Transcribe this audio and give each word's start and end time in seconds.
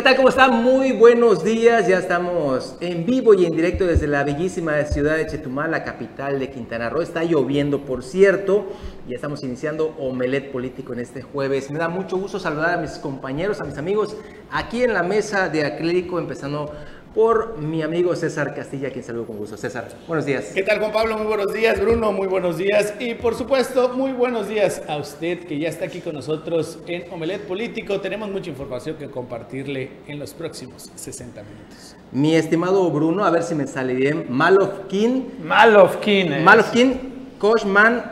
¿Qué 0.00 0.04
tal? 0.04 0.16
¿Cómo 0.16 0.30
están? 0.30 0.62
Muy 0.62 0.92
buenos 0.92 1.44
días. 1.44 1.86
Ya 1.86 1.98
estamos 1.98 2.74
en 2.80 3.04
vivo 3.04 3.34
y 3.34 3.44
en 3.44 3.52
directo 3.52 3.86
desde 3.86 4.06
la 4.06 4.24
bellísima 4.24 4.82
ciudad 4.84 5.18
de 5.18 5.26
Chetumal, 5.26 5.70
la 5.70 5.84
capital 5.84 6.40
de 6.40 6.48
Quintana 6.50 6.88
Roo. 6.88 7.02
Está 7.02 7.22
lloviendo, 7.22 7.84
por 7.84 8.02
cierto. 8.02 8.64
Ya 9.06 9.16
estamos 9.16 9.44
iniciando 9.44 9.94
Omelet 9.98 10.52
Político 10.52 10.94
en 10.94 11.00
este 11.00 11.20
jueves. 11.20 11.70
Me 11.70 11.78
da 11.78 11.90
mucho 11.90 12.16
gusto 12.16 12.40
saludar 12.40 12.78
a 12.78 12.80
mis 12.80 12.92
compañeros, 12.92 13.60
a 13.60 13.64
mis 13.64 13.76
amigos 13.76 14.16
aquí 14.50 14.82
en 14.84 14.94
la 14.94 15.02
mesa 15.02 15.50
de 15.50 15.66
acrílico, 15.66 16.18
empezando 16.18 16.72
por 17.14 17.58
mi 17.58 17.82
amigo 17.82 18.14
César 18.14 18.54
Castilla, 18.54 18.90
quien 18.90 19.04
saludo 19.04 19.26
con 19.26 19.36
gusto. 19.36 19.56
César, 19.56 19.88
buenos 20.06 20.26
días. 20.26 20.52
¿Qué 20.54 20.62
tal 20.62 20.78
Juan 20.78 20.92
Pablo? 20.92 21.16
Muy 21.18 21.26
buenos 21.26 21.52
días, 21.52 21.80
Bruno, 21.80 22.12
muy 22.12 22.28
buenos 22.28 22.56
días. 22.58 22.94
Y 23.00 23.14
por 23.14 23.34
supuesto, 23.34 23.88
muy 23.90 24.12
buenos 24.12 24.48
días 24.48 24.82
a 24.88 24.96
usted 24.96 25.40
que 25.40 25.58
ya 25.58 25.68
está 25.68 25.86
aquí 25.86 26.00
con 26.00 26.14
nosotros 26.14 26.78
en 26.86 27.12
Omelet 27.12 27.42
Político. 27.46 28.00
Tenemos 28.00 28.30
mucha 28.30 28.50
información 28.50 28.96
que 28.96 29.10
compartirle 29.10 29.90
en 30.06 30.18
los 30.18 30.32
próximos 30.34 30.90
60 30.94 31.42
minutos. 31.42 31.96
Mi 32.12 32.36
estimado 32.36 32.88
Bruno, 32.90 33.24
a 33.24 33.30
ver 33.30 33.42
si 33.42 33.54
me 33.54 33.66
sale 33.66 33.94
bien. 33.94 34.26
Malofkin. 34.28 35.38
Malofkin. 35.42 36.32
Eh. 36.32 36.42
Malofkin, 36.42 37.00
Koshman, 37.38 38.04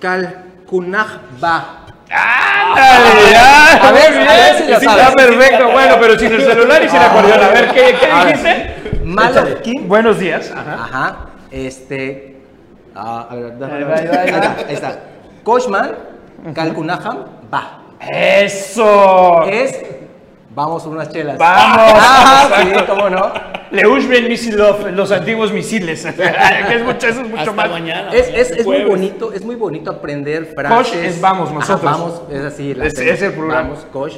Kalkunajba. 0.00 1.79
¡Ándale! 2.10 3.30
ya! 3.32 3.88
A 3.88 3.92
ver, 3.92 4.28
a 4.28 4.32
ver 4.36 4.54
si 4.56 4.68
lo 4.70 4.80
Sí, 4.80 4.84
sabes. 4.86 5.02
Está 5.08 5.14
perfecto. 5.14 5.70
Bueno, 5.70 5.96
pero 6.00 6.18
sin 6.18 6.32
el 6.32 6.42
celular 6.44 6.82
y 6.84 6.88
sin 6.88 6.98
acordeón. 6.98 7.42
A 7.42 7.48
ver, 7.48 7.68
¿qué, 7.72 7.96
qué 8.00 8.06
A 8.10 8.24
dijiste? 8.24 8.74
Malofkin. 9.04 9.88
Buenos 9.88 10.18
días. 10.18 10.50
Ajá. 10.54 10.74
Ajá. 10.84 11.16
Este. 11.50 12.36
ah, 12.94 13.26
a 13.30 13.34
ver, 13.34 13.44
Ahí 13.44 13.58
ver. 13.58 13.62
va, 13.62 13.74
ahí 13.74 13.84
va, 13.84 13.94
ahí 13.94 14.08
Ahí 14.26 14.30
va. 14.32 14.36
está, 14.38 14.56
ahí 14.68 14.74
está. 14.74 14.98
Koshman, 15.44 15.92
Kalkunajam, 16.54 17.18
va. 17.52 17.78
¡Eso! 18.00 19.44
Es. 19.48 19.78
Vamos 20.52 20.82
por 20.82 20.92
unas 20.92 21.10
chelas. 21.10 21.38
¡Vamos! 21.38 21.92
Ah, 21.96 22.48
sí, 22.62 22.68
cómo 22.88 23.08
no. 23.08 23.32
Leushben 23.70 24.26
Misilov, 24.28 24.90
los 24.92 25.12
antiguos 25.12 25.52
misiles. 25.52 26.04
Es 26.70 26.82
mucho, 26.84 27.06
eso 27.06 27.20
es 27.20 27.28
mucho 27.28 27.38
Hasta 27.38 27.52
más. 27.52 27.70
mañana. 27.70 28.10
Es, 28.12 28.28
es, 28.28 28.50
es 28.58 28.66
muy 28.66 28.82
bonito, 28.82 29.32
es 29.32 29.44
muy 29.44 29.54
bonito 29.54 29.90
aprender 29.92 30.46
frases. 30.46 30.76
Kosh 30.92 30.96
es 31.04 31.20
vamos, 31.20 31.50
Ajá, 31.50 31.58
nosotros. 31.58 31.82
vamos, 31.84 32.22
es 32.32 32.40
así. 32.44 32.74
la 32.74 32.86
Es- 32.86 32.98
es 32.98 33.22
el 33.22 33.32
programa. 33.32 33.62
Vamos, 33.68 33.86
Kosh. 33.92 34.16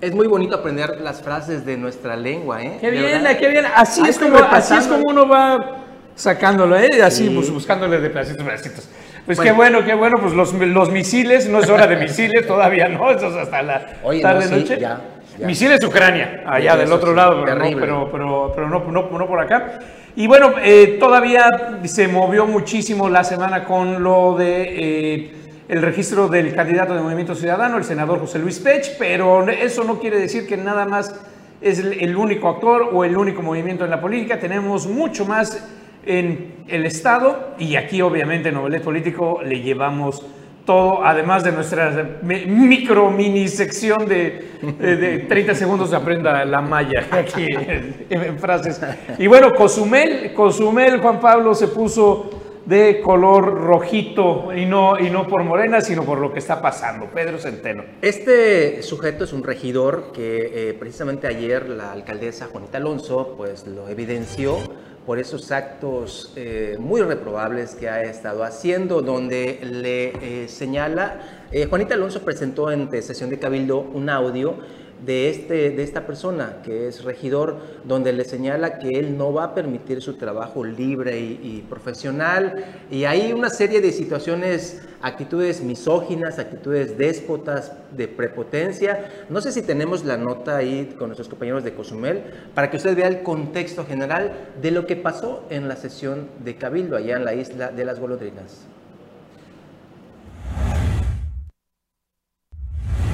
Es 0.00 0.14
muy 0.14 0.26
bonito 0.26 0.56
aprender 0.56 0.98
las 1.02 1.20
frases 1.22 1.64
de 1.66 1.76
nuestra 1.76 2.16
lengua, 2.16 2.62
¿eh? 2.62 2.78
Qué 2.80 2.90
bien, 2.90 3.22
qué 3.38 3.48
bien. 3.48 3.64
Así 3.74 4.00
Ahí 4.02 4.10
es, 4.10 4.18
como, 4.18 4.36
así 4.38 4.74
es 4.74 4.86
como 4.86 5.02
uno 5.10 5.28
va 5.28 5.76
sacándolo, 6.14 6.78
¿eh? 6.78 6.88
Así, 7.02 7.28
Sí. 7.28 7.34
pues, 7.34 7.50
buscándole 7.50 7.98
de 8.00 8.08
pedacitos, 8.10 8.44
pedacitos. 8.44 8.88
Pues 9.26 9.38
Bueno. 9.38 9.50
qué 9.52 9.56
bueno, 9.56 9.84
qué 9.84 9.94
bueno. 9.94 10.16
Pues 10.20 10.32
los, 10.34 10.52
los 10.54 10.90
misiles, 10.90 11.48
no 11.48 11.58
es 11.60 11.68
hora 11.68 11.86
de 11.86 11.96
misiles 11.96 12.46
todavía, 12.46 12.88
¿no? 12.88 13.10
Eso 13.10 13.26
es 13.28 13.36
hasta 13.36 13.62
la 13.62 13.86
Oye, 14.02 14.20
tarde, 14.22 14.44
no, 14.46 14.56
sí, 14.56 14.62
noche. 14.62 14.78
ya, 14.80 15.00
Misiles 15.44 15.82
Ucrania, 15.84 16.42
allá 16.46 16.72
Eso 16.72 16.80
del 16.80 16.92
otro 16.92 17.14
lado, 17.14 17.44
pero, 17.44 17.56
no, 17.56 17.80
pero, 17.80 18.08
pero, 18.10 18.52
pero 18.54 18.68
no, 18.68 18.78
no, 18.90 19.18
no 19.18 19.26
por 19.26 19.40
acá. 19.40 19.80
Y 20.14 20.26
bueno, 20.26 20.54
eh, 20.62 20.96
todavía 20.98 21.78
se 21.84 22.08
movió 22.08 22.46
muchísimo 22.46 23.08
la 23.08 23.22
semana 23.22 23.64
con 23.64 24.02
lo 24.02 24.34
de 24.36 24.62
eh, 24.68 25.32
el 25.68 25.82
registro 25.82 26.28
del 26.28 26.54
candidato 26.54 26.94
de 26.94 27.02
Movimiento 27.02 27.34
Ciudadano, 27.34 27.76
el 27.76 27.84
senador 27.84 28.20
José 28.20 28.38
Luis 28.38 28.58
Pech, 28.58 28.96
pero 28.98 29.46
eso 29.48 29.84
no 29.84 29.98
quiere 29.98 30.18
decir 30.18 30.46
que 30.46 30.56
nada 30.56 30.86
más 30.86 31.14
es 31.60 31.78
el 31.80 31.92
el 32.00 32.16
único 32.16 32.48
actor 32.48 32.90
o 32.92 33.04
el 33.04 33.16
único 33.16 33.42
movimiento 33.42 33.84
en 33.84 33.90
la 33.90 34.00
política. 34.00 34.38
Tenemos 34.38 34.86
mucho 34.86 35.26
más 35.26 35.62
en 36.06 36.64
el 36.68 36.86
Estado 36.86 37.54
y 37.58 37.76
aquí 37.76 38.00
obviamente 38.00 38.48
en 38.48 38.54
Novelet 38.54 38.82
Político 38.82 39.40
le 39.44 39.60
llevamos 39.60 40.24
todo, 40.66 41.02
además 41.04 41.42
de 41.44 41.52
nuestra 41.52 42.18
mi- 42.22 42.44
micro 42.44 43.10
mini 43.10 43.48
sección 43.48 44.06
de, 44.06 44.50
de- 44.78 44.96
de 44.96 45.18
30 45.20 45.54
segundos 45.54 45.90
de 45.92 45.96
aprenda 45.96 46.44
la 46.44 46.60
malla 46.60 47.06
aquí 47.10 47.46
en, 47.46 47.94
en 48.10 48.38
frases. 48.38 48.78
Y 49.18 49.26
bueno, 49.28 49.52
Cozumel, 49.52 50.34
Cozumel, 50.34 50.98
Juan 51.00 51.20
Pablo 51.20 51.54
se 51.54 51.68
puso 51.68 52.30
de 52.66 53.00
color 53.00 53.60
rojito 53.62 54.52
y 54.52 54.66
no, 54.66 54.98
y 54.98 55.08
no 55.08 55.28
por 55.28 55.44
Morena, 55.44 55.80
sino 55.80 56.02
por 56.02 56.18
lo 56.18 56.32
que 56.32 56.40
está 56.40 56.60
pasando. 56.60 57.06
Pedro 57.06 57.38
Centeno. 57.38 57.84
Este 58.02 58.82
sujeto 58.82 59.22
es 59.22 59.32
un 59.32 59.44
regidor 59.44 60.10
que 60.12 60.70
eh, 60.70 60.74
precisamente 60.74 61.28
ayer 61.28 61.68
la 61.68 61.92
alcaldesa 61.92 62.46
Juanita 62.50 62.78
Alonso 62.78 63.34
pues 63.36 63.68
lo 63.68 63.88
evidenció 63.88 64.58
por 65.06 65.20
esos 65.20 65.52
actos 65.52 66.32
eh, 66.34 66.76
muy 66.80 67.00
reprobables 67.00 67.76
que 67.76 67.88
ha 67.88 68.02
estado 68.02 68.42
haciendo, 68.42 69.02
donde 69.02 69.60
le 69.62 70.42
eh, 70.42 70.48
señala, 70.48 71.20
eh, 71.52 71.66
Juanita 71.66 71.94
Alonso 71.94 72.22
presentó 72.22 72.72
en 72.72 72.90
sesión 73.02 73.30
de 73.30 73.38
Cabildo 73.38 73.78
un 73.78 74.10
audio 74.10 74.58
de, 75.04 75.30
este, 75.30 75.70
de 75.70 75.82
esta 75.82 76.06
persona 76.06 76.62
que 76.64 76.88
es 76.88 77.04
regidor, 77.04 77.56
donde 77.84 78.12
le 78.12 78.24
señala 78.24 78.78
que 78.78 78.98
él 78.98 79.16
no 79.16 79.32
va 79.32 79.44
a 79.44 79.54
permitir 79.54 80.00
su 80.00 80.14
trabajo 80.14 80.64
libre 80.64 81.18
y, 81.18 81.64
profesional. 81.68 82.64
Y 82.90 83.04
hay 83.04 83.32
una 83.32 83.50
serie 83.50 83.80
de 83.80 83.92
situaciones, 83.92 84.82
actitudes 85.02 85.60
misóginas, 85.62 86.38
actitudes 86.38 86.96
déspotas, 86.96 87.72
de 87.96 88.08
prepotencia. 88.08 89.10
No 89.28 89.40
sé 89.40 89.52
si 89.52 89.62
tenemos 89.62 90.04
la 90.04 90.16
nota 90.16 90.56
ahí 90.56 90.94
con 90.98 91.08
nuestros 91.08 91.28
compañeros 91.28 91.64
de 91.64 91.74
Cozumel, 91.74 92.22
para 92.54 92.70
que 92.70 92.76
usted 92.76 92.96
vea 92.96 93.08
el 93.08 93.22
contexto 93.22 93.84
general 93.84 94.32
de 94.60 94.70
lo 94.70 94.86
que 94.86 94.96
pasó 94.96 95.44
en 95.50 95.68
la 95.68 95.76
sesión 95.76 96.28
de 96.44 96.56
Cabildo, 96.56 96.96
allá 96.96 97.16
en 97.16 97.24
la 97.24 97.34
isla 97.34 97.70
de 97.70 97.84
las 97.84 98.00
golondrinas. 98.00 98.66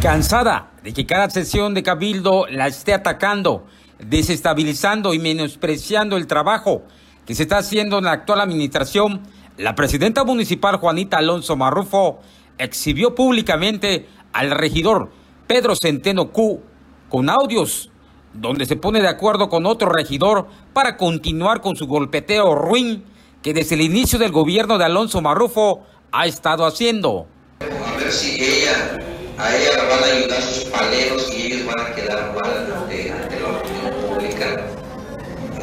Cansada 0.03 0.73
de 0.83 0.93
que 0.93 1.07
cada 1.07 1.31
sesión 1.31 1.75
de 1.75 1.85
Cabildo 1.85 2.47
la 2.51 2.67
esté 2.67 2.93
atacando, 2.93 3.69
desestabilizando 4.01 5.15
y 5.15 5.21
menospreciando 5.21 6.17
el 6.17 6.27
trabajo 6.27 6.83
que 7.25 7.37
se 7.37 7.45
está 7.45 7.59
haciendo 7.59 7.99
en 7.99 8.07
la 8.07 8.11
actual 8.11 8.41
administración, 8.41 9.23
la 9.59 9.77
presidenta 9.77 10.25
municipal 10.25 10.79
Juanita 10.79 11.19
Alonso 11.19 11.55
Marrufo 11.55 12.19
exhibió 12.59 13.15
públicamente 13.15 14.09
al 14.33 14.51
regidor 14.51 15.13
Pedro 15.47 15.75
Centeno 15.81 16.33
Q 16.33 16.61
con 17.09 17.31
audios 17.31 17.89
donde 18.33 18.67
se 18.67 18.75
pone 18.75 19.01
de 19.03 19.09
acuerdo 19.09 19.49
con 19.49 19.67
otro 19.67 19.89
regidor 19.89 20.49
para 20.73 20.97
continuar 20.97 21.61
con 21.61 21.77
su 21.77 21.87
golpeteo 21.87 22.57
ruin 22.57 23.05
que 23.41 23.55
desde 23.55 23.77
el 23.77 23.83
inicio 23.83 24.19
del 24.19 24.33
gobierno 24.33 24.79
de 24.79 24.85
Alonso 24.85 25.21
Marrufo 25.21 25.85
ha 26.11 26.27
estado 26.27 26.67
haciendo. 26.67 27.29
A 27.61 27.97
ver 27.99 28.11
si 28.11 28.43
ella, 28.43 29.12
a 29.39 29.57
ella 29.57 29.77
la 29.77 29.85
van 29.85 30.03
a 30.05 30.07
ayudar 30.07 30.43
sus 30.43 30.65
paleros 30.65 31.33
y 31.33 31.47
ellos 31.53 31.67
van 31.67 31.81
a 31.87 31.95
quedar 31.95 32.33
mal 32.35 32.73
ante, 32.77 33.11
ante 33.13 33.41
la 33.41 33.49
opinión 33.49 33.93
pública. 34.09 34.67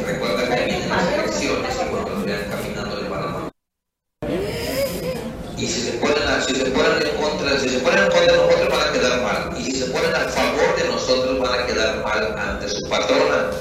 Recuerda 0.05 0.55
que 0.55 0.65
vienen 0.65 0.89
las 0.89 1.13
elecciones 1.13 1.75
y 1.75 1.89
cuando 1.89 2.09
los 2.09 2.25
vean 2.25 2.41
caminando 2.49 2.95
les 2.99 3.09
van 3.09 3.23
a 3.23 3.27
matar. 3.27 3.51
Y 5.57 5.67
si 5.67 5.81
se 5.81 5.91
ponen, 5.97 6.27
a- 6.27 6.41
si 6.41 6.55
se 6.55 6.65
ponen 6.71 7.07
en 7.07 7.21
contra, 7.21 7.59
si 7.59 7.69
se 7.69 7.79
ponen 7.79 7.99
en 7.99 8.09
contra 8.11 8.21
de 8.33 8.37
nosotros 8.37 8.69
van 8.69 8.89
a 8.89 8.91
quedar 8.93 9.21
mal. 9.21 9.57
Y 9.59 9.63
si 9.63 9.71
se 9.75 9.85
ponen 9.87 10.15
a 10.15 10.19
favor 10.29 10.75
de 10.77 10.87
nosotros 10.89 11.39
van 11.39 11.59
a 11.59 11.65
quedar 11.65 12.03
mal 12.03 12.35
ante 12.39 12.67
su 12.69 12.89
patrona. 12.89 13.51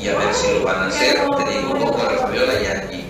Y 0.00 0.08
a 0.08 0.18
ver 0.18 0.34
si 0.34 0.52
lo 0.52 0.64
van 0.64 0.76
a 0.82 0.86
hacer. 0.88 1.14
Te 1.14 1.52
digo, 1.52 1.96
a 1.98 2.12
la 2.12 2.18
Fabiola 2.18 2.52
y 2.62 2.66
aquí. 2.66 3.04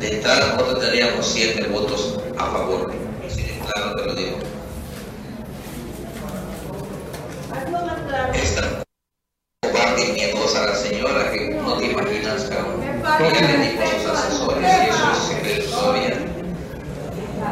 De 0.00 0.16
entrada 0.16 0.54
nosotros 0.54 0.80
tendríamos 0.80 1.26
siete 1.26 1.62
votos 1.68 2.18
a 2.38 2.44
favor. 2.46 2.92
Claro 3.72 3.94
te 3.96 4.04
lo 4.06 4.14
digo. 4.14 4.36
Esta 8.34 8.82
cobarde 9.62 10.02
y 10.08 10.12
miedosa 10.12 10.66
la 10.66 10.74
señora 10.74 11.30
que 11.32 11.50
no 11.50 11.76
te 11.78 11.86
imaginas, 11.86 12.42
cabrón. 12.44 12.82
Ella 12.82 13.40
le 13.40 13.70
dijo 13.70 13.82
a 13.82 14.00
sus 14.00 14.10
asesores, 14.10 14.64
y 14.64 14.88
eso 14.90 15.12
es 15.12 15.18
secreto 15.28 15.70
todavía, 15.70 16.18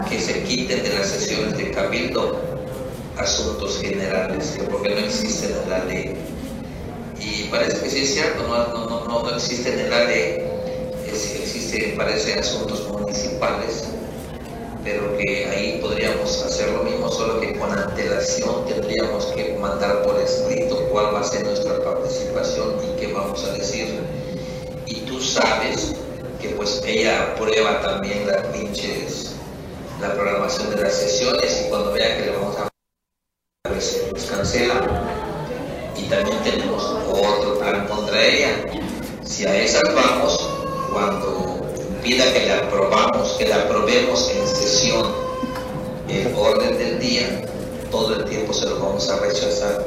que 0.08 0.20
se 0.20 0.42
quiten 0.42 0.82
de 0.82 0.94
las 0.94 1.06
sesiones 1.08 1.56
de 1.56 1.70
cabildo 1.70 2.40
asuntos 3.16 3.80
generales, 3.80 4.54
que 4.56 4.62
porque 4.64 4.90
no 4.90 4.98
existen 5.06 5.52
en 5.62 5.70
la 5.70 5.84
ley. 5.84 6.16
Y 7.20 7.44
parece 7.44 7.80
que 7.80 7.90
sí 7.90 8.02
es 8.02 8.14
cierto, 8.14 8.42
no, 8.48 8.66
no, 8.68 8.86
no, 8.90 9.04
no, 9.04 9.22
no 9.22 9.36
existen 9.36 9.78
en 9.78 9.90
la 9.90 10.04
ley, 10.04 10.42
es- 11.06 11.36
existen, 11.40 11.96
parece, 11.96 12.38
asuntos 12.40 12.88
municipales, 12.88 13.84
pero 14.84 15.16
que 15.16 15.46
ahí 15.46 15.78
podríamos 15.80 16.42
hacer 16.42 16.70
lo 16.70 16.82
mismo, 16.82 17.08
solo 17.10 17.40
que 17.40 17.56
con 17.58 17.70
antelación 17.76 18.66
tendríamos 18.66 19.26
que 19.26 19.56
mandar 19.60 20.02
por 20.02 20.20
escrito 20.20 20.88
cuál 20.90 21.14
va 21.14 21.20
a 21.20 21.24
ser 21.24 21.44
nuestra 21.44 21.82
participación 21.82 22.74
y 22.82 23.00
qué 23.00 23.12
vamos 23.12 23.44
a 23.44 23.52
decir. 23.52 24.00
Y 24.86 24.96
tú 25.02 25.20
sabes 25.20 25.94
que 26.40 26.48
pues 26.50 26.82
ella 26.84 27.32
aprueba 27.32 27.80
también 27.80 28.26
las 28.26 28.44
pinches, 28.46 29.32
la 30.00 30.12
programación 30.14 30.70
de 30.70 30.82
las 30.82 30.94
sesiones 30.94 31.64
y 31.64 31.68
cuando 31.68 31.92
vea 31.92 32.16
que 32.16 32.26
le 32.26 32.36
vamos 32.36 32.56
a 32.58 32.68
pues, 33.68 34.06
pues 34.10 34.24
cancela. 34.26 34.74
Y 35.96 36.02
también 36.04 36.36
tenemos 36.42 36.82
otro 37.08 37.58
plan 37.58 37.86
contra 37.86 38.24
ella. 38.24 38.64
Si 39.24 39.46
a 39.46 39.54
esas 39.62 39.94
vamos, 39.94 40.50
cuando 40.92 41.51
pida 42.02 42.32
que 42.32 42.46
la 42.46 42.58
aprobamos, 42.58 43.32
que 43.38 43.46
la 43.46 43.62
aprobemos 43.62 44.30
en 44.30 44.46
sesión, 44.46 45.06
en 46.08 46.34
orden 46.36 46.76
del 46.76 46.98
día, 46.98 47.44
todo 47.90 48.16
el 48.16 48.24
tiempo 48.24 48.52
se 48.52 48.66
lo 48.66 48.80
vamos 48.80 49.08
a 49.08 49.20
rechazar. 49.20 49.86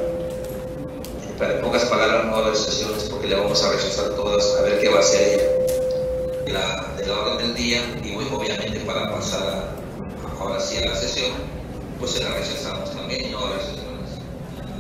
En 1.39 1.62
pocas 1.62 1.83
palabras 1.85 2.25
no 2.25 2.35
a 2.35 2.39
haber 2.39 2.56
sesiones 2.56 3.03
porque 3.03 3.27
le 3.27 3.35
vamos 3.35 3.62
a 3.62 3.71
rechazar 3.71 4.12
todas, 4.12 4.56
a 4.57 4.62
ver 4.62 4.79
qué 4.79 4.89
va 4.89 4.97
a 4.97 5.00
hacer 5.01 5.67
la, 6.47 6.94
de 6.97 7.06
la 7.06 7.19
orden 7.19 7.47
del 7.47 7.56
día 7.56 7.81
y 8.01 8.12
muy 8.12 8.25
obviamente 8.31 8.79
para 8.81 9.12
pasar 9.12 9.75
ahora 10.39 10.59
sí 10.62 10.77
a 10.77 10.85
la 10.85 10.95
sesión, 10.95 11.31
pues 12.00 12.12
se 12.12 12.23
la 12.23 12.29
rechazamos 12.29 12.91
también 12.91 13.31
no 13.33 13.39
a 13.39 13.47
haber 13.50 13.59
sesiones. 13.59 14.12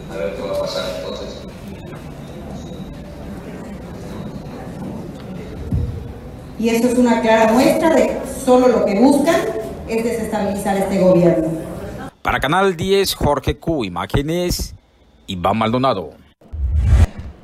A 0.09 0.17
ver 0.17 0.35
qué 0.35 0.41
va 0.41 0.55
a 0.55 0.59
pasar 0.61 0.85
entonces. 0.99 1.44
Y 6.65 6.69
esto 6.69 6.87
es 6.87 6.97
una 6.97 7.21
clara 7.21 7.53
muestra 7.53 7.93
de 7.93 8.17
solo 8.43 8.67
lo 8.67 8.85
que 8.85 8.99
buscan 8.99 9.35
es 9.87 10.03
desestabilizar 10.03 10.75
este 10.75 10.99
gobierno. 10.99 11.47
Para 12.23 12.39
Canal 12.39 12.75
10, 12.75 13.13
Jorge 13.13 13.59
Q. 13.59 13.85
Imágenes, 13.85 14.73
Iván 15.27 15.59
Maldonado. 15.59 16.13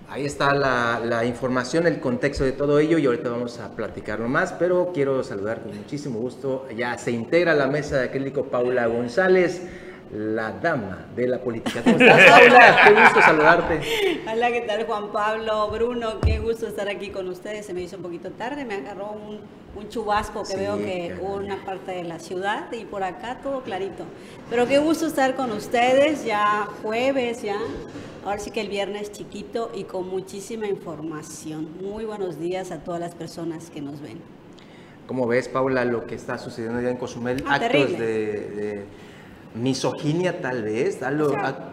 Ahí 0.10 0.26
está 0.26 0.56
la, 0.56 1.00
la, 1.06 1.24
información, 1.24 1.86
el 1.86 2.00
contexto 2.00 2.44
de 2.44 2.52
todo 2.52 2.80
ello 2.80 2.98
y 2.98 3.06
ahorita 3.06 3.30
vamos 3.30 3.60
a 3.60 3.76
platicarlo 3.76 4.28
más, 4.28 4.54
pero 4.54 4.90
quiero 4.92 5.24
saludar 5.24 5.62
con 5.62 5.78
muchísimo 5.78 6.18
gusto. 6.18 6.68
Ya 6.76 6.98
se 6.98 7.12
integra 7.12 7.52
a 7.52 7.56
la 7.56 7.68
mesa 7.68 7.98
de 7.98 8.06
acrílico 8.06 8.46
Paula 8.46 8.88
González 8.88 9.62
la 10.14 10.52
dama 10.52 11.06
de 11.16 11.28
la 11.28 11.40
política. 11.40 11.82
¿Cómo 11.84 11.98
estás, 11.98 12.30
Paula? 12.30 12.78
Qué 12.86 13.02
gusto 13.02 13.22
saludarte. 13.22 13.82
Hola, 14.32 14.52
¿qué 14.52 14.62
tal, 14.62 14.86
Juan 14.86 15.12
Pablo, 15.12 15.70
Bruno? 15.70 16.20
Qué 16.20 16.40
gusto 16.40 16.68
estar 16.68 16.90
aquí 16.90 17.10
con 17.10 17.28
ustedes. 17.30 17.66
Se 17.66 17.74
me 17.74 17.82
hizo 17.82 17.96
un 17.96 18.04
poquito 18.04 18.32
tarde, 18.32 18.66
me 18.66 18.76
agarró 18.76 19.12
un, 19.12 19.40
un 19.76 19.90
chubasco 19.90 20.42
que 20.42 20.48
sí, 20.48 20.56
veo 20.58 20.78
que 20.78 21.18
hubo 21.22 21.36
una 21.36 21.64
parte 21.64 21.92
de 21.92 22.04
la 22.04 22.20
ciudad 22.20 22.72
y 22.74 22.84
por 22.86 23.04
acá 23.04 23.40
todo 23.42 23.62
clarito. 23.62 24.04
Pero 24.50 24.68
qué 24.68 24.80
gusto 24.80 25.08
estar 25.08 25.36
con 25.36 25.52
ustedes, 25.52 26.26
ya 26.26 26.68
jueves, 26.82 27.42
ya. 27.42 27.58
Ahora 28.26 28.40
sí 28.40 28.52
que 28.52 28.62
el 28.62 28.70
viernes 28.70 29.12
chiquito 29.12 29.72
y 29.74 29.86
con 29.86 30.10
muchísima 30.10 30.68
información. 30.68 31.70
Muy 31.82 32.04
buenos 32.06 32.38
días 32.38 32.72
a 32.72 32.80
todas 32.80 33.00
las 33.00 33.16
personas 33.16 33.70
que 33.70 33.82
nos 33.82 34.02
ven. 34.02 34.20
¿Cómo 35.08 35.26
ves, 35.26 35.48
Paula, 35.48 35.86
lo 35.86 36.06
que 36.06 36.16
está 36.16 36.38
sucediendo 36.38 36.82
ya 36.82 36.90
en 36.90 36.98
Cozumel? 36.98 37.44
Ah, 37.48 37.56
Actos 37.56 37.92
de, 37.92 37.98
de 37.98 38.86
misoginia 39.56 40.42
tal 40.42 40.64
vez, 40.64 41.02
algo... 41.04 41.28
O 41.28 41.30
sea, 41.32 41.72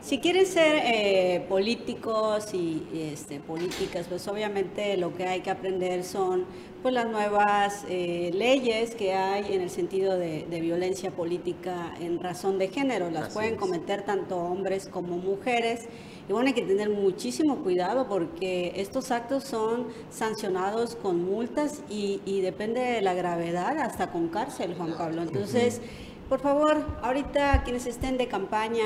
si 0.00 0.18
quieren 0.18 0.46
ser 0.46 0.80
eh, 0.84 1.44
políticos 1.48 2.54
y, 2.54 2.86
y 2.92 3.10
este, 3.12 3.40
políticas, 3.40 4.06
pues 4.08 4.26
obviamente 4.28 4.96
lo 4.96 5.14
que 5.14 5.26
hay 5.26 5.40
que 5.40 5.50
aprender 5.50 6.04
son 6.04 6.46
pues 6.82 6.94
las 6.94 7.10
nuevas 7.10 7.84
eh, 7.88 8.30
leyes 8.32 8.94
que 8.94 9.12
hay 9.14 9.52
en 9.52 9.60
el 9.60 9.70
sentido 9.70 10.16
de, 10.16 10.46
de, 10.48 10.60
violencia 10.60 11.10
política 11.10 11.94
en 12.00 12.20
razón 12.20 12.58
de 12.58 12.68
género. 12.68 13.10
Las 13.10 13.24
Así 13.24 13.34
pueden 13.34 13.54
es. 13.54 13.60
cometer 13.60 14.04
tanto 14.04 14.36
hombres 14.36 14.86
como 14.86 15.16
mujeres. 15.18 15.86
Y 16.28 16.32
bueno, 16.32 16.46
hay 16.46 16.54
que 16.54 16.62
tener 16.62 16.90
muchísimo 16.90 17.56
cuidado 17.64 18.06
porque 18.08 18.74
estos 18.76 19.10
actos 19.10 19.44
son 19.44 19.88
sancionados 20.10 20.94
con 20.94 21.24
multas 21.24 21.82
y, 21.90 22.20
y 22.24 22.40
depende 22.42 22.80
de 22.80 23.02
la 23.02 23.14
gravedad 23.14 23.78
hasta 23.78 24.12
con 24.12 24.28
cárcel, 24.28 24.74
Juan 24.76 24.94
Pablo. 24.96 25.22
Entonces, 25.22 25.80
por 26.28 26.40
favor, 26.40 26.84
ahorita 27.02 27.62
quienes 27.64 27.86
estén 27.86 28.18
de 28.18 28.28
campaña, 28.28 28.84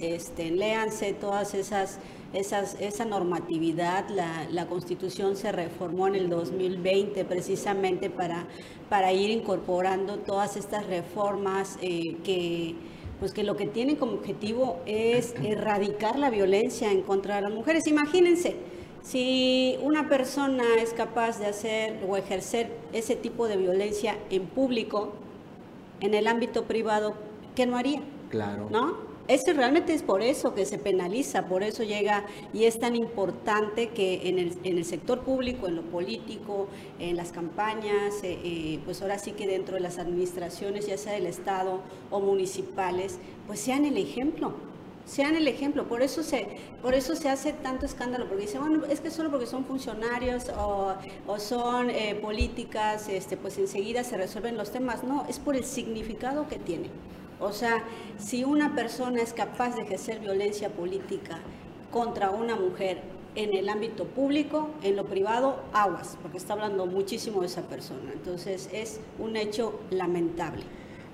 este, 0.00 0.50
léanse 0.50 1.14
todas 1.14 1.54
esas, 1.54 1.98
esas, 2.34 2.76
esa 2.80 3.06
normatividad. 3.06 4.08
La, 4.10 4.46
la, 4.50 4.66
Constitución 4.66 5.36
se 5.36 5.52
reformó 5.52 6.06
en 6.06 6.16
el 6.16 6.28
2020 6.28 7.24
precisamente 7.24 8.10
para, 8.10 8.46
para 8.90 9.12
ir 9.14 9.30
incorporando 9.30 10.18
todas 10.18 10.56
estas 10.56 10.86
reformas 10.86 11.78
eh, 11.80 12.18
que, 12.24 12.74
pues 13.20 13.32
que 13.32 13.42
lo 13.42 13.56
que 13.56 13.66
tienen 13.66 13.96
como 13.96 14.12
objetivo 14.12 14.80
es 14.84 15.34
erradicar 15.42 16.18
la 16.18 16.28
violencia 16.28 16.92
en 16.92 17.00
contra 17.00 17.36
de 17.36 17.42
las 17.42 17.52
mujeres. 17.52 17.86
Imagínense, 17.86 18.56
si 19.02 19.78
una 19.82 20.10
persona 20.10 20.64
es 20.78 20.92
capaz 20.92 21.38
de 21.38 21.46
hacer 21.46 22.04
o 22.06 22.18
ejercer 22.18 22.70
ese 22.92 23.16
tipo 23.16 23.48
de 23.48 23.56
violencia 23.56 24.18
en 24.28 24.44
público, 24.44 25.14
en 26.00 26.14
el 26.14 26.26
ámbito 26.26 26.64
privado, 26.64 27.14
¿qué 27.54 27.66
no 27.66 27.76
haría? 27.76 28.00
Claro. 28.30 28.68
¿No? 28.70 29.16
Eso 29.28 29.52
realmente 29.54 29.92
es 29.92 30.04
por 30.04 30.22
eso 30.22 30.54
que 30.54 30.64
se 30.64 30.78
penaliza, 30.78 31.46
por 31.46 31.64
eso 31.64 31.82
llega 31.82 32.24
y 32.52 32.64
es 32.64 32.78
tan 32.78 32.94
importante 32.94 33.88
que 33.88 34.28
en 34.28 34.38
el, 34.38 34.56
en 34.62 34.78
el 34.78 34.84
sector 34.84 35.22
público, 35.22 35.66
en 35.66 35.74
lo 35.74 35.82
político, 35.82 36.68
en 37.00 37.16
las 37.16 37.32
campañas, 37.32 38.22
eh, 38.22 38.38
eh, 38.44 38.80
pues 38.84 39.02
ahora 39.02 39.18
sí 39.18 39.32
que 39.32 39.48
dentro 39.48 39.74
de 39.74 39.80
las 39.80 39.98
administraciones, 39.98 40.86
ya 40.86 40.96
sea 40.96 41.14
del 41.14 41.26
Estado 41.26 41.80
o 42.10 42.20
municipales, 42.20 43.18
pues 43.48 43.58
sean 43.58 43.84
el 43.84 43.96
ejemplo, 43.96 44.54
sean 45.06 45.36
el 45.36 45.48
ejemplo. 45.48 45.88
Por 45.88 46.02
eso 46.02 46.22
se, 46.22 46.48
por 46.82 46.94
eso 46.94 47.16
se 47.16 47.30
hace 47.30 47.54
tanto 47.54 47.86
escándalo, 47.86 48.26
porque 48.28 48.42
dicen, 48.42 48.60
bueno, 48.60 48.84
es 48.84 49.00
que 49.00 49.10
solo 49.10 49.30
porque 49.30 49.46
son 49.46 49.64
funcionarios 49.64 50.50
o, 50.50 50.94
o 51.26 51.38
son 51.38 51.88
eh, 51.88 52.14
políticas, 52.20 53.08
este, 53.08 53.36
pues 53.38 53.56
enseguida 53.56 54.04
se 54.04 54.18
resuelven 54.18 54.56
los 54.58 54.70
temas. 54.70 55.04
No, 55.04 55.24
es 55.28 55.38
por 55.38 55.56
el 55.56 55.64
significado 55.64 56.46
que 56.48 56.58
tiene. 56.58 56.90
O 57.40 57.52
sea, 57.52 57.84
si 58.18 58.44
una 58.44 58.74
persona 58.74 59.22
es 59.22 59.32
capaz 59.32 59.76
de 59.76 59.82
ejercer 59.82 60.20
violencia 60.20 60.70
política 60.70 61.38
contra 61.92 62.30
una 62.30 62.56
mujer 62.56 63.00
en 63.34 63.54
el 63.54 63.68
ámbito 63.68 64.06
público, 64.06 64.70
en 64.82 64.96
lo 64.96 65.04
privado, 65.04 65.60
aguas, 65.72 66.16
porque 66.22 66.38
está 66.38 66.54
hablando 66.54 66.86
muchísimo 66.86 67.42
de 67.42 67.46
esa 67.46 67.62
persona. 67.62 68.10
Entonces, 68.12 68.70
es 68.72 69.00
un 69.18 69.36
hecho 69.36 69.78
lamentable. 69.90 70.64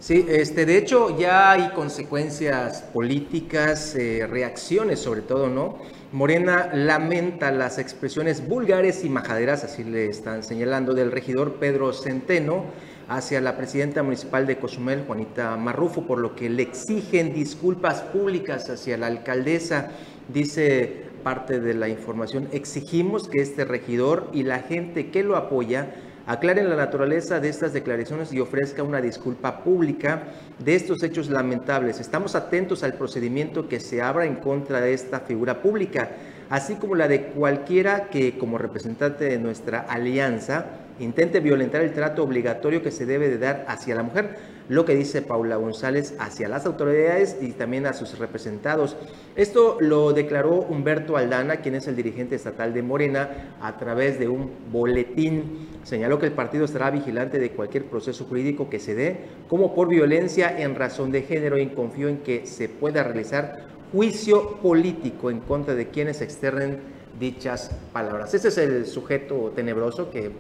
Sí, 0.03 0.27
este, 0.29 0.67
de 0.67 0.79
hecho 0.79 1.17
ya 1.17 1.53
hay 1.53 1.69
consecuencias 1.77 2.83
políticas, 2.93 3.95
eh, 3.95 4.27
reacciones 4.29 4.99
sobre 4.99 5.21
todo, 5.21 5.49
¿no? 5.49 5.79
Morena 6.11 6.71
lamenta 6.75 7.53
las 7.53 7.79
expresiones 7.79 8.49
vulgares 8.49 9.05
y 9.05 9.09
majaderas, 9.09 9.63
así 9.63 9.85
le 9.85 10.07
están 10.07 10.43
señalando, 10.43 10.93
del 10.95 11.13
regidor 11.13 11.61
Pedro 11.61 11.93
Centeno 11.93 12.65
hacia 13.07 13.41
la 13.41 13.57
presidenta 13.57 14.03
municipal 14.03 14.45
de 14.45 14.59
Cozumel, 14.59 15.05
Juanita 15.07 15.57
Marrufo, 15.57 16.05
por 16.05 16.19
lo 16.19 16.35
que 16.35 16.51
le 16.51 16.65
exigen 16.65 17.33
disculpas 17.33 18.01
públicas 18.01 18.69
hacia 18.71 18.97
la 18.97 19.07
alcaldesa. 19.07 19.93
Dice 20.35 21.05
parte 21.23 21.61
de 21.61 21.75
la 21.75 21.89
información, 21.89 22.49
exigimos 22.51 23.29
que 23.29 23.41
este 23.41 23.65
regidor 23.65 24.31
y 24.33 24.43
la 24.43 24.59
gente 24.59 25.13
que 25.13 25.23
lo 25.23 25.37
apoya 25.37 25.95
aclaren 26.27 26.69
la 26.69 26.77
naturaleza 26.77 27.41
de 27.41 27.49
estas 27.49 27.73
declaraciones 27.73 28.33
y 28.33 28.41
ofrezca 28.41 28.83
una 28.83 29.01
disculpa 29.01 29.63
pública 29.63 30.23
de 30.59 30.75
estos 30.75 31.03
hechos 31.03 31.31
lamentables. 31.31 32.01
Estamos 32.01 32.35
atentos 32.35 32.83
al 32.83 32.95
procedimiento 32.95 33.69
que 33.69 33.81
se 33.81 34.03
abra 34.03 34.25
en 34.25 34.37
contra 34.37 34.81
de 34.81 34.93
esta 34.93 35.21
figura 35.21 35.63
pública, 35.63 36.11
así 36.51 36.75
como 36.77 36.95
la 36.95 37.09
de 37.09 37.27
cualquiera 37.27 38.09
que 38.09 38.39
como 38.39 38.59
representante 38.59 39.25
de 39.25 39.39
nuestra 39.39 39.81
alianza 39.81 40.67
intente 41.01 41.41
violentar 41.41 41.83
el 41.83 41.93
trato 41.93 42.23
obligatorio 42.23 42.83
que 42.83 42.91
se 42.91 43.07
debe 43.07 43.29
de 43.29 43.39
dar 43.39 43.65
hacia 43.69 43.95
la 43.95 44.03
mujer, 44.03 44.37
lo 44.69 44.85
que 44.85 44.95
dice 44.95 45.23
Paula 45.23 45.57
González 45.57 46.15
hacia 46.19 46.49
las 46.49 46.67
autoridades 46.67 47.37
y 47.41 47.53
también 47.53 47.87
a 47.87 47.93
sus 47.93 48.19
representados. 48.19 48.97
Esto 49.37 49.77
lo 49.81 50.13
declaró 50.13 50.61
Humberto 50.61 51.17
Aldana, 51.17 51.57
quien 51.57 51.75
es 51.75 51.87
el 51.89 51.97
dirigente 51.97 52.37
estatal 52.37 52.73
de 52.73 52.83
Morena, 52.83 53.57
a 53.61 53.77
través 53.77 54.19
de 54.19 54.29
un 54.29 54.51
boletín. 54.71 55.69
Señaló 55.83 56.19
que 56.19 56.27
el 56.27 56.33
partido 56.33 56.65
estará 56.65 56.91
vigilante 56.91 57.39
de 57.39 57.51
cualquier 57.51 57.87
proceso 57.87 58.25
jurídico 58.25 58.71
que 58.71 58.79
se 58.79 58.95
dé, 58.95 59.21
como 59.49 59.75
por 59.75 59.89
violencia 59.89 60.57
en 60.59 60.75
razón 60.75 61.11
de 61.13 61.23
género, 61.23 61.59
y 61.59 61.69
confió 61.69 62.09
en 62.09 62.19
que 62.19 62.47
se 62.47 62.69
pueda 62.69 63.03
realizar 63.03 63.67
juicio 63.93 64.57
político 64.63 65.31
en 65.31 65.41
contra 65.41 65.75
de 65.75 65.89
quienes 65.89 66.23
externen 66.23 66.81
dichas 67.19 67.71
palabras. 67.93 68.33
Ese 68.35 68.49
es 68.49 68.59
el 68.59 68.87
sujeto 68.87 69.53
tenebroso 69.55 70.11
que 70.11 70.31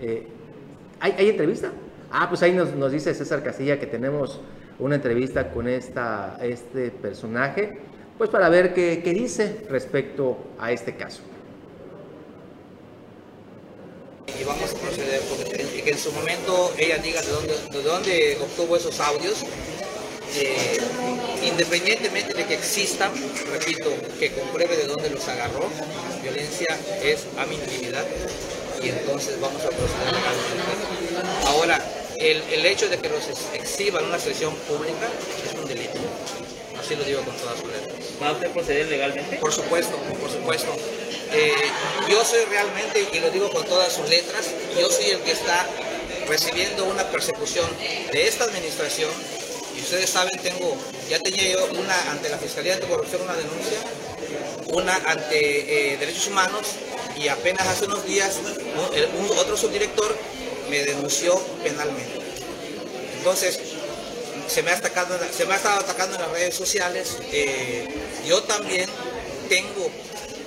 eh, 0.00 0.26
¿hay, 1.00 1.12
¿hay, 1.18 1.28
entrevista? 1.28 1.72
Ah, 2.14 2.28
pues 2.28 2.42
ahí 2.42 2.52
nos, 2.52 2.74
nos, 2.74 2.92
dice 2.92 3.14
César 3.14 3.42
Casilla 3.42 3.80
que 3.80 3.86
tenemos 3.86 4.38
una 4.78 4.96
entrevista 4.96 5.50
con 5.50 5.66
esta, 5.66 6.38
este 6.42 6.90
personaje, 6.90 7.78
pues 8.18 8.28
para 8.28 8.50
ver 8.50 8.74
qué, 8.74 9.00
qué 9.02 9.14
dice 9.14 9.64
respecto 9.70 10.36
a 10.58 10.72
este 10.72 10.94
caso. 10.94 11.22
Y 14.38 14.44
vamos 14.44 14.74
a 14.74 14.78
proceder, 14.78 15.20
porque 15.22 15.82
que 15.82 15.90
en 15.90 15.98
su 15.98 16.12
momento 16.12 16.72
ella 16.76 16.98
diga 16.98 17.22
de 17.22 17.30
dónde, 17.30 17.54
de 17.70 17.82
dónde 17.82 18.38
obtuvo 18.42 18.76
esos 18.76 19.00
audios, 19.00 19.44
eh, 20.36 20.78
independientemente 21.42 22.34
de 22.34 22.44
que 22.44 22.54
existan, 22.54 23.10
repito, 23.52 23.90
que 24.18 24.32
compruebe 24.32 24.76
de 24.76 24.86
dónde 24.86 25.08
los 25.08 25.26
agarró, 25.28 25.66
violencia 26.22 26.78
es 27.02 27.26
a 27.38 27.46
mi 27.46 27.56
y 28.82 28.88
entonces 28.88 29.40
vamos 29.40 29.62
a 29.62 29.68
proceder 29.68 30.14
a 31.46 31.48
Ahora, 31.50 32.01
el, 32.30 32.42
el, 32.52 32.66
hecho 32.66 32.88
de 32.88 32.98
que 32.98 33.08
los 33.08 33.22
exhiban 33.54 34.04
en 34.04 34.10
una 34.10 34.18
sesión 34.18 34.54
pública 34.68 35.08
es 35.44 35.58
un 35.58 35.66
delito. 35.66 35.98
Así 36.78 36.96
lo 36.96 37.04
digo 37.04 37.22
con 37.22 37.36
todas 37.36 37.58
sus 37.58 37.68
letras. 37.68 37.94
¿Va 38.20 38.28
a 38.28 38.32
usted 38.32 38.50
proceder 38.50 38.86
legalmente? 38.88 39.36
Por 39.36 39.52
supuesto, 39.52 39.96
por 40.20 40.30
supuesto. 40.30 40.74
Eh, 41.32 41.52
yo 42.08 42.24
soy 42.24 42.44
realmente, 42.46 43.06
y 43.12 43.20
lo 43.20 43.30
digo 43.30 43.50
con 43.50 43.64
todas 43.64 43.92
sus 43.92 44.08
letras, 44.08 44.50
yo 44.78 44.90
soy 44.90 45.10
el 45.10 45.20
que 45.20 45.32
está 45.32 45.66
recibiendo 46.28 46.84
una 46.84 47.04
persecución 47.10 47.68
de 48.12 48.28
esta 48.28 48.44
administración. 48.44 49.10
Y 49.76 49.80
ustedes 49.80 50.10
saben, 50.10 50.38
tengo, 50.42 50.76
ya 51.08 51.18
tenía 51.20 51.52
yo 51.52 51.66
una 51.72 52.10
ante 52.10 52.28
la 52.28 52.38
Fiscalía 52.38 52.74
Anticorrupción 52.74 53.22
una 53.22 53.34
denuncia 53.34 53.78
una 54.72 54.94
ante 55.06 55.92
eh, 55.92 55.96
Derechos 55.98 56.28
Humanos 56.28 56.62
y 57.16 57.28
apenas 57.28 57.66
hace 57.66 57.86
unos 57.86 58.04
días 58.06 58.38
un, 59.18 59.38
otro 59.38 59.56
subdirector 59.56 60.16
me 60.72 60.82
denunció 60.84 61.38
penalmente. 61.62 62.18
Entonces, 63.18 63.60
se 64.48 64.62
me 64.62 64.70
ha, 64.70 64.76
atacado, 64.76 65.18
se 65.30 65.44
me 65.44 65.52
ha 65.52 65.56
estado 65.58 65.80
atacando 65.80 66.16
en 66.16 66.22
las 66.22 66.30
redes 66.30 66.54
sociales. 66.54 67.18
Eh, 67.30 67.86
yo 68.26 68.42
también 68.44 68.88
tengo 69.50 69.90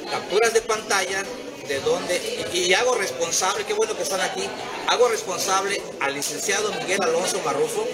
capturas 0.09 0.51
de 0.51 0.61
pantalla 0.61 1.23
de 1.67 1.79
donde, 1.81 2.49
y, 2.53 2.73
hago 2.73 2.95
responsable, 2.95 3.65
qué 3.65 3.73
bueno 3.73 3.95
que 3.95 4.01
están 4.01 4.21
aquí, 4.21 4.43
hago 4.87 5.07
responsable 5.09 5.79
al 5.99 6.15
licenciado 6.15 6.73
Miguel 6.73 7.03
Alonso 7.03 7.39
Marrufo, 7.45 7.87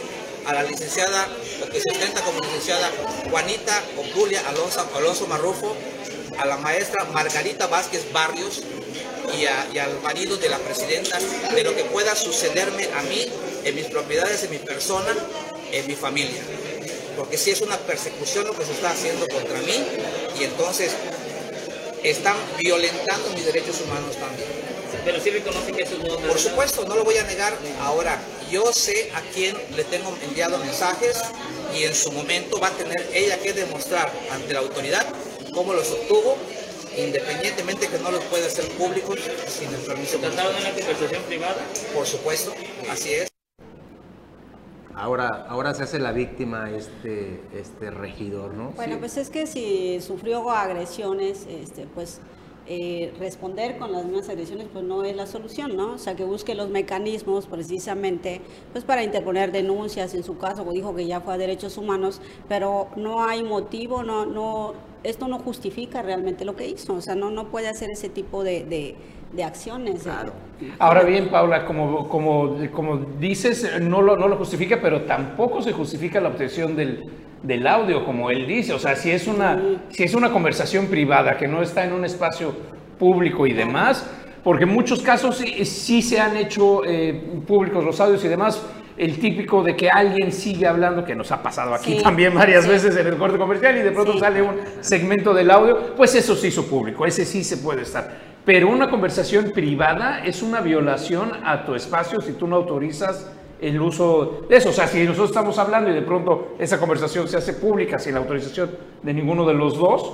a 0.45 0.53
la 0.53 0.63
licenciada, 0.63 1.27
lo 1.59 1.69
que 1.69 1.81
se 1.81 1.93
intenta 1.93 2.21
como 2.21 2.39
licenciada 2.39 2.89
Juanita 3.29 3.83
Obdulia 3.97 4.41
Alonso, 4.47 4.89
Alonso 4.95 5.27
Marrufo, 5.27 5.75
a 6.37 6.45
la 6.45 6.55
maestra 6.57 7.03
Margarita 7.05 7.67
Vázquez 7.67 8.09
Barrios 8.13 8.63
y, 9.33 9.75
y, 9.75 9.79
al 9.79 10.01
marido 10.01 10.37
de 10.37 10.49
la 10.49 10.57
presidenta 10.59 11.19
de 11.19 11.63
lo 11.63 11.75
que 11.75 11.83
pueda 11.85 12.15
sucederme 12.15 12.89
a 12.95 13.01
mí, 13.03 13.27
en 13.63 13.75
mis 13.75 13.85
propiedades, 13.85 14.43
en 14.43 14.51
mi 14.51 14.57
persona, 14.57 15.15
en 15.71 15.87
mi 15.87 15.95
familia. 15.95 16.41
Porque 17.15 17.37
si 17.37 17.51
es 17.51 17.61
una 17.61 17.77
persecución 17.77 18.47
lo 18.47 18.53
que 18.53 18.65
se 18.65 18.71
está 18.71 18.91
haciendo 18.91 19.27
contra 19.27 19.59
mí 19.61 19.85
y 20.39 20.43
entonces 20.43 20.91
están 22.03 22.35
violentando 22.57 23.29
mis 23.31 23.45
derechos 23.45 23.81
humanos 23.81 24.15
también. 24.17 24.49
Pero 25.03 25.19
sí 25.19 25.29
reconoce 25.29 25.71
que 25.71 25.83
eso 25.83 25.97
no... 25.97 26.17
Por 26.17 26.39
supuesto, 26.39 26.85
no 26.85 26.95
lo 26.95 27.03
voy 27.03 27.17
a 27.17 27.23
negar. 27.23 27.57
Ahora, 27.81 28.19
yo 28.51 28.71
sé 28.73 29.11
a 29.13 29.21
quién 29.33 29.57
le 29.75 29.83
tengo 29.83 30.15
enviado 30.23 30.57
mensajes 30.59 31.17
y 31.75 31.83
en 31.83 31.95
su 31.95 32.11
momento 32.11 32.59
va 32.59 32.67
a 32.67 32.71
tener 32.71 33.09
ella 33.13 33.37
que 33.39 33.53
demostrar 33.53 34.11
ante 34.31 34.53
la 34.53 34.59
autoridad 34.59 35.05
cómo 35.53 35.73
los 35.73 35.89
obtuvo, 35.91 36.37
independientemente 36.97 37.87
que 37.87 37.99
no 37.99 38.11
los 38.11 38.23
pueda 38.25 38.47
hacer 38.47 38.67
públicos 38.77 39.19
sin 39.47 39.73
el 39.73 39.81
permiso. 39.81 40.17
¿Trataron 40.19 40.55
en 40.55 40.61
una 40.61 40.71
conversación 40.71 41.23
privada? 41.23 41.65
Por 41.93 42.05
supuesto, 42.05 42.53
así 42.89 43.13
es. 43.13 43.31
Ahora, 44.93 45.45
ahora 45.47 45.73
se 45.73 45.83
hace 45.83 45.99
la 45.99 46.11
víctima 46.11 46.69
este, 46.69 47.41
este 47.55 47.89
regidor, 47.89 48.53
¿no? 48.53 48.71
Bueno, 48.71 48.99
pues 48.99 49.17
es 49.17 49.29
que 49.29 49.47
si 49.47 49.99
sufrió 50.01 50.51
agresiones, 50.51 51.47
este, 51.49 51.87
pues 51.87 52.19
eh, 52.67 53.13
responder 53.19 53.77
con 53.77 53.91
las 53.91 54.05
mismas 54.05 54.29
agresiones 54.29 54.67
pues 54.71 54.85
no 54.85 55.03
es 55.03 55.15
la 55.15 55.27
solución, 55.27 55.75
¿no? 55.75 55.93
O 55.93 55.97
sea, 55.97 56.15
que 56.15 56.23
busque 56.23 56.55
los 56.55 56.69
mecanismos 56.69 57.47
precisamente 57.47 58.41
pues 58.71 58.83
para 58.83 59.03
interponer 59.03 59.51
denuncias, 59.51 60.13
en 60.13 60.23
su 60.23 60.37
caso 60.37 60.63
dijo 60.71 60.95
que 60.95 61.05
ya 61.05 61.21
fue 61.21 61.33
a 61.33 61.37
derechos 61.37 61.77
humanos, 61.77 62.21
pero 62.47 62.87
no 62.95 63.23
hay 63.23 63.43
motivo, 63.43 64.03
no, 64.03 64.25
no, 64.25 64.73
esto 65.03 65.27
no 65.27 65.39
justifica 65.39 66.01
realmente 66.01 66.45
lo 66.45 66.55
que 66.55 66.67
hizo, 66.67 66.93
o 66.93 67.01
sea, 67.01 67.15
no, 67.15 67.31
no 67.31 67.49
puede 67.49 67.67
hacer 67.67 67.89
ese 67.91 68.09
tipo 68.09 68.43
de 68.43 68.63
de 68.65 68.95
acciones. 69.39 70.03
Claro. 70.03 70.33
Ahora 70.77 71.03
bien, 71.03 71.29
Paula, 71.29 71.65
como, 71.65 72.07
como, 72.09 72.57
como 72.71 72.97
dices, 73.19 73.79
no 73.81 74.01
lo, 74.01 74.17
no 74.17 74.27
lo 74.27 74.35
justifica, 74.37 74.79
pero 74.81 75.03
tampoco 75.03 75.61
se 75.61 75.71
justifica 75.71 76.19
la 76.19 76.29
obtención 76.29 76.75
del, 76.75 77.03
del 77.41 77.65
audio, 77.65 78.05
como 78.05 78.29
él 78.29 78.45
dice. 78.45 78.73
O 78.73 78.79
sea, 78.79 78.95
si 78.95 79.11
es, 79.11 79.27
una, 79.27 79.61
si 79.89 80.03
es 80.03 80.13
una 80.13 80.31
conversación 80.31 80.87
privada 80.87 81.37
que 81.37 81.47
no 81.47 81.61
está 81.61 81.85
en 81.85 81.93
un 81.93 82.05
espacio 82.05 82.53
público 82.99 83.47
y 83.47 83.53
demás, 83.53 84.05
porque 84.43 84.63
en 84.63 84.73
muchos 84.73 85.01
casos 85.01 85.37
sí, 85.37 86.01
se 86.01 86.19
han 86.19 86.35
hecho 86.37 86.83
eh, 86.85 87.41
públicos 87.47 87.83
los 87.83 87.99
audios 87.99 88.23
y 88.25 88.27
demás, 88.27 88.61
el 88.97 89.17
típico 89.19 89.63
de 89.63 89.75
que 89.75 89.89
alguien 89.89 90.31
sigue 90.31 90.67
hablando, 90.67 91.03
que 91.03 91.15
nos 91.15 91.31
ha 91.31 91.41
pasado 91.41 91.73
aquí 91.73 91.97
también 92.03 92.35
varias 92.35 92.67
veces 92.67 92.95
en 92.95 93.07
el 93.07 93.17
corte 93.17 93.37
comercial 93.37 93.77
y 93.77 93.81
de 93.81 93.91
pronto 93.91 94.19
sale 94.19 94.41
un 94.41 94.55
segmento 94.81 95.33
del 95.33 95.49
audio, 95.49 95.95
pues 95.95 96.13
eso 96.13 96.35
se 96.35 96.49
hizo 96.49 96.65
público, 96.67 97.05
ese 97.05 97.25
sí 97.25 97.43
se 97.43 97.57
puede 97.57 97.81
estar. 97.81 98.30
Pero 98.43 98.69
una 98.69 98.89
conversación 98.89 99.51
privada 99.51 100.23
es 100.25 100.41
una 100.41 100.61
violación 100.61 101.31
a 101.43 101.63
tu 101.63 101.75
espacio 101.75 102.21
si 102.21 102.33
tú 102.33 102.47
no 102.47 102.55
autorizas 102.55 103.31
el 103.61 103.79
uso 103.79 104.45
de 104.49 104.57
eso. 104.57 104.69
O 104.69 104.73
sea, 104.73 104.87
si 104.87 105.03
nosotros 105.03 105.29
estamos 105.29 105.57
hablando 105.59 105.91
y 105.91 105.93
de 105.93 106.01
pronto 106.01 106.55
esa 106.57 106.79
conversación 106.79 107.27
se 107.27 107.37
hace 107.37 107.53
pública 107.53 107.99
sin 107.99 108.13
la 108.13 108.19
autorización 108.19 108.71
de 109.03 109.13
ninguno 109.13 109.45
de 109.45 109.53
los 109.53 109.77
dos, 109.77 110.13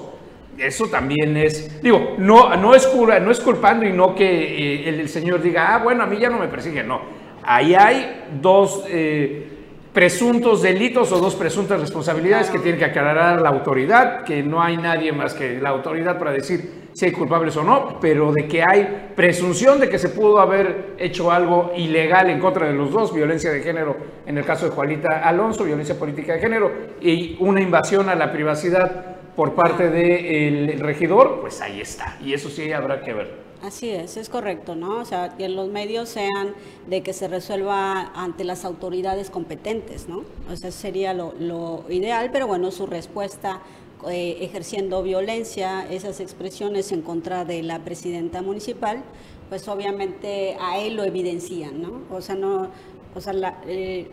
eso 0.58 0.88
también 0.88 1.38
es, 1.38 1.82
digo, 1.82 2.16
no, 2.18 2.56
no, 2.58 2.76
es, 2.76 2.90
no 2.94 3.32
es 3.32 3.40
culpando 3.40 3.86
y 3.86 3.94
no 3.94 4.16
que 4.16 4.86
eh, 4.86 4.90
el, 4.90 5.08
señor 5.08 5.42
diga, 5.42 5.76
ah, 5.76 5.78
bueno, 5.84 6.04
a 6.04 6.08
mí 6.08 6.18
ya 6.18 6.30
no 6.30 6.40
me 6.40 6.48
persigue, 6.48 6.84
no. 6.84 7.02
Ahí 7.44 7.76
hay 7.76 8.26
dos 8.42 8.84
eh, 8.90 9.48
presuntos 9.94 10.62
delitos 10.62 11.12
o 11.12 11.20
dos 11.20 11.36
presuntas 11.36 11.80
responsabilidades 11.80 12.50
que 12.50 12.60
tiene 12.60 12.78
que 12.78 12.86
aclarar 12.86 13.40
la 13.40 13.50
autoridad, 13.50 14.24
que 14.24 14.44
no 14.44 14.62
hay 14.62 14.78
nadie 14.78 15.14
más 15.14 15.34
que 15.34 15.62
la 15.62 15.70
autoridad 15.70 16.18
para 16.18 16.32
decir 16.32 16.87
si 16.98 17.06
hay 17.06 17.12
culpables 17.12 17.56
o 17.58 17.64
no, 17.64 18.00
pero 18.02 18.32
de 18.32 18.48
que 18.48 18.64
hay 18.64 19.12
presunción 19.16 19.80
de 19.80 19.88
que 19.88 20.00
se 20.00 20.10
pudo 20.10 20.40
haber 20.40 20.96
hecho 20.98 21.32
algo 21.32 21.72
ilegal 21.78 22.28
en 22.28 22.40
contra 22.40 22.66
de 22.66 22.74
los 22.74 22.92
dos, 22.92 23.14
violencia 23.14 23.52
de 23.52 23.62
género 23.62 23.96
en 24.26 24.36
el 24.36 24.44
caso 24.44 24.66
de 24.66 24.72
Juanita 24.72 25.20
Alonso, 25.24 25.64
violencia 25.64 25.94
política 26.00 26.34
de 26.34 26.40
género, 26.40 26.72
y 27.00 27.38
una 27.40 27.62
invasión 27.62 28.10
a 28.10 28.16
la 28.16 28.32
privacidad 28.32 29.16
por 29.36 29.54
parte 29.54 29.92
del 29.92 30.80
regidor, 30.80 31.40
pues 31.40 31.62
ahí 31.62 31.82
está, 31.82 32.18
y 32.20 32.34
eso 32.34 32.50
sí 32.50 32.72
habrá 32.72 33.00
que 33.02 33.14
ver. 33.14 33.48
Así 33.62 33.92
es, 33.92 34.18
es 34.18 34.28
correcto, 34.28 34.76
¿no? 34.76 34.98
O 35.00 35.06
sea, 35.06 35.36
que 35.38 35.50
los 35.50 35.70
medios 35.70 36.10
sean 36.10 36.56
de 36.88 37.02
que 37.04 37.14
se 37.14 37.28
resuelva 37.28 38.12
ante 38.16 38.44
las 38.44 38.66
autoridades 38.66 39.30
competentes, 39.30 40.10
¿no? 40.10 40.24
O 40.52 40.56
sea, 40.56 40.72
sería 40.72 41.14
lo 41.14 41.86
ideal, 41.90 42.32
pero 42.34 42.48
bueno, 42.48 42.72
su 42.72 42.88
respuesta 42.88 43.62
eh, 44.10 44.38
ejerciendo 44.42 45.02
violencia, 45.02 45.88
esas 45.90 46.20
expresiones 46.20 46.92
en 46.92 47.02
contra 47.02 47.46
de 47.46 47.64
la 47.64 47.80
presidenta 47.80 48.42
municipal, 48.42 49.04
pues 49.50 49.68
obviamente 49.68 50.56
a 50.60 50.80
él 50.80 50.96
lo 50.96 51.04
evidencian, 51.04 51.82
¿no? 51.82 52.02
O 52.12 52.22
sea, 52.22 52.36
no, 52.36 52.70
o 53.16 53.22
sea, 53.22 53.34
la, 53.34 53.60
eh, 53.66 54.12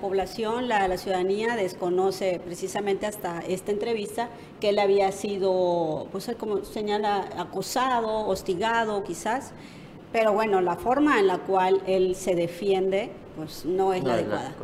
población, 0.00 0.68
la, 0.68 0.88
la, 0.88 0.96
ciudadanía 0.96 1.54
desconoce 1.54 2.40
precisamente 2.44 3.06
hasta 3.06 3.40
esta 3.40 3.70
entrevista 3.70 4.28
que 4.60 4.70
él 4.70 4.78
había 4.80 5.12
sido, 5.12 6.08
pues 6.10 6.30
como 6.38 6.64
señala, 6.64 7.28
acosado, 7.36 8.26
hostigado 8.26 9.04
quizás, 9.04 9.52
pero 10.12 10.32
bueno, 10.32 10.60
la 10.60 10.74
forma 10.74 11.20
en 11.20 11.28
la 11.28 11.38
cual 11.38 11.82
él 11.86 12.16
se 12.16 12.34
defiende, 12.34 13.10
pues 13.36 13.64
no 13.64 13.92
es 13.92 14.02
la 14.02 14.14
adecuada. 14.14 14.54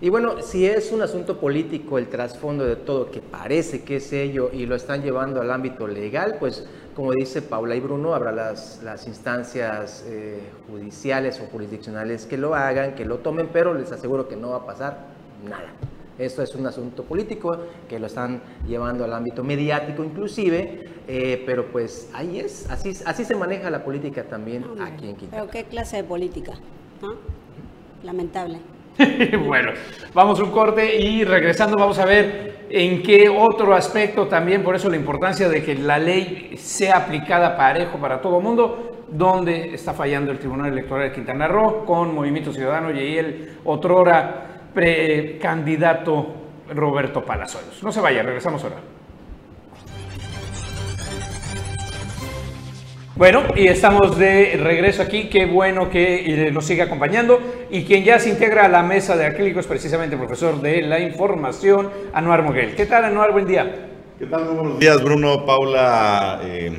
Y 0.00 0.10
bueno, 0.10 0.42
si 0.42 0.64
es 0.64 0.92
un 0.92 1.02
asunto 1.02 1.40
político 1.40 1.98
el 1.98 2.06
trasfondo 2.06 2.64
de 2.64 2.76
todo, 2.76 3.10
que 3.10 3.20
parece 3.20 3.82
que 3.82 3.96
es 3.96 4.12
ello, 4.12 4.48
y 4.52 4.64
lo 4.64 4.76
están 4.76 5.02
llevando 5.02 5.40
al 5.40 5.50
ámbito 5.50 5.88
legal, 5.88 6.36
pues 6.38 6.64
como 6.94 7.12
dice 7.12 7.42
Paula 7.42 7.74
y 7.74 7.80
Bruno, 7.80 8.14
habrá 8.14 8.30
las, 8.30 8.80
las 8.84 9.08
instancias 9.08 10.04
eh, 10.06 10.40
judiciales 10.70 11.40
o 11.40 11.50
jurisdiccionales 11.50 12.26
que 12.26 12.36
lo 12.36 12.54
hagan, 12.54 12.94
que 12.94 13.04
lo 13.04 13.18
tomen, 13.18 13.48
pero 13.52 13.74
les 13.74 13.90
aseguro 13.90 14.28
que 14.28 14.36
no 14.36 14.50
va 14.50 14.58
a 14.58 14.66
pasar 14.66 15.06
nada. 15.48 15.72
Esto 16.16 16.42
es 16.42 16.54
un 16.54 16.66
asunto 16.66 17.02
político 17.02 17.56
que 17.88 17.98
lo 17.98 18.06
están 18.06 18.40
llevando 18.68 19.04
al 19.04 19.12
ámbito 19.12 19.42
mediático 19.42 20.04
inclusive, 20.04 20.90
eh, 21.08 21.42
pero 21.44 21.66
pues 21.72 22.08
ahí 22.12 22.38
es, 22.38 22.70
así, 22.70 22.92
así 23.04 23.24
se 23.24 23.34
maneja 23.34 23.68
la 23.70 23.84
política 23.84 24.24
también 24.24 24.64
aquí 24.80 25.08
en 25.08 25.16
Quintana. 25.16 25.42
Pero 25.42 25.50
qué 25.50 25.64
clase 25.68 25.96
de 25.98 26.04
política, 26.04 26.52
Lamentable. 28.04 28.60
bueno, 29.46 29.72
vamos 30.12 30.40
a 30.40 30.44
un 30.44 30.50
corte 30.50 30.96
y 30.96 31.24
regresando 31.24 31.76
vamos 31.76 31.98
a 31.98 32.04
ver 32.04 32.66
en 32.70 33.02
qué 33.02 33.28
otro 33.28 33.74
aspecto 33.74 34.26
también, 34.26 34.62
por 34.62 34.74
eso 34.74 34.90
la 34.90 34.96
importancia 34.96 35.48
de 35.48 35.62
que 35.62 35.74
la 35.74 35.98
ley 35.98 36.54
sea 36.56 36.98
aplicada 36.98 37.56
parejo 37.56 37.98
para 37.98 38.20
todo 38.20 38.40
mundo, 38.40 39.06
donde 39.08 39.74
está 39.74 39.94
fallando 39.94 40.32
el 40.32 40.38
Tribunal 40.38 40.72
Electoral 40.72 41.08
de 41.08 41.14
Quintana 41.14 41.48
Roo 41.48 41.84
con 41.84 42.14
Movimiento 42.14 42.52
Ciudadano 42.52 42.90
y 42.90 43.16
el 43.16 43.58
otrora 43.64 44.68
precandidato 44.74 46.34
Roberto 46.74 47.24
Palazuelos. 47.24 47.82
No 47.82 47.90
se 47.90 48.00
vaya, 48.00 48.22
regresamos 48.22 48.62
ahora. 48.64 48.97
Bueno, 53.18 53.42
y 53.56 53.66
estamos 53.66 54.16
de 54.16 54.56
regreso 54.62 55.02
aquí. 55.02 55.24
Qué 55.24 55.44
bueno 55.44 55.90
que 55.90 56.46
eh, 56.46 56.52
nos 56.52 56.64
sigue 56.64 56.82
acompañando. 56.82 57.40
Y 57.68 57.82
quien 57.82 58.04
ya 58.04 58.20
se 58.20 58.28
integra 58.28 58.66
a 58.66 58.68
la 58.68 58.84
mesa 58.84 59.16
de 59.16 59.26
acrílicos, 59.26 59.66
precisamente 59.66 60.14
el 60.14 60.20
profesor 60.20 60.60
de 60.60 60.82
la 60.82 61.00
información, 61.00 61.90
Anuar 62.12 62.44
Moguel. 62.44 62.76
¿Qué 62.76 62.86
tal, 62.86 63.04
Anuar? 63.06 63.32
Buen 63.32 63.48
día. 63.48 63.88
¿Qué 64.20 64.26
tal? 64.26 64.44
buenos 64.44 64.78
días, 64.78 65.02
Bruno, 65.02 65.44
Paula, 65.44 66.38
eh, 66.44 66.78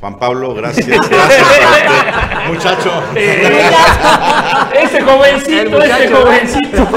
Juan 0.00 0.18
Pablo. 0.18 0.54
Gracias. 0.54 0.86
Gracias 1.10 1.10
este 1.76 2.48
muchacho. 2.48 2.90
ese 4.82 5.02
jovencito, 5.02 5.82
ese 5.82 6.08
jovencito. 6.08 6.88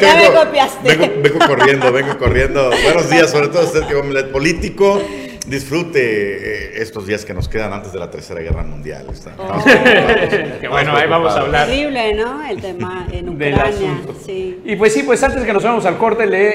ya 0.00 0.16
me 0.16 0.32
copiaste. 0.32 0.96
Vengo, 0.96 1.22
vengo, 1.22 1.38
corriendo, 1.46 1.92
vengo 1.92 2.18
corriendo. 2.18 2.70
Buenos 2.82 3.08
días, 3.08 3.30
sobre 3.30 3.46
todo 3.46 3.62
usted 3.62 3.86
que 3.86 3.96
es 3.96 4.24
político 4.24 5.00
disfrute 5.46 6.00
eh, 6.00 6.82
estos 6.82 7.06
días 7.06 7.24
que 7.24 7.34
nos 7.34 7.48
quedan 7.48 7.72
antes 7.72 7.92
de 7.92 7.98
la 7.98 8.10
Tercera 8.10 8.40
Guerra 8.40 8.62
Mundial. 8.62 9.06
Está- 9.12 9.34
Oh. 9.38 9.62
Que 10.60 10.68
bueno, 10.68 10.96
ahí 10.96 11.08
vamos 11.08 11.34
a 11.36 11.40
hablar. 11.40 11.66
Terrible, 11.68 12.14
¿no? 12.14 12.46
El 12.46 12.60
tema 12.60 13.06
en 13.12 13.38
del 13.38 13.54
Ucrania. 13.54 13.92
asunto. 13.92 14.14
Sí. 14.24 14.60
Y 14.64 14.76
pues 14.76 14.92
sí, 14.92 15.02
pues 15.02 15.22
antes 15.22 15.42
que 15.44 15.52
nos 15.52 15.62
vamos 15.62 15.84
al 15.86 15.98
corte, 15.98 16.26
le 16.26 16.48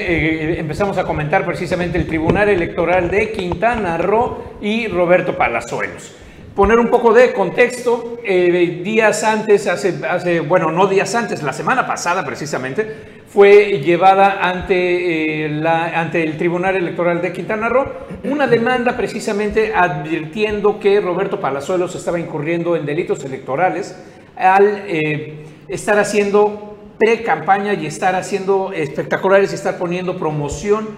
eh, 0.56 0.60
empezamos 0.60 0.98
a 0.98 1.04
comentar 1.04 1.44
precisamente 1.44 1.98
el 1.98 2.06
Tribunal 2.06 2.48
Electoral 2.48 3.10
de 3.10 3.30
Quintana 3.32 3.96
Roo 3.98 4.56
y 4.60 4.88
Roberto 4.88 5.36
Palazuelos. 5.36 6.14
Poner 6.54 6.78
un 6.80 6.88
poco 6.88 7.12
de 7.14 7.32
contexto, 7.32 8.18
eh, 8.24 8.80
días 8.82 9.22
antes, 9.22 9.66
hace, 9.68 9.94
hace, 10.08 10.40
bueno, 10.40 10.72
no 10.72 10.88
días 10.88 11.14
antes, 11.14 11.42
la 11.44 11.52
semana 11.52 11.86
pasada 11.86 12.24
precisamente, 12.24 13.19
fue 13.32 13.80
llevada 13.80 14.40
ante, 14.42 15.44
eh, 15.44 15.48
la, 15.48 16.00
ante 16.00 16.22
el 16.22 16.36
Tribunal 16.36 16.74
Electoral 16.74 17.22
de 17.22 17.32
Quintana 17.32 17.68
Roo 17.68 17.86
una 18.24 18.48
demanda 18.48 18.96
precisamente 18.96 19.72
advirtiendo 19.72 20.80
que 20.80 21.00
Roberto 21.00 21.40
Palazuelos 21.40 21.94
estaba 21.94 22.18
incurriendo 22.18 22.74
en 22.74 22.84
delitos 22.84 23.24
electorales 23.24 23.96
al 24.36 24.82
eh, 24.88 25.44
estar 25.68 25.98
haciendo 25.98 26.76
pre-campaña 26.98 27.74
y 27.74 27.86
estar 27.86 28.16
haciendo 28.16 28.72
espectaculares 28.72 29.52
y 29.52 29.54
estar 29.54 29.78
poniendo 29.78 30.18
promoción 30.18 30.88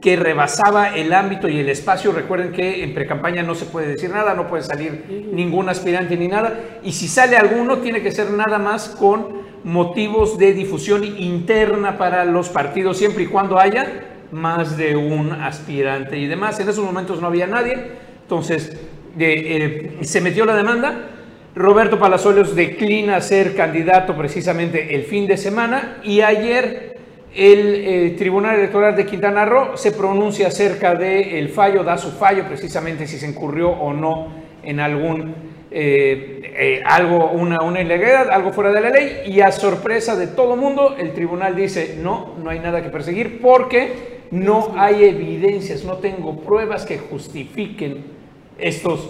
que 0.00 0.16
rebasaba 0.16 0.96
el 0.96 1.12
ámbito 1.12 1.48
y 1.48 1.60
el 1.60 1.68
espacio. 1.68 2.10
Recuerden 2.10 2.50
que 2.50 2.82
en 2.82 2.92
pre-campaña 2.92 3.44
no 3.44 3.54
se 3.54 3.66
puede 3.66 3.88
decir 3.88 4.10
nada, 4.10 4.34
no 4.34 4.48
puede 4.48 4.64
salir 4.64 5.28
ningún 5.32 5.68
aspirante 5.68 6.16
ni 6.16 6.26
nada. 6.26 6.58
Y 6.82 6.92
si 6.92 7.06
sale 7.06 7.36
alguno, 7.36 7.78
tiene 7.78 8.02
que 8.02 8.10
ser 8.10 8.30
nada 8.30 8.58
más 8.58 8.88
con 8.88 9.47
motivos 9.68 10.38
de 10.38 10.54
difusión 10.54 11.04
interna 11.04 11.98
para 11.98 12.24
los 12.24 12.48
partidos, 12.48 12.96
siempre 12.96 13.24
y 13.24 13.26
cuando 13.26 13.58
haya 13.58 14.06
más 14.32 14.78
de 14.78 14.96
un 14.96 15.30
aspirante 15.30 16.18
y 16.18 16.26
demás. 16.26 16.58
En 16.58 16.70
esos 16.70 16.84
momentos 16.84 17.20
no 17.20 17.26
había 17.26 17.46
nadie. 17.46 17.76
Entonces, 18.22 18.72
eh, 19.18 19.92
eh, 20.00 20.04
se 20.04 20.22
metió 20.22 20.46
la 20.46 20.56
demanda. 20.56 21.10
Roberto 21.54 21.98
Palazuelos 21.98 22.56
declina 22.56 23.20
ser 23.20 23.54
candidato 23.54 24.16
precisamente 24.16 24.94
el 24.94 25.02
fin 25.02 25.26
de 25.26 25.36
semana 25.36 25.98
y 26.02 26.22
ayer 26.22 26.96
el 27.34 27.74
eh, 27.74 28.14
Tribunal 28.16 28.56
Electoral 28.56 28.96
de 28.96 29.04
Quintana 29.04 29.44
Roo 29.44 29.76
se 29.76 29.92
pronuncia 29.92 30.48
acerca 30.48 30.94
del 30.94 31.50
fallo, 31.50 31.84
da 31.84 31.98
su 31.98 32.12
fallo 32.12 32.44
precisamente 32.46 33.06
si 33.06 33.18
se 33.18 33.28
incurrió 33.28 33.70
o 33.70 33.92
no 33.92 34.28
en 34.62 34.80
algún 34.80 35.47
eh, 35.70 36.40
eh, 36.56 36.82
algo, 36.84 37.30
una, 37.30 37.58
una 37.62 37.80
ilegalidad, 37.80 38.30
algo 38.30 38.52
fuera 38.52 38.72
de 38.72 38.80
la 38.80 38.90
ley 38.90 39.22
y 39.26 39.40
a 39.40 39.52
sorpresa 39.52 40.16
de 40.16 40.26
todo 40.28 40.56
mundo 40.56 40.96
el 40.98 41.12
tribunal 41.12 41.54
dice 41.54 41.96
no, 42.02 42.34
no 42.42 42.50
hay 42.50 42.58
nada 42.60 42.82
que 42.82 42.88
perseguir 42.88 43.40
porque 43.40 44.18
no 44.30 44.74
hay 44.76 45.04
evidencias, 45.04 45.84
no 45.84 45.98
tengo 45.98 46.40
pruebas 46.40 46.84
que 46.86 46.98
justifiquen 46.98 48.04
estos 48.58 49.08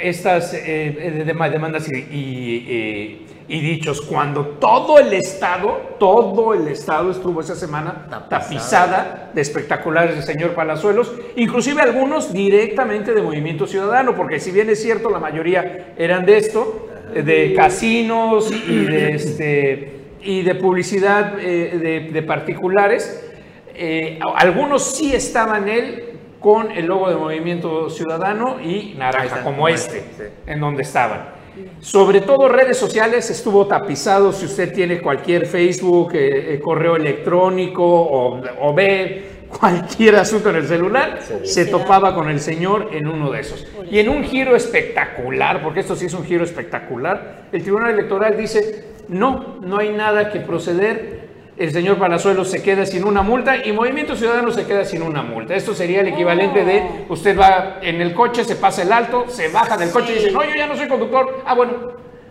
estas 0.00 0.54
eh, 0.54 1.24
dem- 1.26 1.50
demandas 1.50 1.86
y, 1.92 3.26
y 3.50 3.60
dichos 3.60 4.00
cuando 4.00 4.46
todo 4.46 5.00
el 5.00 5.12
Estado, 5.12 5.96
todo 5.98 6.54
el 6.54 6.68
Estado 6.68 7.10
estuvo 7.10 7.40
esa 7.40 7.56
semana 7.56 8.06
tapizada 8.30 9.32
de 9.34 9.40
espectaculares 9.40 10.14
del 10.14 10.22
señor 10.22 10.54
Palazuelos, 10.54 11.12
inclusive 11.34 11.82
algunos 11.82 12.32
directamente 12.32 13.12
de 13.12 13.20
Movimiento 13.20 13.66
Ciudadano, 13.66 14.14
porque 14.14 14.38
si 14.38 14.52
bien 14.52 14.70
es 14.70 14.80
cierto, 14.80 15.10
la 15.10 15.18
mayoría 15.18 15.94
eran 15.98 16.24
de 16.26 16.36
esto, 16.36 16.88
eh, 17.12 17.22
de 17.24 17.52
casinos 17.52 18.52
y 18.52 18.84
de, 18.84 19.14
este, 19.16 20.00
y 20.22 20.42
de 20.42 20.54
publicidad 20.54 21.36
eh, 21.40 21.76
de, 21.76 22.12
de 22.12 22.22
particulares, 22.22 23.32
eh, 23.74 24.20
algunos 24.36 24.94
sí 24.94 25.12
estaban 25.12 25.68
él 25.68 26.20
con 26.38 26.70
el 26.70 26.86
logo 26.86 27.08
de 27.08 27.16
Movimiento 27.16 27.90
Ciudadano 27.90 28.60
y 28.60 28.94
naranja, 28.96 29.24
está, 29.24 29.42
como 29.42 29.66
este, 29.66 29.98
este, 29.98 30.28
sí. 30.28 30.32
en 30.46 30.60
donde 30.60 30.82
estaban. 30.82 31.39
Sobre 31.80 32.20
todo 32.20 32.48
redes 32.48 32.76
sociales 32.76 33.30
estuvo 33.30 33.66
tapizado, 33.66 34.32
si 34.32 34.46
usted 34.46 34.72
tiene 34.72 35.00
cualquier 35.00 35.46
Facebook, 35.46 36.14
eh, 36.14 36.54
eh, 36.54 36.60
correo 36.60 36.96
electrónico 36.96 37.84
o, 37.84 38.40
o 38.60 38.74
ve 38.74 39.40
cualquier 39.58 40.16
asunto 40.16 40.50
en 40.50 40.56
el 40.56 40.66
celular, 40.66 41.20
se 41.42 41.66
topaba 41.66 42.14
con 42.14 42.28
el 42.30 42.40
señor 42.40 42.90
en 42.92 43.08
uno 43.08 43.30
de 43.30 43.40
esos. 43.40 43.66
Y 43.90 43.98
en 43.98 44.08
un 44.08 44.22
giro 44.22 44.54
espectacular, 44.54 45.62
porque 45.62 45.80
esto 45.80 45.96
sí 45.96 46.06
es 46.06 46.14
un 46.14 46.24
giro 46.24 46.44
espectacular, 46.44 47.46
el 47.50 47.62
Tribunal 47.62 47.92
Electoral 47.92 48.36
dice, 48.36 48.84
no, 49.08 49.58
no 49.60 49.78
hay 49.78 49.90
nada 49.90 50.30
que 50.30 50.40
proceder, 50.40 51.29
el 51.60 51.72
señor 51.72 51.98
Palazuelos 51.98 52.48
se 52.50 52.62
queda 52.62 52.86
sin 52.86 53.04
una 53.04 53.20
multa 53.22 53.64
y 53.66 53.72
Movimiento 53.72 54.16
Ciudadano 54.16 54.50
se 54.50 54.64
queda 54.66 54.84
sin 54.84 55.02
una 55.02 55.22
multa. 55.22 55.54
Esto 55.54 55.74
sería 55.74 56.00
el 56.00 56.08
equivalente 56.08 56.64
de 56.64 56.82
usted 57.08 57.38
va 57.38 57.78
en 57.82 58.00
el 58.00 58.14
coche, 58.14 58.44
se 58.44 58.56
pasa 58.56 58.82
el 58.82 58.90
alto, 58.92 59.26
se 59.28 59.48
baja 59.48 59.76
del 59.76 59.90
coche 59.90 60.12
y 60.12 60.14
dice, 60.14 60.32
no, 60.32 60.42
yo 60.42 60.54
ya 60.56 60.66
no 60.66 60.74
soy 60.74 60.88
conductor. 60.88 61.42
Ah, 61.44 61.54
bueno, 61.54 61.72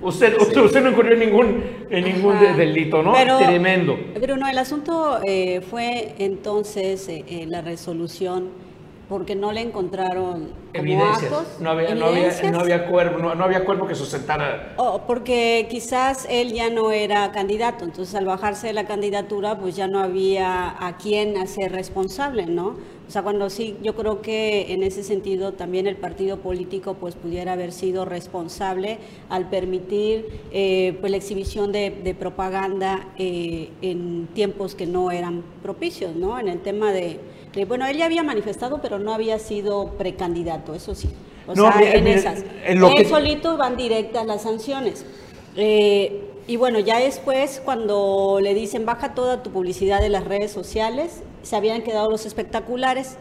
usted, 0.02 0.36
usted, 0.42 0.62
usted 0.62 0.82
no 0.82 0.89
incurrió 0.89 1.13
en 1.13 1.20
ningún, 1.20 1.63
en 1.92 2.04
ningún 2.06 2.39
de- 2.39 2.54
delito, 2.54 3.04
¿no? 3.04 3.13
Pero, 3.13 3.38
Tremendo. 3.38 4.00
Bruno, 4.20 4.48
el 4.48 4.58
asunto 4.58 5.20
eh, 5.24 5.62
fue 5.62 6.15
entonces 6.18 7.08
eh, 7.08 7.24
eh, 7.30 7.46
la 7.48 7.62
resolución 7.62 8.50
porque 9.10 9.36
no 9.36 9.52
le 9.52 9.62
encontraron 9.62 10.50
como 10.50 10.54
Evidencias. 10.74 11.24
actos, 11.24 11.48
No 11.60 11.72
había, 11.72 11.95
no, 11.95 12.06
había, 12.06 12.19
evidencias, 12.19 12.52
no, 12.52 12.60
había 12.60 12.88
cuerpo, 12.88 13.17
no, 13.17 13.34
no 13.34 13.43
había 13.43 13.65
cuerpo 13.65 13.88
que 13.88 13.95
sustentara. 13.95 14.76
o 14.78 15.02
porque 15.08 15.67
quizás 15.69 16.28
él 16.30 16.54
ya 16.54 16.69
no 16.69 16.91
era 16.91 17.32
candidato, 17.32 17.86
entonces 17.86 18.13
al 18.13 18.26
bajarse 18.26 18.67
de 18.67 18.74
la 18.74 18.86
candidatura 18.86 19.58
pues 19.58 19.76
ya 19.76 19.88
no 19.88 20.00
había 20.00 20.76
a 20.86 20.98
quién 20.98 21.38
hacer 21.38 21.72
responsable, 21.72 22.45
¿no? 22.45 22.76
O 23.08 23.12
sea, 23.12 23.24
cuando 23.24 23.50
sí, 23.50 23.76
yo 23.82 23.95
creo 23.95 24.22
que 24.22 24.72
en 24.72 24.84
ese 24.84 25.04
sentido 25.04 25.54
también 25.54 25.88
el 25.88 25.95
partido 25.95 26.38
político 26.38 26.93
pues 26.93 27.15
pudiera 27.15 27.54
haber 27.54 27.72
sido 27.72 28.06
responsable 28.06 29.00
al 29.30 29.50
permitir 29.50 30.41
eh, 30.52 30.95
pues 31.00 31.10
la 31.10 31.17
exhibición 31.17 31.72
de, 31.72 31.89
de 31.89 32.13
propaganda 32.13 33.08
eh, 33.17 33.72
en 33.82 34.28
tiempos 34.36 34.76
que 34.76 34.86
no 34.86 35.10
eran 35.10 35.41
propicios, 35.63 36.15
¿no? 36.15 36.39
En 36.39 36.48
el 36.48 36.60
tema 36.60 36.91
de, 36.91 37.19
de- 37.54 37.66
bueno, 37.66 37.86
él 37.88 37.98
ya 37.98 38.06
había 38.06 38.24
manifestado, 38.24 38.80
pero 38.82 39.00
no 39.00 39.14
había 39.14 39.40
sido 39.40 39.92
precandidato, 39.98 40.76
eso 40.76 40.96
sí. 40.96 41.10
O 41.48 41.56
No, 41.56 41.72
sea, 41.72 41.94
en 41.94 42.06
esas. 42.08 42.44
en 42.66 42.80
lo 42.80 42.90
él 42.90 42.96
que- 42.96 43.06
solito 43.06 43.58
van 43.58 43.76
directas 43.76 44.26
las 44.26 44.44
sanciones. 44.44 45.06
Eh, 45.56 46.26
y 46.48 46.56
bueno, 46.58 46.80
ya 46.80 47.00
después, 47.00 47.62
cuando 47.66 48.40
le 48.42 48.54
dicen 48.54 48.86
baja 48.86 49.14
toda 49.16 49.42
tu 49.44 49.50
publicidad 49.52 50.00
de 50.02 50.10
las 50.10 50.26
redes 50.26 50.52
sociales, 50.52 51.22
se 51.42 51.56
habían 51.56 51.82
quedado 51.82 52.10
los 52.10 52.26
espectaculares. 52.26 53.18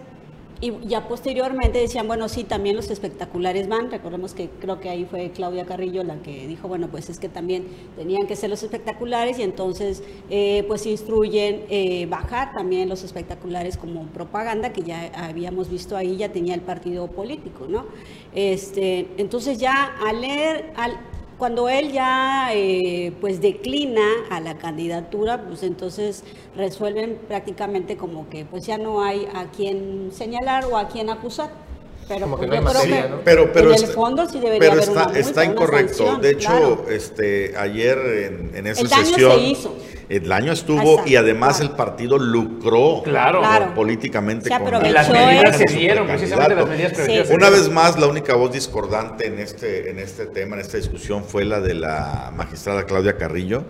Y 0.61 0.73
ya 0.89 1.07
posteriormente 1.07 1.79
decían, 1.79 2.09
bueno, 2.09 2.29
sí, 2.29 2.43
también 2.43 2.75
los 2.75 2.91
espectaculares 2.91 3.69
van. 3.69 3.91
Recordemos 3.91 4.35
que 4.35 4.51
creo 4.61 4.81
que 4.81 4.89
ahí 4.89 5.05
fue 5.05 5.31
Claudia 5.31 5.65
Carrillo 5.65 6.03
la 6.03 6.17
que 6.17 6.49
dijo, 6.49 6.67
bueno, 6.67 6.89
pues 6.89 7.09
es 7.09 7.19
que 7.21 7.29
también 7.29 7.67
tenían 7.97 8.27
que 8.27 8.35
ser 8.35 8.51
los 8.51 8.63
espectaculares 8.65 9.39
y 9.39 9.43
entonces 9.43 10.03
eh, 10.31 10.65
pues 10.67 10.85
instruyen 10.87 11.65
eh, 11.69 12.07
bajar 12.07 12.53
también 12.55 12.89
los 12.89 13.05
espectaculares 13.05 13.77
como 13.77 14.07
propaganda 14.07 14.73
que 14.73 14.83
ya 14.83 15.13
habíamos 15.15 15.71
visto 15.71 15.97
ahí, 15.97 16.17
ya 16.17 16.31
tenía 16.33 16.55
el 16.55 16.63
partido 16.63 17.07
político, 17.07 17.67
¿no? 17.69 17.87
Este, 18.35 19.07
entonces 19.17 19.59
ya 19.59 19.95
al 20.05 20.21
leer, 20.21 20.73
al, 20.77 20.99
cuando 21.39 21.69
él 21.69 21.93
ya 21.93 22.51
eh, 22.53 23.13
pues 23.21 23.41
declina 23.41 24.03
a 24.31 24.41
la 24.41 24.59
candidatura, 24.59 25.47
pues 25.47 25.63
entonces 25.63 26.25
resuelven 26.57 27.19
prácticamente 27.29 27.97
como 27.97 28.29
que 28.29 28.45
pues 28.45 28.67
ya 28.67 28.77
no 28.77 29.03
hay 29.03 29.27
a 29.35 29.47
quién 29.51 30.11
señalar 30.13 30.65
o 30.67 30.77
a 30.77 30.89
quién 30.89 31.11
acusar. 31.11 31.68
Pero 32.09 32.21
Como 32.23 32.39
que 32.41 32.47
pues, 32.47 32.49
no 32.49 32.55
hay 32.55 32.61
yo 32.61 32.65
creo 32.71 32.75
materia, 32.75 33.03
que 33.03 33.09
¿no? 33.11 33.21
Pero, 33.25 33.53
pero 33.53 33.69
en 33.69 33.75
está- 33.75 33.87
el 33.89 33.93
fondo 33.93 34.27
sí 34.29 34.41
debería 34.41 34.59
pero 34.61 34.73
haber 34.73 34.83
está, 34.85 34.93
una 34.93 35.05
multa, 35.05 35.19
está 35.19 35.41
una 35.43 35.51
incorrecto. 35.51 35.95
sanción, 35.95 36.21
de 36.23 36.31
hecho, 36.31 36.49
claro. 36.49 36.87
este, 36.91 37.55
ayer 37.59 37.99
en, 37.99 38.51
en 38.57 38.67
esa 38.67 38.81
El 38.81 38.89
daño 38.89 39.05
sesión, 39.05 39.33
se 39.33 39.39
hizo. 39.47 39.77
el 40.09 40.29
daño 40.29 40.53
estuvo 40.53 40.81
Exacto, 40.93 41.11
y 41.11 41.17
además 41.17 41.57
claro. 41.59 41.71
el 41.71 41.77
partido 41.77 42.19
lucró 42.19 43.03
Claro. 43.03 43.41
Claro. 43.41 43.75
políticamente 43.75 44.49
Se 44.49 44.59
con 44.59 44.73
las 44.73 44.83
medidas 45.11 45.57
se 45.59 45.65
dieron, 45.67 46.07
precisamente 46.07 46.55
las 46.55 46.69
medidas 46.69 46.93
preventivas. 46.93 47.29
se 47.29 47.35
Una 47.35 47.51
vez 47.51 47.69
más, 47.71 47.99
la 47.99 48.07
única 48.07 48.35
voz 48.35 48.53
discordante 48.53 49.27
en 49.27 49.39
este, 49.39 49.91
en 49.91 49.99
este 49.99 50.27
tema, 50.27 50.57
en 50.57 50.63
esta 50.63 50.77
discusión, 50.79 51.25
fue 51.25 51.45
la 51.45 51.61
de 51.61 51.75
la 51.75 52.33
magistrada 52.35 52.85
Claudia 52.87 53.17
Carrillo, 53.19 53.65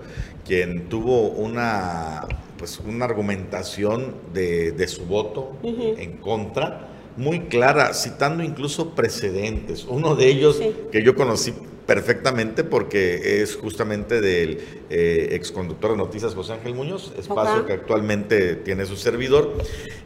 quien 0.46 0.88
tuvo 0.88 1.28
una, 1.28 2.24
pues, 2.56 2.78
una 2.78 3.04
argumentación 3.04 4.14
de, 4.32 4.72
de 4.72 4.88
su 4.88 5.04
voto 5.06 5.56
en 5.62 6.18
contra, 6.18 6.87
muy 7.18 7.40
clara, 7.40 7.92
citando 7.94 8.42
incluso 8.42 8.94
precedentes. 8.94 9.84
Uno 9.88 10.14
de 10.14 10.28
ellos 10.28 10.56
Sí. 10.58 10.72
que 10.92 11.02
yo 11.02 11.14
conocí 11.14 11.52
perfectamente 11.84 12.64
porque 12.64 13.42
es 13.42 13.56
justamente 13.56 14.20
del 14.20 14.60
eh, 14.88 15.30
exconductor 15.32 15.90
de 15.92 15.96
noticias 15.96 16.34
José 16.34 16.52
Ángel 16.52 16.74
Muñoz, 16.74 17.12
espacio 17.18 17.66
que 17.66 17.72
actualmente 17.72 18.54
tiene 18.56 18.86
su 18.86 18.96
servidor, 18.96 19.54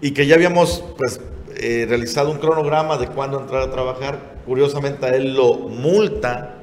y 0.01 0.13
que 0.13 0.27
ya 0.27 0.37
habíamos 0.37 0.83
pues 0.97 1.21
eh, 1.57 1.85
realizado 1.89 2.31
un 2.31 2.39
cronograma 2.39 2.97
de 2.99 3.09
cuándo 3.09 3.39
entrar 3.41 3.63
a 3.63 3.71
trabajar. 3.71 4.37
Curiosamente 4.47 5.07
a 5.07 5.11
él 5.11 5.35
lo 5.35 5.55
multa 5.55 6.63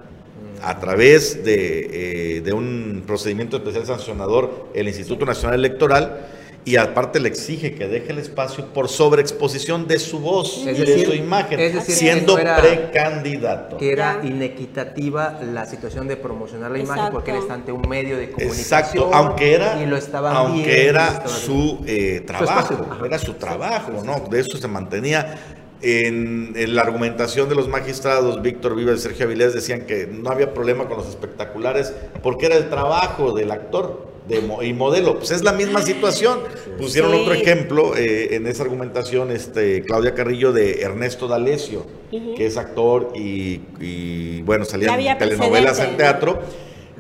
a 0.64 0.80
través 0.80 1.44
de, 1.46 2.38
eh, 2.38 2.42
de 2.42 2.54
un 2.54 3.04
procedimiento 3.06 3.58
especial 3.58 3.86
sancionador 3.86 4.68
el 4.74 4.88
Instituto 4.88 5.26
Nacional 5.26 5.60
Electoral 5.60 6.28
y 6.66 6.76
aparte 6.76 7.20
le 7.20 7.30
exige 7.30 7.74
que 7.74 7.88
deje 7.88 8.12
el 8.12 8.20
espacio 8.20 8.66
por 8.68 8.90
sobreexposición 8.90 9.88
de 9.88 9.98
su 9.98 10.20
voz 10.20 10.66
Es 10.68 10.78
y 10.78 10.86
de 10.86 11.06
su 11.06 11.14
imagen, 11.14 11.60
es 11.60 11.74
decir, 11.74 11.96
siendo 11.96 12.36
que 12.36 12.44
no 12.44 12.50
era- 12.50 12.62
precandidato. 12.62 13.78
que 13.78 13.92
era 13.92 14.20
inequitativa 14.24 15.40
la 15.42 15.66
situación 15.66 16.08
de 16.08 16.18
promocionar 16.18 16.72
la 16.72 16.80
imagen 16.80 17.12
porque 17.12 17.32
él 17.32 17.38
está 17.38 17.54
ante 17.54 17.72
un 17.72 17.88
medio 17.88 18.18
de 18.18 18.32
comunicación 18.32 18.60
Exacto, 18.60 19.10
aunque 19.14 19.54
era, 19.54 19.82
y 19.82 19.86
lo 19.86 19.98
estaban 19.98 20.36
aunque 20.36 20.84
lo 20.84 20.90
era 20.90 21.28
su 21.28 21.80
eh, 21.88 22.22
trabajo, 22.28 23.06
era 23.06 23.18
su 23.18 23.34
trabajo, 23.36 24.04
¿no? 24.04 24.20
De 24.30 24.40
eso 24.42 24.58
se 24.58 24.68
mantenía. 24.68 25.38
En, 25.82 26.52
en 26.58 26.76
la 26.76 26.82
argumentación 26.82 27.48
de 27.48 27.56
los 27.56 27.70
magistrados, 27.70 28.42
Víctor 28.42 28.76
Viva 28.76 28.92
y 28.92 28.98
Sergio 28.98 29.26
Avilés 29.26 29.54
decían 29.54 29.86
que 29.86 30.08
no 30.08 30.30
había 30.30 30.54
problema 30.54 30.90
con 30.90 30.98
los 30.98 31.08
espectaculares 31.08 31.94
porque 32.22 32.48
era 32.48 32.58
el 32.58 32.70
trabajo 32.70 33.32
del 33.32 33.50
actor 33.50 34.09
de 34.30 34.66
y 34.66 34.74
modelo. 34.74 35.18
Pues 35.18 35.32
es 35.32 35.44
la 35.44 35.52
misma 35.54 35.82
situación. 35.82 36.40
Pusieron 36.78 37.12
Sí. 37.12 37.18
otro 37.20 37.34
ejemplo 37.34 37.98
eh, 37.98 38.36
en 38.36 38.48
esa 38.48 38.64
argumentación, 38.64 39.32
este, 39.32 39.84
Claudia 39.84 40.14
Carrillo, 40.14 40.54
de 40.54 40.82
Ernesto 40.82 41.28
D'Alessio, 41.28 41.86
que 42.12 42.46
es 42.46 42.56
actor 42.56 43.12
y, 43.16 43.62
y, 43.82 44.42
bueno, 44.44 44.64
salía 44.66 44.96
en 44.96 45.18
telenovelas 45.18 45.80
en 45.80 45.98
teatro. 45.98 46.40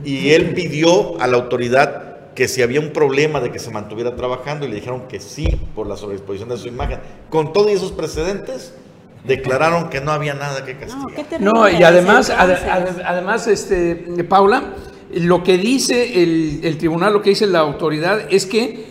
Y 0.03 0.31
él 0.31 0.53
pidió 0.53 1.19
a 1.21 1.27
la 1.27 1.37
autoridad 1.37 2.33
que 2.33 2.47
si 2.47 2.61
había 2.61 2.79
un 2.79 2.91
problema 2.91 3.41
de 3.41 3.51
que 3.51 3.59
se 3.59 3.69
mantuviera 3.69 4.15
trabajando 4.15 4.65
y 4.65 4.69
le 4.69 4.75
dijeron 4.75 5.07
que 5.09 5.19
sí 5.19 5.47
por 5.75 5.87
la 5.87 5.97
sobreexposición 5.97 6.49
de 6.49 6.57
su 6.57 6.67
imagen. 6.67 6.99
Con 7.29 7.51
todos 7.53 7.69
esos 7.71 7.91
precedentes, 7.91 8.73
declararon 9.25 9.89
que 9.89 9.99
no 9.99 10.11
había 10.11 10.33
nada 10.33 10.63
que 10.65 10.73
No, 10.73 10.79
castigar. 10.79 11.41
No, 11.41 11.69
y 11.69 11.83
además, 11.83 12.29
además, 12.29 13.47
este, 13.47 14.23
Paula, 14.23 14.73
lo 15.13 15.43
que 15.43 15.57
dice 15.57 16.21
el, 16.23 16.77
tribunal, 16.77 17.13
lo 17.13 17.21
que 17.21 17.31
dice 17.31 17.47
la 17.47 17.59
autoridad 17.59 18.31
es 18.31 18.45
que 18.45 18.87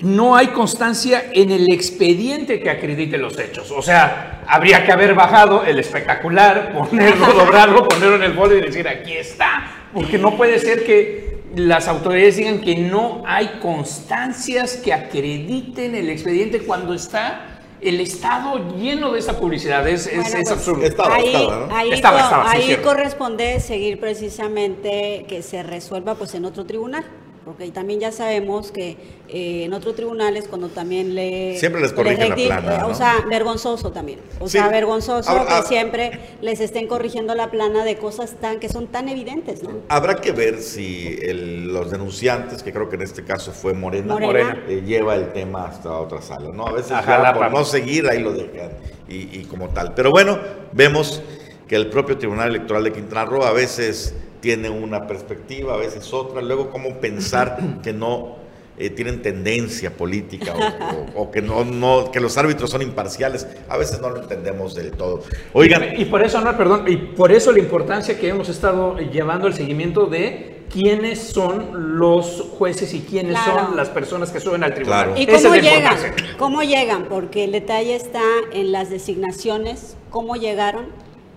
no 0.00 0.36
hay 0.36 0.48
constancia 0.48 1.30
en 1.32 1.50
el 1.50 1.72
expediente 1.72 2.60
que 2.60 2.70
acredite 2.70 3.18
los 3.18 3.38
hechos. 3.38 3.70
O 3.70 3.82
sea, 3.82 4.42
habría 4.46 4.84
que 4.84 4.92
haber 4.92 5.14
bajado 5.14 5.64
el 5.64 5.78
espectacular, 5.78 6.72
ponerlo, 6.90 7.32
doblarlo, 7.32 7.88
ponerlo 7.88 8.16
en 8.16 8.22
el 8.22 8.34
folio 8.34 8.58
y 8.58 8.62
decir, 8.62 8.86
aquí 8.86 9.12
está. 9.12 9.88
Porque 9.92 10.18
no 10.18 10.36
puede 10.36 10.58
ser 10.58 10.84
que 10.84 11.38
las 11.56 11.88
autoridades 11.88 12.36
digan 12.36 12.60
que 12.60 12.76
no 12.76 13.22
hay 13.26 13.58
constancias 13.62 14.76
que 14.76 14.92
acrediten 14.92 15.94
el 15.94 16.10
expediente 16.10 16.60
cuando 16.60 16.92
está 16.92 17.55
el 17.88 18.00
Estado 18.00 18.58
lleno 18.76 19.12
de 19.12 19.18
esa 19.20 19.38
publicidad. 19.38 19.86
Es, 19.86 20.06
es- 20.06 20.14
Bueno, 20.14 20.26
es 20.28 20.34
pues, 20.34 20.50
absurdo. 20.50 20.82
Estaba, 20.84 21.14
ahí, 21.14 21.26
estaba, 21.34 21.66
¿no? 21.66 21.76
ahí, 21.76 21.92
Estaba, 21.92 22.20
estaba, 22.20 22.42
corresponde 22.82 23.60
seguir 23.60 24.00
precisamente 24.00 25.24
que 25.28 25.42
se 25.42 25.62
resuelva 25.62 26.14
pues 26.14 26.34
en 26.34 26.44
otro 26.44 26.64
tribunal 26.66 27.04
porque 27.46 27.70
también 27.70 28.00
ya 28.00 28.10
sabemos 28.10 28.72
que 28.72 28.96
eh, 29.28 29.64
en 29.64 29.72
otros 29.72 29.94
tribunales 29.94 30.48
cuando 30.48 30.68
también 30.68 31.14
le 31.14 31.56
Siempre 31.58 31.80
les 31.80 31.92
corrigen 31.92 32.28
la 32.30 32.34
plana, 32.34 32.74
eh, 32.74 32.78
¿no? 32.80 32.88
o 32.88 32.94
sea 32.94 33.24
vergonzoso 33.30 33.92
también 33.92 34.18
o 34.40 34.48
Sí. 34.48 34.58
sea 34.58 34.68
vergonzoso 34.68 35.30
Ahora, 35.30 35.46
que 35.46 35.54
ah, 35.54 35.62
siempre 35.62 36.10
les 36.42 36.58
estén 36.60 36.88
corrigiendo 36.88 37.36
la 37.36 37.52
plana 37.52 37.84
de 37.84 37.96
cosas 37.98 38.34
tan 38.40 38.58
que 38.58 38.68
son 38.68 38.88
tan 38.88 39.08
evidentes 39.08 39.62
no 39.62 39.70
Habrá 39.88 40.16
que 40.16 40.32
ver 40.32 40.60
si 40.60 41.16
el- 41.22 41.72
los 41.72 41.92
denunciantes, 41.92 42.64
que 42.64 42.72
creo 42.72 42.88
que 42.88 42.96
en 42.96 43.02
este 43.02 43.22
caso 43.22 43.52
fue 43.52 43.74
Morena, 43.74 44.14
Morena. 44.18 44.60
eh, 44.68 44.82
lleva 44.84 45.14
el 45.14 45.32
tema 45.32 45.66
hasta 45.66 45.96
otra 45.96 46.20
sala, 46.22 46.50
¿no? 46.52 46.66
A 46.66 46.72
veces 46.72 46.90
A 46.92 47.00
ya 47.00 47.02
Jalapa. 47.06 47.38
por 47.38 47.52
no 47.52 47.64
seguir 47.64 48.08
ahí 48.08 48.20
lo 48.20 48.32
dejan 48.32 48.70
y, 49.08 49.38
y 49.38 49.46
como 49.48 49.68
tal. 49.68 49.94
Pero 49.94 50.10
bueno, 50.10 50.36
vemos 50.72 51.22
que 51.68 51.76
el 51.76 51.90
propio 51.90 52.18
Tribunal 52.18 52.48
Electoral 52.48 52.82
de 52.84 52.92
Quintana 52.92 53.24
Roo 53.24 53.44
a 53.44 53.52
veces 53.52 54.14
tiene 54.40 54.70
una 54.70 55.06
perspectiva, 55.06 55.74
a 55.74 55.76
veces 55.76 56.12
otra, 56.12 56.42
luego 56.42 56.70
cómo 56.70 56.94
pensar 57.00 57.58
que 57.82 57.92
no 57.92 58.36
eh, 58.78 58.90
tienen 58.90 59.22
tendencia 59.22 59.90
política 59.90 60.52
o, 60.54 61.20
o- 61.20 61.22
o 61.22 61.30
que 61.30 61.40
no, 61.40 61.64
no, 61.64 62.10
que 62.10 62.20
los 62.20 62.36
árbitros 62.36 62.70
son 62.70 62.82
imparciales, 62.82 63.46
a 63.70 63.76
veces 63.78 64.00
no 64.02 64.10
lo 64.10 64.20
entendemos 64.20 64.74
del 64.74 64.90
todo. 64.92 65.22
Oigan, 65.54 65.98
Y 65.98 66.04
por 66.04 66.22
eso, 66.22 66.40
no, 66.42 66.54
perdón, 66.58 66.84
y 66.86 66.96
por 66.96 67.32
eso 67.32 67.52
la 67.52 67.58
importancia 67.58 68.18
que 68.18 68.28
hemos 68.28 68.48
estado 68.50 68.98
llevando 68.98 69.46
el 69.46 69.54
seguimiento 69.54 70.04
de 70.06 70.56
quiénes 70.70 71.20
son 71.20 71.96
los 71.98 72.42
jueces 72.58 72.92
y 72.92 73.00
quiénes 73.00 73.40
Claro. 73.42 73.66
son 73.68 73.76
las 73.78 73.88
personas 73.88 74.30
que 74.30 74.40
suben 74.40 74.62
al 74.62 74.74
tribunal. 74.74 75.14
Claro. 75.14 75.20
¿Y 75.22 75.26
cómo 75.26 75.54
es 75.54 75.62
llegan? 75.62 75.96
¿Cómo 76.38 76.62
llegan? 76.62 77.04
Porque 77.08 77.44
el 77.44 77.52
detalle 77.52 77.94
está 77.94 78.20
en 78.52 78.72
las 78.72 78.90
designaciones, 78.90 79.96
cómo 80.10 80.36
llegaron 80.36 80.86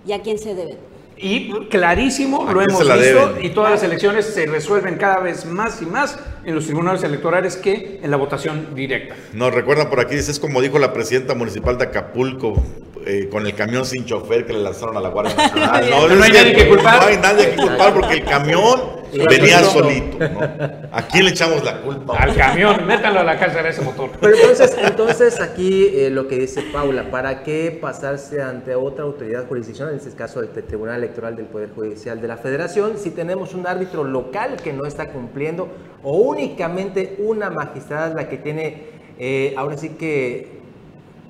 y 0.06 0.12
a 0.12 0.20
quién 0.20 0.38
se 0.38 0.54
deben. 0.54 0.89
Y 1.22 1.50
clarísimo, 1.68 2.48
¿A 2.48 2.52
lo 2.52 2.62
hemos 2.62 2.80
visto, 2.80 2.96
deben? 2.96 3.44
y 3.44 3.50
todas 3.50 3.72
las 3.72 3.82
elecciones 3.82 4.24
se 4.26 4.46
resuelven 4.46 4.96
cada 4.96 5.20
vez 5.20 5.44
más 5.44 5.82
y 5.82 5.86
más 5.86 6.18
en 6.44 6.54
los 6.54 6.66
tribunales 6.66 7.02
electorales 7.02 7.56
que 7.56 8.00
en 8.02 8.10
la 8.10 8.16
votación 8.16 8.74
directa. 8.74 9.14
Nos 9.32 9.52
recuerdan 9.52 9.88
por 9.88 10.00
aquí, 10.00 10.16
dice, 10.16 10.30
es 10.30 10.40
como 10.40 10.60
dijo 10.60 10.78
la 10.78 10.92
presidenta 10.92 11.34
municipal 11.34 11.78
de 11.78 11.84
Acapulco, 11.84 12.62
eh, 13.06 13.28
con 13.30 13.46
el 13.46 13.54
camión 13.54 13.84
sin 13.84 14.04
chofer 14.04 14.46
que 14.46 14.52
le 14.52 14.60
lanzaron 14.60 14.96
a 14.96 15.00
la 15.00 15.08
Guardia 15.08 15.34
Nacional. 15.36 15.90
No 15.90 16.22
hay 16.22 16.32
nadie 16.32 16.52
que 16.54 16.68
culpar. 16.68 17.00
No 17.00 17.06
hay 17.08 17.16
nadie 17.16 17.50
que 17.50 17.56
culpar 17.56 17.94
porque 17.94 18.14
el 18.14 18.24
camión 18.24 19.00
Sí, 19.12 19.18
venía 19.28 19.62
solito. 19.64 20.18
¿no? 20.18 20.40
¿A 20.92 21.02
quién 21.02 21.24
le 21.24 21.30
echamos 21.30 21.64
la 21.64 21.80
culpa? 21.82 22.16
Al 22.16 22.34
camión, 22.34 22.86
métanlo 22.86 23.20
a 23.20 23.24
la 23.24 23.38
cárcel 23.38 23.66
a 23.66 23.68
ese 23.68 23.82
motor. 23.82 24.10
Pero 24.20 24.34
entonces, 24.34 24.76
entonces 24.82 25.40
aquí 25.40 25.88
eh, 25.92 26.10
lo 26.10 26.28
que 26.28 26.38
dice 26.38 26.62
Paula, 26.72 27.10
¿para 27.10 27.42
qué 27.42 27.76
pasarse 27.80 28.42
ante 28.42 28.74
otra 28.74 29.04
autoridad 29.04 29.48
jurisdiccional, 29.48 29.94
en 29.94 30.00
este 30.00 30.14
caso 30.14 30.40
el 30.40 30.50
Tribunal 30.50 30.96
Electoral 30.96 31.36
del 31.36 31.46
Poder 31.46 31.70
Judicial 31.74 32.20
de 32.20 32.28
la 32.28 32.36
Federación, 32.36 32.98
si 32.98 33.10
tenemos 33.10 33.54
un 33.54 33.66
árbitro 33.66 34.04
local 34.04 34.56
que 34.62 34.72
no 34.72 34.86
está 34.86 35.10
cumpliendo 35.10 35.68
o 36.02 36.29
únicamente 36.30 37.16
una 37.18 37.50
magistrada 37.50 38.08
es 38.08 38.14
la 38.14 38.28
que 38.28 38.38
tiene, 38.38 38.84
eh, 39.18 39.54
ahora 39.56 39.76
sí 39.76 39.90
que 39.90 40.60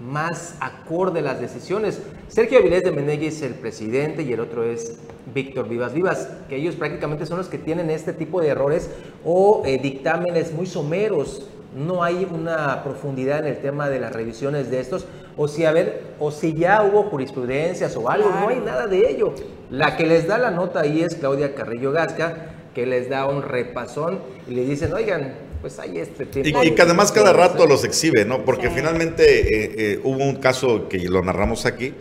más 0.00 0.56
acorde 0.60 1.20
las 1.20 1.40
decisiones. 1.40 2.00
Sergio 2.28 2.58
Avilés 2.58 2.82
de 2.82 2.92
Menegui 2.92 3.26
es 3.26 3.42
el 3.42 3.54
presidente 3.54 4.22
y 4.22 4.32
el 4.32 4.40
otro 4.40 4.64
es 4.64 4.98
Víctor 5.34 5.68
Vivas 5.68 5.92
Vivas, 5.92 6.28
que 6.48 6.56
ellos 6.56 6.76
prácticamente 6.76 7.26
son 7.26 7.38
los 7.38 7.48
que 7.48 7.58
tienen 7.58 7.90
este 7.90 8.12
tipo 8.12 8.40
de 8.40 8.48
errores 8.48 8.90
o 9.24 9.62
eh, 9.66 9.78
dictámenes 9.78 10.52
muy 10.52 10.66
someros. 10.66 11.48
No 11.76 12.02
hay 12.02 12.26
una 12.32 12.82
profundidad 12.82 13.40
en 13.40 13.46
el 13.46 13.58
tema 13.60 13.88
de 13.88 14.00
las 14.00 14.12
revisiones 14.12 14.70
de 14.70 14.80
estos, 14.80 15.06
o 15.36 15.46
si 15.46 15.64
a 15.64 15.72
ver, 15.72 16.14
o 16.18 16.32
si 16.32 16.54
ya 16.54 16.82
hubo 16.82 17.04
jurisprudencias 17.04 17.96
o 17.96 18.10
algo, 18.10 18.28
no 18.30 18.48
hay 18.48 18.58
nada 18.58 18.86
de 18.88 19.08
ello. 19.08 19.34
La 19.70 19.96
que 19.96 20.04
les 20.04 20.26
da 20.26 20.36
la 20.36 20.50
nota 20.50 20.80
ahí 20.80 21.02
es 21.02 21.14
Claudia 21.14 21.54
Carrillo 21.54 21.92
Gasca, 21.92 22.49
que 22.74 22.86
les 22.86 23.08
da 23.08 23.26
un 23.26 23.42
repasón 23.42 24.20
y 24.48 24.54
le 24.54 24.64
dicen, 24.64 24.92
oigan, 24.92 25.34
pues 25.60 25.78
hay 25.78 25.98
este 25.98 26.24
tipo. 26.26 26.62
Y, 26.62 26.68
y 26.68 26.70
que 26.72 26.82
además 26.82 27.12
cada 27.12 27.32
rato 27.32 27.66
los 27.66 27.84
exhibe, 27.84 28.24
¿no? 28.24 28.44
Porque 28.44 28.68
Sí. 28.68 28.74
finalmente 28.76 29.24
eh, 29.64 29.74
eh, 29.76 30.00
hubo 30.04 30.24
un 30.24 30.36
caso 30.36 30.88
que 30.88 30.98
lo 31.00 31.22
narramos 31.22 31.66
aquí, 31.66 31.92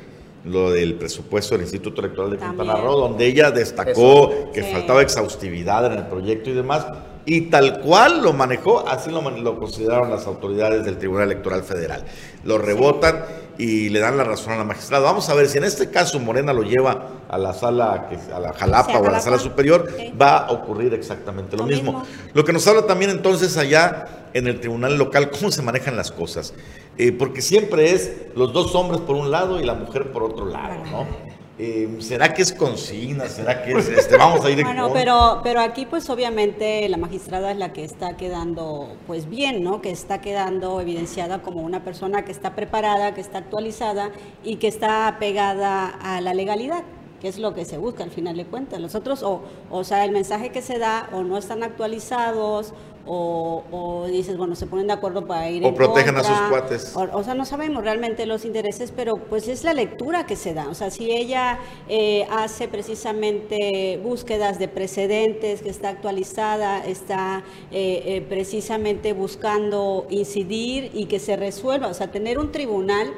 lo 0.46 0.72
del 0.72 0.94
presupuesto 0.96 1.56
del 1.56 1.64
Instituto 1.64 2.00
Electoral 2.02 2.32
de 2.32 2.38
Quintana. 2.38 2.76
Roo, 2.76 2.96
donde 2.98 3.26
ella 3.26 3.52
destacó 3.52 4.32
Eso. 4.32 4.52
que 4.54 4.64
Sí. 4.64 4.72
faltaba 4.72 5.02
exhaustividad 5.02 5.86
en 5.88 5.94
el 6.00 6.08
proyecto 6.08 6.50
y 6.50 6.54
demás. 6.54 6.86
Y 7.26 7.42
tal 7.50 7.82
cual 7.82 8.24
lo 8.24 8.32
manejó, 8.34 8.88
así 8.88 9.12
lo, 9.12 9.22
man- 9.22 9.44
lo 9.44 9.60
consideraron 9.60 10.10
las 10.10 10.26
autoridades 10.26 10.86
del 10.86 10.98
Tribunal 10.98 11.26
Electoral 11.26 11.64
Federal. 11.64 12.06
Lo 12.46 12.58
rebotan 12.58 13.24
y 13.60 13.90
le 13.90 14.00
dan 14.00 14.18
la 14.18 14.24
razón 14.24 14.54
a 14.54 14.58
la 14.58 14.64
magistrada. 14.64 15.04
Vamos 15.04 15.30
a 15.30 15.36
ver 15.36 15.48
si 15.50 15.58
en 15.60 15.66
este 15.66 15.92
caso 15.92 16.18
Morena 16.20 16.54
lo 16.54 16.64
lleva 16.64 17.10
a 17.30 17.38
la 17.38 17.54
sala, 17.54 18.08
que- 18.10 18.34
a 18.34 18.40
la 18.40 18.54
Jalapa 18.54 18.98
o 19.00 19.06
a 19.08 19.12
la 19.12 19.20
sala 19.20 19.38
superior, 19.38 19.88
va 20.20 20.38
a 20.38 20.52
ocurrir 20.52 20.94
exactamente 20.94 21.58
lo, 21.58 21.64
Lo 21.64 21.70
mismo. 21.70 22.00
mismo. 22.00 22.08
Lo 22.34 22.44
que 22.46 22.54
nos 22.54 22.66
habla 22.68 22.88
también 22.88 23.12
entonces 23.12 23.58
allá 23.58 24.08
en 24.34 24.48
el 24.48 24.60
tribunal 24.62 24.98
local, 24.98 25.30
cómo 25.30 25.52
se 25.52 25.62
manejan 25.62 25.96
las 25.98 26.10
cosas. 26.10 26.54
Eh, 26.98 27.12
porque 27.12 27.42
siempre 27.42 27.92
es 27.92 28.12
los 28.36 28.54
dos 28.54 28.74
hombres 28.76 29.02
por 29.02 29.16
un 29.18 29.30
lado 29.30 29.60
y 29.60 29.66
la 29.66 29.74
mujer 29.74 30.12
por 30.12 30.24
otro 30.24 30.46
lado, 30.46 30.86
¿no? 30.92 31.06
Eh, 31.62 31.98
¿Será 32.00 32.34
que 32.34 32.42
es 32.42 32.54
consigna? 32.54 33.28
¿Será 33.28 33.62
que 33.62 33.74
es, 33.74 33.90
este, 33.90 34.16
vamos 34.16 34.46
a 34.46 34.50
ir 34.50 34.60
en 34.62 34.66
Bueno, 34.66 34.94
pero, 34.94 35.42
pero 35.44 35.60
aquí 35.60 35.86
pues 35.86 36.10
obviamente 36.10 36.88
la 36.88 36.96
magistrada 36.96 37.52
es 37.52 37.58
la 37.58 37.74
que 37.74 37.84
está 37.84 38.16
quedando 38.16 38.96
pues 39.06 39.30
bien, 39.30 39.62
¿no? 39.62 39.82
Que 39.82 39.92
está 39.92 40.22
quedando 40.22 40.80
evidenciada 40.80 41.42
como 41.42 41.62
una 41.62 41.84
persona 41.84 42.24
que 42.24 42.32
está 42.32 42.56
preparada, 42.56 43.14
que 43.14 43.20
está 43.20 43.40
actualizada 43.40 44.12
y 44.42 44.56
que 44.56 44.70
está 44.70 45.18
pegada 45.20 45.90
a 45.90 46.22
la 46.22 46.34
legalidad 46.34 46.84
que 47.20 47.28
es 47.28 47.38
lo 47.38 47.54
que 47.54 47.66
se 47.66 47.78
busca 47.78 48.06
al 48.06 48.12
final 48.12 48.38
de 48.38 48.46
cuentas. 48.46 48.80
Los 48.80 48.96
otros, 48.96 49.24
o, 49.24 49.42
o 49.70 49.84
sea, 49.84 50.06
el 50.06 50.12
mensaje 50.12 50.52
que 50.52 50.62
se 50.62 50.80
da 50.80 51.10
o 51.12 51.22
no 51.22 51.38
están 51.38 51.64
actualizados 51.64 52.74
o, 53.06 53.64
o 53.72 54.08
dices, 54.08 54.38
bueno, 54.38 54.56
se 54.56 54.68
ponen 54.68 54.88
de 54.88 54.94
acuerdo 54.94 55.26
para 55.26 55.50
ir 55.50 55.64
O 55.64 55.70
en 55.70 55.76
protegen 55.76 56.16
a 56.16 56.22
contra, 56.22 56.38
sus 56.38 56.48
cuates. 56.50 56.96
o, 56.96 57.18
o 57.18 57.24
sea, 57.24 57.34
no 57.34 57.46
sabemos 57.46 57.84
realmente 57.84 58.26
los 58.26 58.46
intereses, 58.46 58.94
pero 58.96 59.18
pues 59.18 59.48
es 59.48 59.64
la 59.64 59.74
lectura 59.74 60.26
que 60.26 60.36
se 60.36 60.54
da. 60.54 60.70
O 60.70 60.76
sea, 60.76 60.92
si 60.92 61.12
ella 61.12 61.60
eh, 61.88 62.28
hace 62.32 62.68
precisamente 62.68 64.00
búsquedas 64.04 64.60
de 64.60 64.68
precedentes, 64.68 65.62
que 65.62 65.70
está 65.70 65.90
actualizada, 65.90 66.86
está 66.86 67.44
eh, 67.72 68.04
eh, 68.06 68.26
precisamente 68.28 69.14
buscando 69.14 70.06
incidir 70.10 70.92
y 70.94 71.06
que 71.06 71.20
se 71.20 71.36
resuelva, 71.36 71.88
o 71.88 71.94
sea, 71.94 72.12
tener 72.12 72.40
un 72.40 72.52
tribunal 72.52 73.14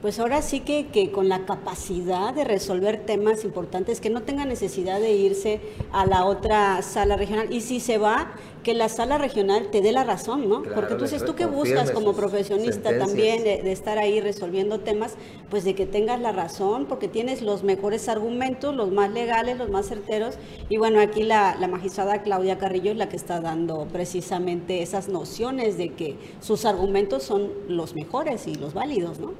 pues 0.00 0.20
ahora 0.20 0.42
sí 0.42 0.60
que, 0.60 0.86
que 0.86 1.10
con 1.10 1.28
la 1.28 1.44
capacidad 1.44 2.32
de 2.32 2.44
resolver 2.44 3.04
temas 3.04 3.44
importantes, 3.44 4.00
que 4.00 4.10
no 4.10 4.22
tenga 4.22 4.44
necesidad 4.44 5.00
de 5.00 5.12
irse 5.12 5.60
a 5.90 6.06
la 6.06 6.24
otra 6.24 6.82
sala 6.82 7.16
regional. 7.16 7.52
Y 7.52 7.62
si 7.62 7.80
se 7.80 7.98
va, 7.98 8.32
que 8.68 8.74
la 8.74 8.90
sala 8.90 9.16
regional 9.16 9.68
te 9.72 9.80
dé 9.80 9.92
la 9.92 10.04
razón, 10.04 10.46
¿no? 10.46 10.60
Claro, 10.60 10.74
Porque 10.74 10.92
entonces 10.92 11.24
tú 11.24 11.34
que 11.34 11.46
buscas 11.46 11.90
como 11.90 12.12
profesionista 12.12 12.90
sentencias. 12.90 13.08
también 13.08 13.42
de, 13.42 13.62
de 13.62 13.72
estar 13.72 13.96
ahí 13.96 14.20
resolviendo 14.20 14.80
temas, 14.80 15.14
pues 15.48 15.64
de 15.64 15.74
que 15.74 15.86
tengas 15.86 16.20
la 16.20 16.32
razón, 16.32 16.84
porque 16.84 17.08
tienes 17.08 17.40
los 17.40 17.62
mejores 17.62 18.10
argumentos, 18.10 18.76
los 18.76 18.92
más 18.92 19.10
legales, 19.10 19.56
los 19.56 19.70
más 19.70 19.88
certeros. 19.88 20.34
Y 20.68 20.76
bueno, 20.76 21.00
aquí 21.00 21.22
la, 21.22 21.56
la 21.58 21.66
magistrada 21.66 22.20
Claudia 22.22 22.58
Carrillo 22.58 22.90
es 22.90 22.98
la 22.98 23.08
que 23.08 23.16
está 23.16 23.40
dando 23.40 23.88
precisamente 23.90 24.82
esas 24.82 25.08
nociones 25.08 25.78
de 25.78 25.94
que 25.94 26.16
sus 26.40 26.66
argumentos 26.66 27.22
son 27.22 27.48
los 27.68 27.94
mejores 27.94 28.46
y 28.46 28.54
los 28.54 28.74
válidos, 28.74 29.18
¿no? 29.18 29.32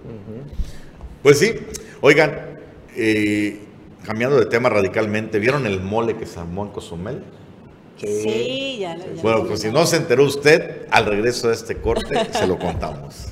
Pues 1.23 1.39
sí, 1.39 1.53
oigan, 2.01 2.35
eh, 2.97 3.61
cambiando 4.07 4.39
de 4.39 4.47
tema 4.47 4.71
radicalmente, 4.71 5.39
¿vieron 5.39 5.67
el 5.67 5.81
mole 5.81 6.17
que 6.17 6.25
se 6.25 6.41
armó 6.41 6.65
en 6.65 6.71
Cozumel? 6.71 7.23
Sí, 8.07 8.79
ya, 8.81 8.95
lo- 8.97 9.05
ya 9.05 9.11
lo 9.15 9.23
Bueno, 9.23 9.45
pues 9.47 9.61
si 9.61 9.71
no 9.73 9.87
se 9.87 9.97
enteró 9.97 10.25
usted, 10.25 10.87
al 10.91 11.07
regreso 11.07 11.49
de 11.49 11.55
este 11.55 11.77
corte 11.77 12.15
se 12.33 12.47
lo 12.47 12.59
contamos. 12.59 13.27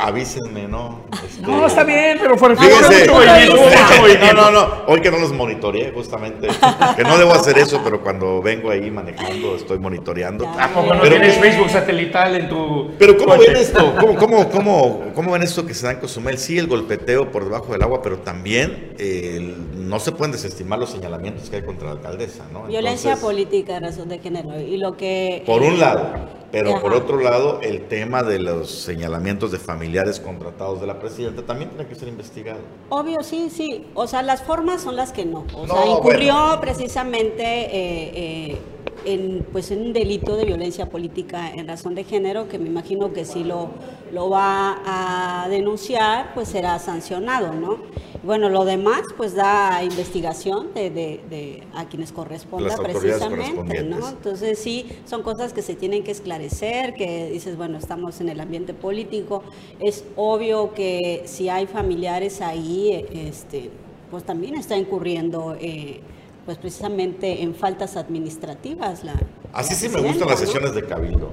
Avísenme, 0.00 0.68
¿no? 0.68 1.00
Este, 1.24 1.42
No, 1.42 1.66
está 1.66 1.82
bien, 1.84 2.18
pero 2.20 2.36
por 2.36 2.56
Fíjense, 2.56 3.08
movimiento. 3.10 4.34
no, 4.34 4.50
no, 4.50 4.50
no, 4.50 4.68
hoy 4.86 5.00
que 5.00 5.10
no 5.10 5.18
los 5.18 5.32
monitoreé 5.32 5.90
justamente, 5.92 6.48
que 6.96 7.02
no 7.04 7.18
debo 7.18 7.32
hacer 7.32 7.58
eso, 7.58 7.80
pero 7.82 8.00
cuando 8.00 8.40
vengo 8.40 8.70
ahí 8.70 8.90
manejando 8.90 9.56
estoy 9.56 9.78
monitoreando. 9.78 10.44
Ya. 10.44 10.52
Tampoco 10.56 10.94
no 10.94 11.00
Pero- 11.02 11.16
tienes 11.16 11.38
Facebook 11.38 11.70
satelital 11.70 12.34
en 12.36 12.48
tu. 12.48 12.90
Pero 12.98 13.16
¿cómo 13.16 13.34
coche? 13.36 13.48
ven 13.48 13.56
esto? 13.56 13.94
¿Cómo, 14.00 14.16
cómo, 14.16 14.48
cómo, 14.50 15.00
cómo 15.14 15.32
ven 15.32 15.42
esto 15.42 15.66
que 15.66 15.74
se 15.74 15.86
da 15.86 15.92
en 15.92 15.98
Cozumel? 15.98 16.38
Sí, 16.38 16.58
el 16.58 16.66
golpeteo 16.68 17.30
por 17.30 17.44
debajo 17.44 17.72
del 17.72 17.82
agua, 17.82 18.02
pero 18.02 18.18
también 18.18 18.94
eh, 18.98 19.34
el- 19.36 19.88
no 19.88 19.98
se 20.00 20.12
pueden 20.12 20.32
desestimar 20.32 20.78
los 20.78 20.90
señalamientos 20.90 21.50
que 21.50 21.56
hay 21.56 21.62
contra 21.62 21.88
la 21.88 21.92
alcaldesa, 21.94 22.44
¿no? 22.52 22.64
Violencia 22.64 23.16
política, 23.16 23.80
razón 23.80 24.08
de 24.08 24.18
género. 24.20 24.60
Y 24.60 24.76
lo 24.78 24.96
que... 24.96 25.42
Por 25.44 25.62
un 25.62 25.78
lado, 25.78 26.14
pero 26.52 26.72
Ajá. 26.72 26.80
por 26.82 26.92
otro 26.92 27.18
lado, 27.18 27.60
el 27.62 27.88
tema 27.88 28.22
de 28.22 28.38
los 28.38 28.70
señalamientos 28.70 29.50
de 29.50 29.58
familiares 29.58 30.20
contratados 30.20 30.80
de 30.82 30.86
la 30.86 31.00
presidenta 31.00 31.42
también 31.42 31.70
tiene 31.70 31.86
que 31.86 31.94
ser 31.94 32.08
investigado. 32.08 32.60
Obvio, 32.90 33.22
sí, 33.22 33.48
sí. 33.50 33.86
O 33.94 34.06
sea, 34.06 34.22
las 34.22 34.42
formas 34.42 34.82
son 34.82 34.94
las 34.94 35.12
que 35.12 35.24
no. 35.24 35.46
O 35.54 35.66
sea, 35.66 35.86
incurrió 35.86 36.34
bueno. 36.34 36.60
precisamente 36.60 37.42
eh, 37.42 38.12
eh, 38.52 38.58
en, 39.06 39.46
pues, 39.50 39.70
en 39.70 39.80
un 39.80 39.92
delito 39.94 40.36
de 40.36 40.44
violencia 40.44 40.90
política 40.90 41.50
en 41.50 41.66
razón 41.66 41.94
de 41.94 42.04
género, 42.04 42.48
que 42.48 42.58
me 42.58 42.68
imagino 42.68 43.14
que 43.14 43.24
si 43.24 43.44
lo, 43.44 43.70
lo 44.12 44.28
va 44.30 44.80
a 44.84 45.48
denunciar, 45.48 46.34
pues 46.34 46.48
será 46.48 46.78
sancionado, 46.78 47.52
¿no? 47.54 47.78
Bueno, 48.22 48.50
lo 48.50 48.64
demás, 48.64 49.00
pues 49.16 49.34
da 49.34 49.82
investigación 49.82 50.72
de, 50.74 50.90
de- 50.90 51.20
de 51.30 51.62
a 51.74 51.86
quienes 51.88 52.12
corresponda 52.12 52.76
precisamente, 52.76 53.82
¿no? 53.82 54.08
Entonces 54.10 54.58
sí, 54.58 54.86
son 55.06 55.22
cosas 55.22 55.52
que 55.52 55.62
se 55.62 55.74
tienen 55.74 56.04
que 56.04 56.10
esclarecer, 56.12 56.94
que 56.94 57.30
dices, 57.30 57.56
bueno, 57.56 57.78
estamos 57.78 58.20
en 58.20 58.28
el 58.28 58.38
ambiente 58.40 58.74
político, 58.74 59.42
es 59.80 60.04
obvio 60.16 60.72
que 60.74 61.22
si 61.24 61.48
hay 61.48 61.66
familiares 61.66 62.40
ahí, 62.42 63.06
este, 63.12 63.70
pues 64.10 64.24
también 64.24 64.54
está 64.56 64.76
incurriendo, 64.76 65.56
eh, 65.58 66.00
pues 66.44 66.58
precisamente 66.58 67.42
en 67.42 67.54
faltas 67.54 67.96
administrativas. 67.96 69.04
La, 69.04 69.14
Así 69.52 69.74
la 69.74 69.76
sí 69.76 69.88
me 69.88 70.00
gustan 70.00 70.26
presidenta, 70.26 70.26
las 70.28 70.40
¿no? 70.40 70.46
sesiones 70.46 70.74
de 70.74 70.86
cabildo. 70.86 71.30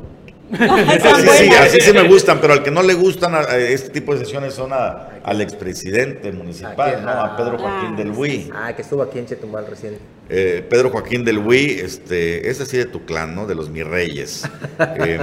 Así 0.60 1.22
sí, 1.22 1.26
buenas. 1.48 1.60
así 1.68 1.80
sí 1.82 1.94
me 1.94 2.08
gustan, 2.08 2.40
pero 2.42 2.54
al 2.54 2.64
que 2.64 2.72
no 2.72 2.82
le 2.82 2.94
gustan 2.96 3.36
a- 3.36 3.40
a 3.42 3.58
este 3.58 3.90
tipo 3.90 4.14
de 4.16 4.26
sesiones 4.26 4.54
son 4.54 4.74
a- 4.74 5.20
al 5.24 5.42
expresidente 5.42 6.32
municipal, 6.32 6.96
¿A 6.96 7.02
¿no? 7.02 7.10
A 7.12 7.38
Pedro 7.38 7.58
Joaquín 7.60 7.92
Ah, 7.94 7.98
del 7.98 8.12
Buy. 8.12 8.50
Ah, 8.54 8.74
que 8.76 8.82
estuvo 8.82 9.04
aquí 9.04 9.20
en 9.20 9.26
Chetumal 9.28 9.68
recién. 9.68 9.98
Eh, 10.30 10.66
Pedro 10.70 10.90
Joaquín 10.92 11.24
del 11.26 11.40
Buy, 11.40 11.80
este, 11.84 12.50
es 12.50 12.62
así 12.62 12.78
de 12.78 12.86
tu 12.86 13.06
clan, 13.06 13.36
¿no? 13.36 13.46
De 13.48 13.56
los 13.56 13.70
mis 13.70 13.86
reyes. 13.86 14.44
Eh, 14.80 15.20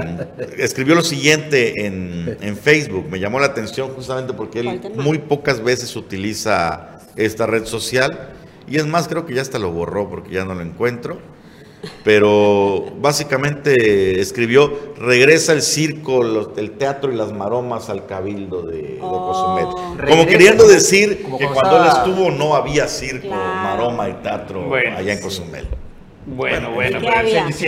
escribió 0.58 0.94
lo 0.94 1.02
siguiente 1.02 1.86
en, 1.86 2.36
en 2.40 2.56
Facebook, 2.56 3.06
me 3.10 3.18
llamó 3.18 3.40
la 3.40 3.46
atención 3.46 3.88
justamente 3.90 4.32
porque 4.34 4.60
él 4.60 4.80
muy 4.96 5.18
pocas 5.18 5.62
veces 5.62 5.96
utiliza 5.96 6.98
esta 7.16 7.46
red 7.46 7.64
social 7.64 8.30
y 8.68 8.76
es 8.76 8.86
más, 8.86 9.08
creo 9.08 9.24
que 9.26 9.34
ya 9.34 9.42
hasta 9.42 9.58
lo 9.58 9.70
borró 9.70 10.08
porque 10.10 10.32
ya 10.34 10.44
no 10.44 10.54
lo 10.54 10.60
encuentro. 10.62 11.18
Pero 12.05 12.85
básicamente 13.01 14.20
escribió, 14.20 14.72
regresa 14.99 15.53
el 15.53 15.62
circo, 15.62 16.22
los- 16.22 16.51
el 16.57 16.72
teatro 16.72 17.12
y 17.12 17.16
las 17.16 17.33
maromas 17.33 17.88
al 17.90 18.07
cabildo 18.07 18.62
de, 18.62 18.77
de 18.83 18.99
Oh. 19.01 19.27
Cozumel. 19.27 20.07
Como 20.09 20.27
queriendo 20.27 20.66
decir 20.66 21.22
como 21.22 21.38
que 21.38 21.46
cuando 21.49 21.79
él 21.83 21.88
estuvo 21.88 22.31
no 22.31 22.55
había 22.55 22.88
circo, 22.88 23.29
Claro. 23.29 23.62
maroma 23.62 24.09
y 24.09 24.12
teatro 24.14 24.62
Bueno, 24.68 24.96
allá 24.96 25.12
en 25.12 25.18
sí. 25.18 25.25
Bueno, 26.26 26.72
bueno, 26.72 27.00
¿Qué 27.00 27.06
pero 27.06 27.52
si- 27.52 27.66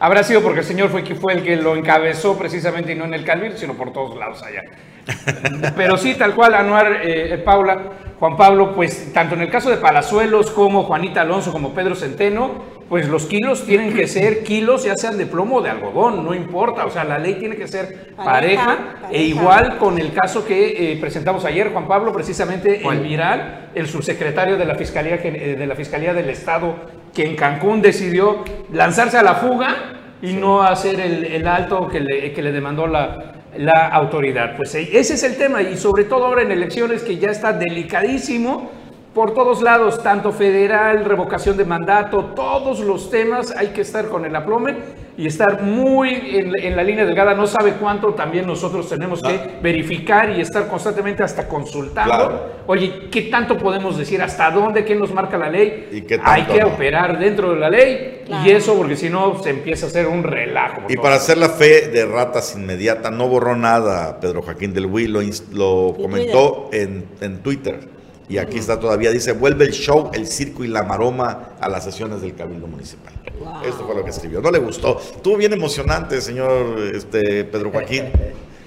habrá 0.00 0.24
sido 0.24 0.42
porque 0.42 0.60
el 0.60 0.66
señor 0.66 0.88
fue, 0.88 1.04
que 1.04 1.14
fue 1.14 1.34
el 1.34 1.42
que 1.44 1.54
lo 1.56 1.76
encabezó 1.76 2.36
precisamente 2.36 2.92
y 2.92 2.94
no 2.96 3.04
en 3.04 3.14
el 3.14 3.24
Calvir, 3.24 3.52
sino 3.56 3.74
por 3.74 3.92
todos 3.92 4.16
lados 4.18 4.42
allá. 4.42 4.62
Pero 5.76 5.96
sí, 5.96 6.14
tal 6.14 6.34
cual, 6.34 6.54
Anuar, 6.54 7.00
eh, 7.04 7.40
Paula, 7.44 7.78
Juan 8.18 8.36
Pablo, 8.36 8.74
pues 8.74 9.12
tanto 9.12 9.34
en 9.34 9.42
el 9.42 9.50
caso 9.50 9.68
de 9.70 9.76
Palazuelos 9.76 10.50
como 10.50 10.84
Juanita 10.84 11.20
Alonso 11.20 11.52
como 11.52 11.74
Pedro 11.74 11.94
Centeno, 11.94 12.64
pues 12.88 13.08
los 13.08 13.26
kilos 13.26 13.66
tienen 13.66 13.94
que 13.94 14.06
ser 14.06 14.42
kilos, 14.42 14.84
ya 14.84 14.96
sean 14.96 15.18
de 15.18 15.26
plomo 15.26 15.56
o 15.56 15.62
de 15.62 15.70
algodón, 15.70 16.24
no 16.24 16.34
importa, 16.34 16.86
o 16.86 16.90
sea, 16.90 17.04
la 17.04 17.18
ley 17.18 17.34
tiene 17.34 17.56
que 17.56 17.68
ser 17.68 18.14
pareja, 18.16 18.24
Pareja, 18.64 18.78
e 19.10 19.22
igual 19.22 19.76
con 19.78 19.98
el 19.98 20.12
caso 20.12 20.46
que 20.46 20.92
eh, 20.92 20.96
presentamos 21.00 21.44
ayer, 21.44 21.70
Juan 21.70 21.86
Pablo, 21.86 22.12
precisamente 22.12 22.80
el 22.86 23.00
viral, 23.00 23.70
el 23.74 23.86
subsecretario 23.86 24.56
de 24.56 24.64
la 24.64 24.74
Fiscalía, 24.74 25.16
eh, 25.22 25.56
de 25.58 25.66
la 25.66 25.74
Fiscalía 25.74 26.14
del 26.14 26.30
Estado, 26.30 26.76
que 27.14 27.24
en 27.24 27.36
Cancún 27.36 27.80
decidió 27.80 28.44
lanzarse 28.72 29.16
a 29.16 29.22
la 29.22 29.34
fuga 29.36 29.76
y 30.20 30.32
no 30.32 30.62
hacer 30.62 31.00
el, 31.00 31.24
el 31.24 31.46
alto 31.46 31.88
que 31.88 32.00
le, 32.00 32.32
que 32.32 32.42
le 32.42 32.52
demandó 32.52 32.86
la, 32.86 33.34
la 33.56 33.88
autoridad. 33.88 34.56
Pues 34.56 34.74
eh, 34.74 34.88
ese 34.92 35.14
es 35.14 35.22
el 35.22 35.36
tema 35.36 35.62
y 35.62 35.76
sobre 35.76 36.04
todo 36.04 36.26
ahora 36.26 36.42
en 36.42 36.50
elecciones 36.50 37.02
que 37.02 37.18
ya 37.18 37.30
está 37.30 37.52
delicadísimo 37.52 38.70
por 39.14 39.32
todos 39.32 39.62
lados, 39.62 40.02
tanto 40.02 40.32
federal, 40.32 41.04
revocación 41.04 41.56
de 41.56 41.64
mandato, 41.64 42.32
todos 42.34 42.80
los 42.80 43.10
temas 43.10 43.54
hay 43.56 43.68
que 43.68 43.82
estar 43.82 44.08
con 44.08 44.24
el 44.24 44.34
aplome 44.34 44.74
y 45.16 45.28
estar 45.28 45.62
muy 45.62 46.10
en, 46.36 46.52
en 46.58 46.74
la 46.74 46.82
línea 46.82 47.04
delgada. 47.06 47.32
No 47.34 47.46
sabe 47.46 47.74
cuánto 47.74 48.14
también 48.14 48.44
nosotros 48.44 48.88
tenemos 48.88 49.22
que 49.22 49.38
verificar 49.62 50.30
y 50.36 50.40
estar 50.40 50.66
constantemente 50.66 51.22
hasta 51.22 51.46
consultando. 51.46 52.12
Claro. 52.12 52.42
Oye, 52.66 53.08
¿qué 53.12 53.22
tanto 53.22 53.56
podemos 53.56 53.96
decir? 53.96 54.20
¿Hasta 54.20 54.50
dónde? 54.50 54.84
¿Qué 54.84 54.96
nos 54.96 55.14
marca 55.14 55.38
la 55.38 55.48
ley? 55.48 55.88
¿Y 55.92 56.00
qué 56.02 56.14
hay 56.24 56.42
tanto 56.42 56.54
que 56.54 56.60
no? 56.62 56.66
operar 56.74 57.16
dentro 57.18 57.52
de 57.54 57.60
la 57.60 57.70
ley 57.70 58.22
Claro. 58.26 58.44
y 58.48 58.50
eso 58.50 58.74
porque 58.74 58.96
si 58.96 59.10
no 59.10 59.40
se 59.40 59.50
empieza 59.50 59.86
a 59.86 59.90
hacer 59.90 60.08
un 60.08 60.24
relajo. 60.24 60.82
Y 60.88 60.96
para 60.96 61.16
hacer 61.16 61.38
la 61.38 61.50
fe 61.50 61.88
de 61.88 62.04
ratas 62.06 62.56
inmediata, 62.56 63.10
no 63.12 63.28
borró 63.28 63.54
nada 63.54 64.18
Pedro 64.18 64.42
Joaquín 64.42 64.74
del 64.74 64.88
Buy, 64.88 65.06
lo, 65.06 65.20
lo 65.52 65.94
En 65.94 66.02
comentó 66.02 66.70
en, 66.72 67.04
en 67.20 67.38
Twitter. 67.38 67.93
Y 68.28 68.38
aquí 68.38 68.58
está 68.58 68.80
todavía, 68.80 69.10
dice, 69.10 69.32
vuelve 69.32 69.66
el 69.66 69.72
show, 69.72 70.10
el 70.14 70.26
circo 70.26 70.64
y 70.64 70.68
la 70.68 70.82
maroma 70.82 71.50
a 71.60 71.68
las 71.68 71.84
sesiones 71.84 72.22
del 72.22 72.34
Cabildo 72.34 72.66
Municipal. 72.66 73.12
Wow. 73.38 73.62
Esto 73.64 73.84
fue 73.84 73.94
lo 73.94 74.02
que 74.02 74.10
escribió. 74.10 74.40
No 74.40 74.50
le 74.50 74.58
gustó. 74.58 74.98
Estuvo 74.98 75.36
bien 75.36 75.52
emocionante, 75.52 76.20
señor 76.20 76.78
este, 76.94 77.44
Pedro 77.44 77.70
Joaquín. 77.70 78.04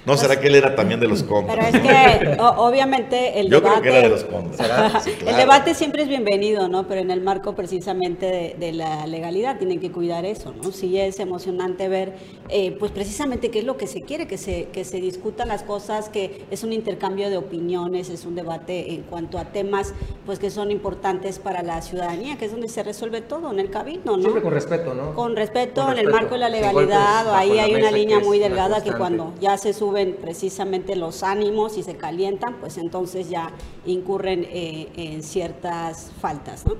¿No 0.08 0.16
será 0.16 0.40
que 0.40 0.46
él 0.48 0.54
era 0.54 0.74
también 0.74 0.98
de 1.00 1.06
los 1.06 1.22
Pero 1.22 1.34
contras? 1.34 1.74
es 1.74 1.80
que 1.80 2.36
o- 2.40 2.66
obviamente 2.66 3.38
el 3.40 3.48
Yo 3.50 3.60
creo 3.60 3.74
debate... 3.74 3.82
que 3.82 3.88
era 3.90 4.00
de 4.02 4.08
los 4.08 4.24
contras. 4.24 5.02
Sí, 5.04 5.12
El 5.26 5.36
debate 5.36 5.74
siempre 5.74 6.02
es 6.02 6.08
bienvenido, 6.08 6.68
¿no? 6.68 6.88
Pero 6.88 7.00
en 7.02 7.10
el 7.10 7.20
marco 7.20 7.54
precisamente 7.54 8.26
de, 8.26 8.56
de 8.58 8.72
la 8.72 9.06
legalidad 9.06 9.58
tienen 9.58 9.80
que 9.80 9.92
cuidar 9.92 10.24
eso, 10.24 10.52
¿no? 10.60 10.72
Sí 10.72 10.98
es 10.98 11.20
emocionante 11.20 11.88
ver, 11.88 12.14
eh, 12.48 12.74
pues 12.78 12.90
precisamente 12.90 13.50
qué 13.50 13.60
es 13.60 13.64
lo 13.64 13.76
que 13.76 13.86
se 13.86 14.02
quiere, 14.02 14.26
que 14.26 14.38
se, 14.38 14.64
que 14.72 14.84
se 14.84 14.98
discutan 15.00 15.48
las 15.48 15.62
cosas, 15.62 16.08
que 16.08 16.44
es 16.50 16.64
un 16.64 16.72
intercambio 16.72 17.28
de 17.30 17.36
opiniones, 17.36 18.08
es 18.08 18.24
un 18.24 18.34
debate 18.34 18.94
en 18.94 19.02
cuanto 19.02 19.38
a 19.38 19.44
temas, 19.44 19.92
pues 20.26 20.38
que 20.38 20.50
son 20.50 20.70
importantes 20.70 21.38
para 21.38 21.62
la 21.62 21.82
ciudadanía, 21.82 22.38
que 22.38 22.46
es 22.46 22.50
donde 22.52 22.68
se 22.68 22.82
resuelve 22.82 23.20
todo, 23.20 23.52
en 23.52 23.60
el 23.60 23.70
cabildo, 23.70 24.16
¿no? 24.16 24.22
Siempre 24.22 24.42
con 24.42 24.52
respeto, 24.52 24.94
¿no? 24.94 25.14
Con 25.14 25.36
respeto, 25.36 25.82
Con 25.82 25.92
en 25.92 25.98
el 25.98 26.06
respeto, 26.06 26.16
marco 26.22 26.34
de 26.34 26.40
la 26.40 26.48
legalidad, 26.48 27.34
ahí 27.34 27.58
hay 27.58 27.74
una 27.74 27.90
línea 27.90 28.18
muy 28.20 28.38
una 28.38 28.48
delgada 28.48 28.82
que 28.82 28.92
cuando 28.92 29.34
ya 29.40 29.56
se 29.58 29.72
precisamente 30.06 30.96
los 30.96 31.22
ánimos 31.22 31.76
y 31.78 31.82
se 31.82 31.96
calientan, 31.96 32.56
pues 32.60 32.78
entonces 32.78 33.28
ya 33.28 33.52
incurren 33.86 34.44
eh, 34.50 34.88
en 34.96 35.22
ciertas 35.22 36.12
faltas, 36.20 36.66
¿no? 36.66 36.76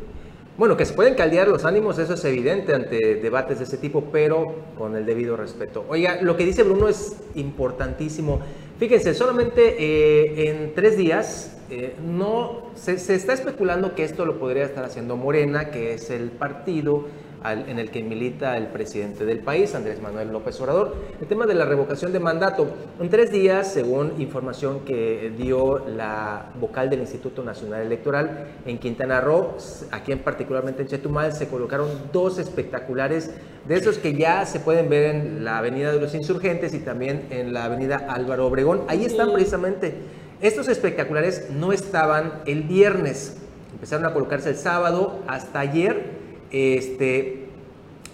Bueno, 0.58 0.76
que 0.76 0.84
se 0.84 0.92
pueden 0.92 1.14
caldear 1.14 1.46
los 1.46 1.64
ánimos, 1.64 2.00
eso 2.00 2.14
es 2.14 2.24
evidente 2.24 2.74
ante 2.74 3.14
debates 3.14 3.58
de 3.58 3.64
ese 3.64 3.78
tipo, 3.78 4.06
pero 4.10 4.56
con 4.76 4.96
el 4.96 5.06
debido 5.06 5.36
respeto. 5.36 5.84
Oiga, 5.88 6.20
lo 6.20 6.36
que 6.36 6.44
dice 6.44 6.64
Bruno 6.64 6.88
es 6.88 7.16
importantísimo. 7.36 8.40
Fíjense, 8.76 9.14
solamente 9.14 9.76
eh, 9.78 10.50
en 10.50 10.74
tres 10.74 10.96
días 10.96 11.56
eh, 11.70 11.94
no 12.04 12.70
se 12.74 12.94
está 12.94 13.34
especulando 13.34 13.94
que 13.94 14.02
esto 14.02 14.24
lo 14.24 14.40
podría 14.40 14.64
estar 14.64 14.84
haciendo 14.84 15.16
Morena, 15.16 15.70
que 15.70 15.94
es 15.94 16.10
el 16.10 16.30
partido 16.30 17.04
al- 17.42 17.68
en 17.68 17.78
el 17.78 17.90
que 17.90 18.02
milita 18.02 18.56
el 18.56 18.66
presidente 18.68 19.24
del 19.24 19.40
país, 19.40 19.74
Andrés 19.74 20.00
Manuel 20.00 20.32
López 20.32 20.60
Obrador. 20.60 20.96
El 21.20 21.26
tema 21.26 21.46
de 21.46 21.54
la 21.54 21.64
revocación 21.64 22.12
de 22.12 22.20
mandato. 22.20 22.66
En 23.00 23.08
tres 23.08 23.30
días, 23.30 23.72
según 23.72 24.12
información 24.20 24.80
que 24.80 25.32
dio 25.36 25.78
la 25.88 26.50
vocal 26.60 26.90
del 26.90 27.00
Instituto 27.00 27.42
Nacional 27.44 27.82
Electoral 27.82 28.46
en 28.66 28.78
Quintana 28.78 29.20
Roo, 29.20 29.56
aquí 29.90 30.12
en 30.12 30.18
particularmente 30.20 30.82
en 30.82 30.88
Chetumal, 30.88 31.32
se 31.32 31.48
colocaron 31.48 31.88
dos 32.12 32.38
espectaculares 32.38 33.30
de 33.66 33.74
esos 33.76 33.98
que 33.98 34.14
ya 34.14 34.46
se 34.46 34.60
pueden 34.60 34.88
ver 34.88 35.14
en 35.14 35.44
la 35.44 35.58
Avenida 35.58 35.92
de 35.92 36.00
los 36.00 36.14
Insurgentes 36.14 36.74
y 36.74 36.78
también 36.78 37.26
en 37.30 37.52
la 37.52 37.64
Avenida 37.64 38.06
Álvaro 38.08 38.46
Obregón. 38.46 38.82
Ahí 38.88 39.04
están 39.04 39.32
precisamente. 39.32 39.94
Estos 40.40 40.68
espectaculares 40.68 41.50
no 41.50 41.72
estaban 41.72 42.42
el 42.46 42.62
viernes, 42.62 43.36
empezaron 43.72 44.06
a 44.06 44.12
colocarse 44.12 44.50
el 44.50 44.56
sábado 44.56 45.18
hasta 45.26 45.60
ayer. 45.60 46.17
Este, 46.50 47.48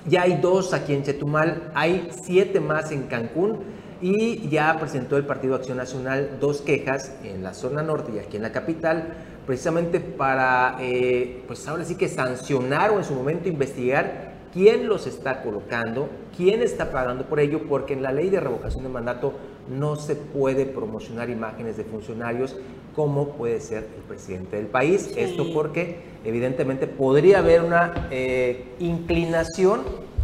ya 0.07 0.23
hay 0.23 0.38
dos 0.40 0.75
aquí 0.75 0.92
en 0.92 1.03
Chetumal, 1.03 1.70
hay 1.75 2.09
siete 2.25 2.61
más 2.61 2.92
en 2.92 3.05
Cancún 3.05 3.61
y 4.01 4.49
ya 4.49 4.77
presentó 4.79 5.16
el 5.16 5.25
Partido 5.25 5.55
Acción 5.55 5.79
Nacional 5.79 6.37
dos 6.40 6.61
quejas 6.61 7.16
en 7.25 7.42
la 7.42 7.55
zona 7.55 7.83
norte 7.83 8.12
y 8.14 8.18
aquí 8.18 8.37
en 8.37 8.42
la 8.42 8.53
capital, 8.53 9.14
precisamente 9.47 10.01
para, 10.01 10.77
eh, 10.81 11.42
pues 11.47 11.66
ahora 11.68 11.85
sí 11.85 11.94
que 11.97 12.09
sancionar 12.09 12.90
o 12.90 12.99
en 12.99 13.05
su 13.05 13.14
momento 13.14 13.49
investigar 13.49 14.35
quién 14.53 14.88
los 14.88 15.07
está 15.07 15.42
colocando, 15.42 16.09
quién 16.37 16.62
está 16.62 16.90
pagando 16.90 17.25
por 17.25 17.40
ello, 17.40 17.62
porque 17.68 17.94
en 17.94 18.03
la 18.03 18.12
ley 18.12 18.31
de 18.31 18.40
revocación 18.40 18.83
de 18.85 18.90
mandato 18.90 19.35
no 19.68 19.96
se 19.96 20.14
puede 20.16 20.66
promocionar 20.66 21.31
imágenes 21.31 21.77
de 21.77 21.85
funcionarios 21.85 22.57
como 22.94 23.31
puede 23.31 23.61
ser 23.61 23.88
el 23.96 24.03
presidente 24.07 24.57
del 24.57 24.66
país. 24.66 25.11
Sí. 25.12 25.20
Esto 25.20 25.53
porque 25.53 25.96
evidentemente 26.24 26.87
podría 26.87 27.38
haber 27.38 27.62
una 27.62 28.09
eh, 28.11 28.64
inclinación 28.79 29.83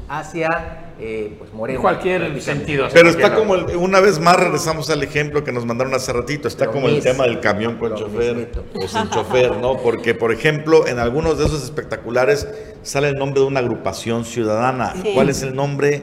hacia 0.08 0.86
eh, 1.02 1.34
pues 1.38 1.52
Morena. 1.54 1.76
En 1.78 1.82
cualquier 1.82 2.42
sentido. 2.42 2.86
Pero 2.92 3.08
está 3.08 3.34
como, 3.34 3.54
el- 3.54 3.76
una 3.76 4.00
vez 4.00 4.18
más 4.20 4.36
regresamos 4.36 4.90
al 4.90 5.02
ejemplo 5.02 5.42
que 5.44 5.50
nos 5.52 5.64
mandaron 5.64 5.94
hace 5.94 6.12
ratito, 6.12 6.46
está 6.46 6.66
Lo 6.66 6.72
como 6.72 6.88
el 6.88 7.00
tema 7.02 7.24
del 7.24 7.40
camión 7.40 7.76
con 7.78 7.94
chofer 7.94 8.34
mismito. 8.36 8.64
o 8.74 8.86
sin 8.86 9.08
chofer, 9.08 9.56
¿no? 9.56 9.78
Porque, 9.78 10.14
por 10.14 10.30
ejemplo, 10.32 10.86
en 10.86 10.98
algunos 10.98 11.38
de 11.38 11.46
esos 11.46 11.62
espectaculares 11.64 12.46
sale 12.82 13.08
el 13.08 13.14
nombre 13.14 13.40
de 13.40 13.46
una 13.46 13.60
agrupación 13.60 14.24
ciudadana. 14.24 14.94
Sí. 15.02 15.12
¿Cuál 15.14 15.30
es 15.30 15.42
el 15.42 15.54
nombre? 15.54 16.02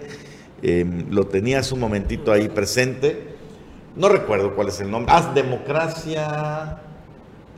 Eh, 0.61 0.85
lo 1.09 1.25
tenía 1.25 1.59
hace 1.59 1.73
un 1.73 1.79
momentito 1.79 2.31
ahí 2.31 2.49
presente. 2.49 3.35
No 3.95 4.09
recuerdo 4.09 4.55
cuál 4.55 4.67
es 4.69 4.79
el 4.81 4.89
nombre. 4.91 5.13
Haz 5.13 5.33
democracia. 5.33 6.79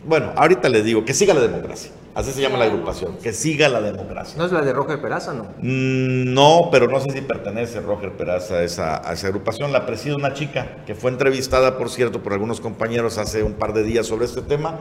Bueno, 0.05 0.31
ahorita 0.35 0.69
le 0.69 0.81
digo, 0.81 1.03
que 1.03 1.13
siga 1.13 1.33
la 1.33 1.41
democracia. 1.41 1.91
Así 2.15 2.31
se 2.31 2.41
llama 2.41 2.57
la 2.57 2.65
agrupación, 2.65 3.17
que 3.21 3.31
siga 3.33 3.69
la 3.69 3.81
democracia. 3.81 4.37
¿No 4.37 4.45
es 4.45 4.51
la 4.51 4.61
de 4.61 4.73
Roger 4.73 4.99
Peraza, 4.99 5.33
no? 5.33 5.43
Mm, 5.61 6.33
No, 6.33 6.69
pero 6.71 6.87
no 6.87 6.99
sé 6.99 7.11
si 7.11 7.21
pertenece 7.21 7.79
Roger 7.81 8.11
Peraza 8.13 8.55
a 8.55 8.63
esa, 8.63 9.07
a 9.07 9.13
esa 9.13 9.27
agrupación. 9.27 9.71
La 9.71 9.85
preside 9.85 10.15
una 10.15 10.33
chica 10.33 10.77
que 10.85 10.95
fue 10.95 11.11
entrevistada, 11.11 11.77
por 11.77 11.89
cierto, 11.89 12.21
por 12.23 12.33
algunos 12.33 12.61
compañeros 12.61 13.17
hace 13.17 13.43
un 13.43 13.53
par 13.53 13.73
de 13.73 13.83
días 13.83 14.07
sobre 14.07 14.25
este 14.25 14.41
tema. 14.41 14.75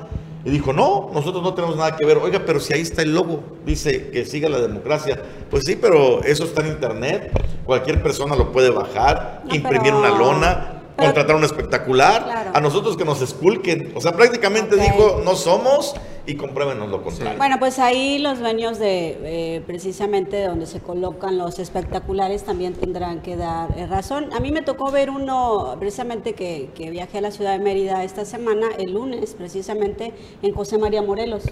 Y 0.48 0.50
dijo, 0.50 0.72
no, 0.72 1.10
nosotros 1.12 1.42
no 1.42 1.52
tenemos 1.52 1.76
nada 1.76 1.94
que 1.94 2.06
ver. 2.06 2.16
Oiga, 2.16 2.40
pero 2.46 2.58
si 2.58 2.72
ahí 2.72 2.80
está 2.80 3.02
el 3.02 3.14
logo, 3.14 3.42
dice 3.66 4.08
que 4.10 4.24
siga 4.24 4.48
la 4.48 4.58
democracia. 4.60 5.20
Pues 5.50 5.64
sí, 5.66 5.76
pero 5.76 6.22
eso 6.24 6.44
está 6.44 6.62
en 6.62 6.68
internet. 6.68 7.30
Cualquier 7.66 8.02
persona 8.02 8.34
lo 8.34 8.50
puede 8.50 8.70
bajar, 8.70 9.42
No, 9.44 9.54
imprimir 9.54 9.92
pero- 9.92 9.98
una 9.98 10.10
lona. 10.10 10.77
Contratar 11.06 11.36
un 11.36 11.44
espectacular, 11.44 12.24
Claro. 12.24 12.50
a 12.54 12.60
nosotros 12.60 12.96
que 12.96 13.04
nos 13.04 13.22
esculquen. 13.22 13.92
O 13.94 14.00
sea, 14.00 14.12
prácticamente 14.12 14.76
dijo, 14.76 15.20
no 15.24 15.34
somos 15.34 15.94
y 16.26 16.34
compruébenos 16.34 16.88
lo 16.90 17.02
contrario. 17.02 17.38
Bueno, 17.38 17.56
pues 17.58 17.78
ahí 17.78 18.18
los 18.18 18.38
dueños 18.38 18.78
de 18.78 19.18
eh, 19.56 19.62
precisamente 19.66 20.44
donde 20.46 20.66
se 20.66 20.80
colocan 20.80 21.38
los 21.38 21.58
espectaculares 21.58 22.42
también 22.44 22.74
tendrán 22.74 23.20
que 23.22 23.36
dar 23.36 23.70
eh, 23.78 23.86
razón. 23.86 24.28
A 24.34 24.40
mí 24.40 24.50
me 24.50 24.62
tocó 24.62 24.90
ver 24.90 25.08
uno 25.10 25.76
precisamente 25.78 26.34
que, 26.34 26.70
que 26.74 26.90
viajé 26.90 27.18
a 27.18 27.20
la 27.22 27.30
ciudad 27.30 27.52
de 27.56 27.64
Mérida 27.64 28.04
esta 28.04 28.24
semana, 28.24 28.66
el 28.78 28.92
lunes, 28.92 29.34
precisamente 29.34 30.12
en 30.42 30.52
José 30.54 30.78
María 30.78 31.00
Morelos. 31.02 31.44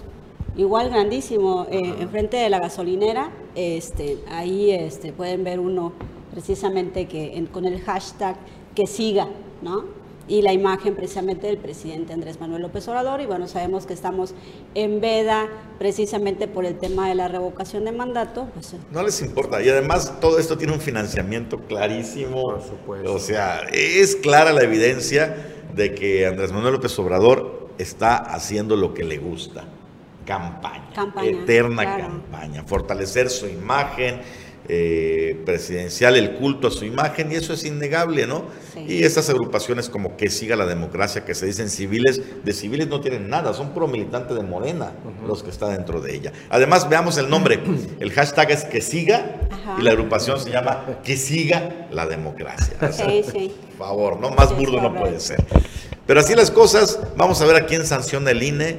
Igual 0.55 0.89
grandísimo, 0.89 1.67
eh, 1.71 1.93
enfrente 1.99 2.37
de 2.37 2.49
la 2.49 2.59
gasolinera, 2.59 3.29
este, 3.55 4.17
ahí 4.29 4.71
este, 4.71 5.13
pueden 5.13 5.43
ver 5.43 5.59
uno 5.59 5.93
precisamente 6.31 7.07
que 7.07 7.37
en- 7.37 7.45
con 7.47 7.65
el 7.65 7.79
hashtag 7.81 8.35
que 8.77 8.85
siga, 8.85 9.27
¿no? 9.63 9.97
y 10.27 10.41
la 10.41 10.53
imagen 10.53 10.93
precisamente 10.95 11.47
del 11.47 11.57
presidente 11.57 12.13
Andrés 12.13 12.39
Manuel 12.39 12.61
López 12.61 12.87
Obrador. 12.89 13.21
Y 13.21 13.25
bueno, 13.25 13.47
sabemos 13.47 13.87
que 13.87 13.93
estamos 13.93 14.35
en 14.75 14.99
veda 14.99 15.47
precisamente 15.79 16.47
por 16.47 16.65
el 16.65 16.77
tema 16.77 17.07
de 17.07 17.15
la 17.15 17.27
revocación 17.27 17.85
de 17.85 17.93
mandato. 17.93 18.47
Pues, 18.53 18.75
No 18.91 19.01
les 19.03 19.21
importa. 19.21 19.63
Y 19.63 19.69
además 19.69 20.19
todo 20.19 20.37
esto 20.37 20.57
tiene 20.57 20.73
un 20.73 20.81
financiamiento 20.81 21.59
clarísimo. 21.61 22.41
Por 22.41 22.61
supuesto. 22.61 23.13
O 23.13 23.19
sea, 23.19 23.61
es 23.71 24.17
clara 24.17 24.51
la 24.51 24.63
evidencia 24.63 25.33
de 25.73 25.95
que 25.95 26.27
Andrés 26.27 26.51
Manuel 26.51 26.73
López 26.73 26.99
Obrador 26.99 27.69
está 27.77 28.17
haciendo 28.17 28.75
lo 28.75 28.93
que 28.93 29.05
le 29.05 29.17
gusta. 29.17 29.63
Campaña. 30.25 30.91
Campaña, 30.93 31.29
eterna 31.29 31.83
claro. 31.83 32.03
campaña. 32.03 32.63
Fortalecer 32.63 33.29
su 33.29 33.47
imagen 33.47 34.19
eh, 34.69 35.41
presidencial, 35.45 36.15
el 36.15 36.33
culto 36.33 36.67
a 36.67 36.71
su 36.71 36.85
imagen, 36.85 37.31
y 37.31 37.35
eso 37.35 37.53
es 37.53 37.63
innegable, 37.63 38.27
¿no? 38.27 38.45
Sí. 38.73 38.85
Y 38.87 39.03
estas 39.03 39.29
agrupaciones 39.29 39.89
como 39.89 40.17
que 40.17 40.29
siga 40.29 40.55
la 40.55 40.65
democracia, 40.65 41.25
que 41.25 41.35
se 41.35 41.45
dicen 41.45 41.69
civiles, 41.69 42.21
de 42.43 42.53
civiles 42.53 42.87
no 42.87 42.99
tienen 43.01 43.29
nada, 43.29 43.53
son 43.53 43.73
pro 43.73 43.87
militantes 43.87 44.35
de 44.35 44.43
Morena 44.43 44.91
los 45.25 45.43
que 45.43 45.49
están 45.49 45.71
dentro 45.71 46.01
de 46.01 46.15
ella. 46.15 46.33
Además, 46.49 46.89
veamos 46.89 47.17
el 47.17 47.29
nombre. 47.29 47.59
El 47.99 48.11
hashtag 48.11 48.51
es 48.51 48.63
que 48.63 48.81
siga 48.81 49.47
Ajá. 49.49 49.77
y 49.79 49.83
la 49.83 49.91
agrupación 49.91 50.39
se 50.39 50.51
llama 50.51 50.85
que 51.03 51.17
siga 51.17 51.87
la 51.91 52.05
democracia. 52.05 52.75
Sí, 52.91 53.23
sí. 53.31 53.55
por 53.77 53.87
favor, 53.87 54.19
¿no? 54.19 54.29
Más 54.31 54.55
burdo 54.55 54.81
no 54.81 54.93
puede 54.93 55.19
ser. 55.19 55.43
Pero 56.05 56.19
así 56.21 56.35
las 56.35 56.51
cosas, 56.51 56.99
vamos 57.17 57.41
a 57.41 57.45
ver 57.45 57.55
a 57.57 57.65
quién 57.65 57.85
sanciona 57.85 58.31
el 58.31 58.41
INE. 58.41 58.77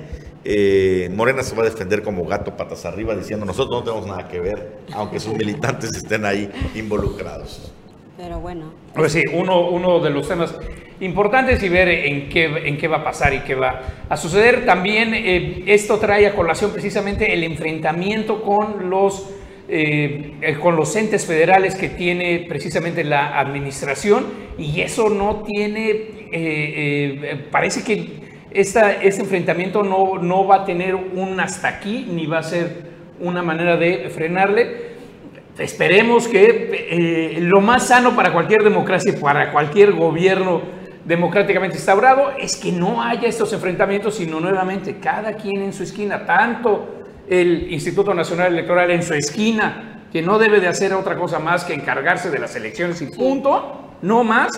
Eh, 0.51 1.11
Morena 1.15 1.43
se 1.43 1.55
va 1.55 1.61
a 1.61 1.67
defender 1.67 2.03
como 2.03 2.25
gato 2.25 2.57
patas 2.57 2.87
arriba 2.87 3.15
diciendo 3.15 3.45
nosotros 3.45 3.81
no 3.81 3.85
tenemos 3.85 4.07
nada 4.07 4.29
que 4.29 4.41
ver, 4.41 4.79
aunque 4.95 5.21
sus 5.21 5.35
militantes 5.35 5.95
estén 5.95 6.25
ahí 6.25 6.49
involucrados. 6.75 7.71
Pero 8.17 8.41
bueno. 8.41 8.73
Pues 8.95 9.13
sí, 9.13 9.23
uno, 9.35 9.69
uno 9.69 10.01
de 10.01 10.09
los 10.09 10.27
temas 10.27 10.55
importantes 11.01 11.63
y 11.63 11.69
ver 11.69 11.89
en 11.89 12.31
qué, 12.31 12.47
en 12.67 12.79
qué 12.79 12.89
va 12.89 12.97
a 12.97 13.05
pasar 13.05 13.35
y 13.35 13.41
qué 13.41 13.55
va 13.55 13.83
a 14.09 14.17
suceder. 14.17 14.65
También 14.65 15.13
eh, 15.13 15.65
esto 15.67 15.99
trae 15.99 16.27
a 16.27 16.35
colación 16.35 16.71
precisamente 16.73 17.33
el 17.35 17.45
enfrentamiento 17.45 18.41
con 18.41 18.89
los, 18.89 19.29
eh, 19.69 20.33
eh, 20.41 20.57
con 20.63 20.77
los 20.77 20.97
entes 20.97 21.27
federales 21.27 21.75
que 21.75 21.91
tiene 21.91 22.47
precisamente 22.49 23.05
la 23.05 23.39
administración 23.39 24.25
y 24.57 24.81
eso 24.81 25.11
no 25.11 25.43
tiene, 25.43 25.91
eh, 25.91 26.31
eh, 26.33 27.47
parece 27.51 27.85
que 27.85 28.28
esta, 28.51 28.93
este 28.93 29.23
enfrentamiento 29.23 29.83
no, 29.83 30.19
no 30.19 30.47
va 30.47 30.57
a 30.57 30.65
tener 30.65 30.95
un 30.95 31.39
hasta 31.41 31.69
aquí 31.69 32.07
ni 32.11 32.27
va 32.27 32.39
a 32.39 32.43
ser 32.43 32.89
una 33.21 33.43
manera 33.43 33.77
de 33.77 34.11
frenarle. 34.11 34.89
Esperemos 35.59 36.29
que 36.29 36.87
eh, 36.91 37.41
lo 37.41 37.61
más 37.61 37.89
sano 37.89 38.15
para 38.15 38.33
cualquier 38.33 38.63
democracia 38.63 39.13
y 39.13 39.21
para 39.21 39.51
cualquier 39.51 39.93
gobierno 39.93 40.63
democráticamente 41.05 41.77
instaurado 41.77 42.33
es 42.39 42.57
que 42.57 42.71
no 42.71 43.03
haya 43.03 43.29
estos 43.29 43.53
enfrentamientos, 43.53 44.17
sino 44.17 44.41
nuevamente 44.41 44.99
cada 44.99 45.33
quien 45.33 45.63
en 45.63 45.73
su 45.73 45.83
esquina, 45.83 46.25
tanto 46.25 47.07
el 47.29 47.73
Instituto 47.73 48.15
Nacional 48.15 48.53
Electoral 48.53 48.91
en 48.91 49.03
su 49.03 49.15
esquina, 49.15 50.05
que 50.13 50.23
no 50.23 50.39
debe 50.39 50.61
de 50.61 50.69
hacer 50.69 50.95
otra 50.95 51.17
cosa 51.17 51.39
más 51.39 51.65
que 51.65 51.75
encargarse 51.75 52.31
de 52.31 52.39
las 52.39 52.55
elecciones 52.57 53.03
y 53.03 53.07
punto, 53.07 53.97
no 54.03 54.23
más, 54.23 54.49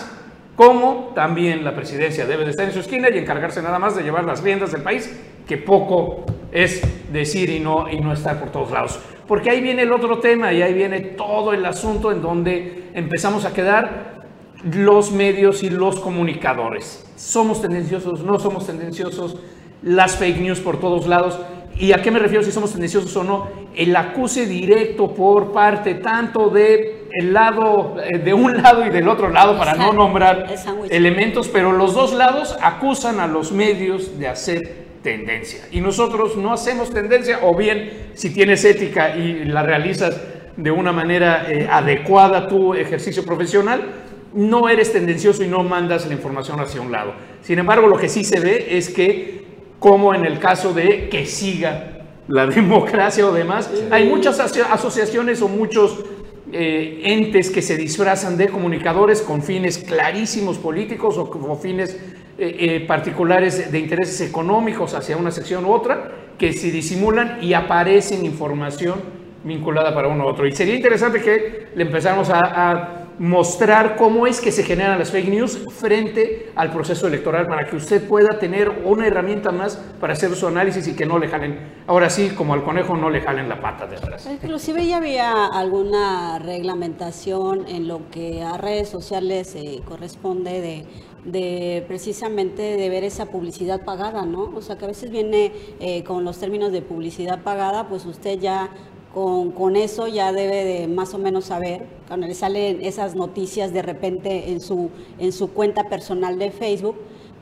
como 0.56 1.12
también 1.14 1.64
la 1.64 1.74
presidencia 1.74 2.26
debe 2.26 2.44
de 2.44 2.50
estar 2.50 2.66
en 2.66 2.72
su 2.72 2.80
esquina 2.80 3.08
y 3.10 3.18
encargarse 3.18 3.62
nada 3.62 3.78
más 3.78 3.96
de 3.96 4.02
llevar 4.02 4.24
las 4.24 4.42
riendas 4.42 4.72
del 4.72 4.82
país, 4.82 5.10
que 5.48 5.56
poco 5.56 6.24
es 6.52 6.82
decir 7.12 7.50
y 7.50 7.60
no, 7.60 7.88
y 7.90 8.00
no 8.00 8.12
estar 8.12 8.38
por 8.38 8.50
todos 8.50 8.70
lados. 8.70 9.00
Porque 9.26 9.50
ahí 9.50 9.60
viene 9.60 9.82
el 9.82 9.92
otro 9.92 10.18
tema 10.18 10.52
y 10.52 10.60
ahí 10.60 10.74
viene 10.74 11.00
todo 11.00 11.52
el 11.52 11.64
asunto 11.64 12.12
en 12.12 12.20
donde 12.20 12.90
empezamos 12.94 13.44
a 13.44 13.52
quedar 13.52 14.24
los 14.64 15.12
medios 15.12 15.62
y 15.62 15.70
los 15.70 16.00
comunicadores. 16.00 17.06
Somos 17.16 17.62
tendenciosos, 17.62 18.22
no 18.22 18.38
somos 18.38 18.66
tendenciosos, 18.66 19.36
las 19.82 20.16
fake 20.16 20.40
news 20.40 20.60
por 20.60 20.78
todos 20.78 21.06
lados. 21.06 21.38
¿Y 21.76 21.92
a 21.92 22.02
qué 22.02 22.10
me 22.10 22.18
refiero 22.18 22.42
si 22.42 22.52
somos 22.52 22.72
tendenciosos 22.72 23.16
o 23.16 23.24
no? 23.24 23.48
El 23.74 23.94
acuse 23.96 24.46
directo 24.46 25.14
por 25.14 25.52
parte 25.52 25.94
tanto 25.94 26.50
de 26.50 26.99
el 27.12 27.32
lado, 27.32 27.96
eh, 28.02 28.18
de 28.18 28.32
un 28.34 28.62
lado 28.62 28.84
y 28.86 28.90
del 28.90 29.08
otro 29.08 29.28
lado, 29.30 29.56
para 29.58 29.74
no 29.74 29.92
nombrar 29.92 30.46
elementos, 30.90 31.48
pero 31.48 31.72
los 31.72 31.94
dos 31.94 32.12
lados 32.12 32.56
acusan 32.62 33.20
a 33.20 33.26
los 33.26 33.52
medios 33.52 34.18
de 34.18 34.28
hacer 34.28 34.80
tendencia. 35.02 35.60
Y 35.70 35.80
nosotros 35.80 36.36
no 36.36 36.52
hacemos 36.52 36.90
tendencia, 36.90 37.40
o 37.42 37.54
bien 37.56 38.10
si 38.14 38.30
tienes 38.30 38.64
ética 38.64 39.16
y 39.16 39.44
la 39.44 39.62
realizas 39.62 40.20
de 40.56 40.70
una 40.70 40.92
manera 40.92 41.46
eh, 41.50 41.66
adecuada 41.70 42.38
a 42.38 42.48
tu 42.48 42.74
ejercicio 42.74 43.24
profesional, 43.24 43.80
no 44.34 44.68
eres 44.68 44.92
tendencioso 44.92 45.42
y 45.42 45.48
no 45.48 45.62
mandas 45.64 46.06
la 46.06 46.12
información 46.14 46.60
hacia 46.60 46.80
un 46.80 46.92
lado. 46.92 47.14
Sin 47.42 47.58
embargo, 47.58 47.86
lo 47.88 47.96
que 47.96 48.08
sí 48.08 48.22
se 48.24 48.38
ve 48.40 48.76
es 48.76 48.90
que, 48.90 49.44
como 49.78 50.14
en 50.14 50.24
el 50.26 50.38
caso 50.38 50.72
de 50.74 51.08
que 51.08 51.24
siga 51.26 51.96
la 52.28 52.46
democracia 52.58 53.26
o 53.26 53.32
demás. 53.32 53.68
Hay 53.90 54.06
muchas 54.08 54.38
aso- 54.38 54.64
asociaciones 54.70 55.42
o 55.42 55.48
muchos 55.48 55.98
eh, 56.52 57.02
entes 57.04 57.50
que 57.50 57.62
se 57.62 57.76
disfrazan 57.76 58.36
de 58.36 58.48
comunicadores 58.48 59.22
con 59.22 59.42
fines 59.42 59.78
clarísimos 59.78 60.58
políticos 60.58 61.16
o 61.18 61.30
con 61.30 61.58
fines 61.58 61.96
eh, 62.38 62.56
eh, 62.58 62.84
particulares 62.86 63.70
de 63.70 63.78
intereses 63.78 64.20
económicos 64.20 64.94
hacia 64.94 65.16
una 65.16 65.30
sección 65.30 65.64
u 65.64 65.72
otra, 65.72 66.12
que 66.38 66.52
se 66.52 66.70
disimulan 66.70 67.38
y 67.42 67.52
aparecen 67.54 68.24
información 68.24 69.00
vinculada 69.44 69.94
para 69.94 70.08
uno 70.08 70.24
u 70.24 70.28
otro. 70.28 70.46
Y 70.46 70.52
sería 70.52 70.74
interesante 70.74 71.20
que 71.20 71.68
le 71.74 71.82
empezáramos 71.82 72.30
a, 72.30 72.70
a 72.70 72.99
mostrar 73.20 73.96
cómo 73.96 74.26
es 74.26 74.40
que 74.40 74.50
se 74.50 74.62
generan 74.62 74.98
las 74.98 75.10
fake 75.10 75.28
news 75.28 75.58
frente 75.68 76.50
al 76.56 76.72
proceso 76.72 77.06
electoral 77.06 77.46
para 77.46 77.66
que 77.68 77.76
usted 77.76 78.08
pueda 78.08 78.38
tener 78.38 78.70
una 78.86 79.06
herramienta 79.06 79.52
más 79.52 79.76
para 80.00 80.14
hacer 80.14 80.34
su 80.34 80.46
análisis 80.46 80.88
y 80.88 80.96
que 80.96 81.04
no 81.04 81.18
le 81.18 81.28
jalen, 81.28 81.58
ahora 81.86 82.08
sí, 82.08 82.30
como 82.30 82.54
al 82.54 82.64
conejo, 82.64 82.96
no 82.96 83.10
le 83.10 83.20
jalen 83.20 83.46
la 83.46 83.60
pata 83.60 83.86
de 83.86 83.96
atrás. 83.96 84.26
Inclusive 84.26 84.86
ya 84.86 84.96
había 84.96 85.44
alguna 85.44 86.38
reglamentación 86.38 87.68
en 87.68 87.88
lo 87.88 88.08
que 88.10 88.42
a 88.42 88.56
redes 88.56 88.88
sociales 88.88 89.54
eh, 89.54 89.82
corresponde 89.86 90.62
de, 90.62 90.86
de 91.26 91.84
precisamente 91.86 92.62
de 92.62 92.88
ver 92.88 93.04
esa 93.04 93.26
publicidad 93.26 93.84
pagada, 93.84 94.24
¿no? 94.24 94.44
O 94.56 94.62
sea 94.62 94.78
que 94.78 94.86
a 94.86 94.88
veces 94.88 95.10
viene 95.10 95.52
eh, 95.78 96.04
con 96.04 96.24
los 96.24 96.38
términos 96.38 96.72
de 96.72 96.80
publicidad 96.80 97.42
pagada, 97.42 97.86
pues 97.86 98.06
usted 98.06 98.38
ya 98.38 98.70
con, 99.14 99.50
con 99.52 99.76
eso 99.76 100.06
ya 100.06 100.32
debe 100.32 100.64
de 100.64 100.88
más 100.88 101.14
o 101.14 101.18
menos 101.18 101.46
saber, 101.46 101.86
cuando 102.06 102.26
le 102.26 102.34
salen 102.34 102.84
esas 102.84 103.14
noticias 103.14 103.72
de 103.72 103.82
repente 103.82 104.50
en 104.50 104.60
su, 104.60 104.90
en 105.18 105.32
su 105.32 105.52
cuenta 105.52 105.88
personal 105.88 106.38
de 106.38 106.50
Facebook, 106.50 106.96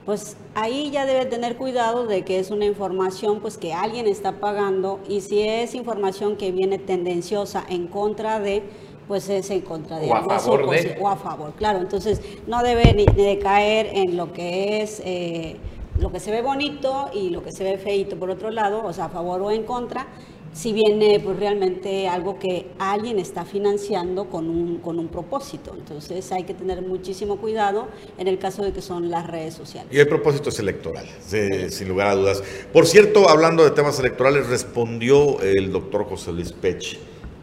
pues 0.07 0.39
ahí 0.55 0.91
ya 0.91 1.05
debe 1.05 1.27
tener 1.27 1.57
cuidado 1.57 2.07
de 2.07 2.25
que 2.25 2.39
es 2.39 2.51
una 2.51 2.65
información 2.65 3.41
pues 3.41 3.59
que 3.59 3.75
alguien 3.75 4.07
está 4.07 4.41
pagando 4.41 5.01
y 5.07 5.21
si 5.21 5.43
es 5.43 5.75
información 5.75 6.37
que 6.37 6.51
viene 6.51 6.79
tendenciosa 6.79 7.63
en 7.69 7.89
contra 7.89 8.41
de 8.41 8.63
pues 9.07 9.29
es 9.29 9.51
en 9.51 9.61
contra 9.63 9.99
de 9.99 10.11
O 10.11 10.15
a 10.15 10.23
favor 10.23 10.71
de. 10.71 10.99
o 11.01 11.09
a 11.09 11.17
favor, 11.17 11.53
claro. 11.55 11.81
Entonces 11.81 12.23
no 12.47 12.63
debe 12.63 12.93
ni, 12.95 13.05
ni 13.05 13.25
de 13.25 13.39
caer 13.39 13.91
en 13.93 14.17
lo 14.17 14.33
que 14.33 14.81
es 14.83 15.03
eh, 15.05 15.57
lo 15.99 16.13
que 16.13 16.21
se 16.21 16.31
ve 16.31 16.43
bonito 16.43 17.11
y 17.13 17.31
lo 17.31 17.43
que 17.43 17.53
se 17.53 17.65
ve 17.65 17.77
feito 17.79 18.17
por 18.19 18.31
otro 18.31 18.51
lado, 18.51 18.85
o 18.85 18.93
sea, 18.93 19.07
a 19.07 19.09
favor 19.09 19.43
o 19.43 19.51
en 19.51 19.65
contra, 19.65 20.07
si 20.53 20.73
viene 20.73 21.21
pues 21.21 21.39
realmente 21.39 22.09
algo 22.09 22.39
que 22.39 22.69
alguien 22.79 23.19
está 23.19 23.45
financiando 23.45 24.27
con 24.29 24.49
un, 24.49 24.79
con 24.79 24.99
un 24.99 25.09
propósito. 25.09 25.75
Entonces 25.77 26.31
hay 26.33 26.45
que 26.45 26.55
tener 26.55 26.83
muchísimo 26.83 27.37
cuidado 27.37 27.89
en 28.17 28.29
el 28.29 28.39
caso 28.39 28.63
de 28.63 28.73
que 28.73 28.83
son 28.83 29.11
las 29.11 29.27
redes 29.27 29.55
sociales. 29.55 29.93
Y 29.93 29.99
el 29.99 30.09
propósito 30.09 30.49
es 30.49 30.59
electoral, 30.59 31.07
sin 31.21 31.89
lugar 31.89 32.09
a 32.09 32.15
dudas. 32.15 32.43
Por 32.73 32.87
cierto, 32.87 33.29
hablando 33.29 33.65
de 33.65 33.71
temas 33.71 33.99
electorales, 34.01 34.49
respondió 34.49 35.41
el 35.41 35.71
doctor 35.71 36.05
José 36.07 36.33
Luis 36.33 36.53
Pech 36.53 36.99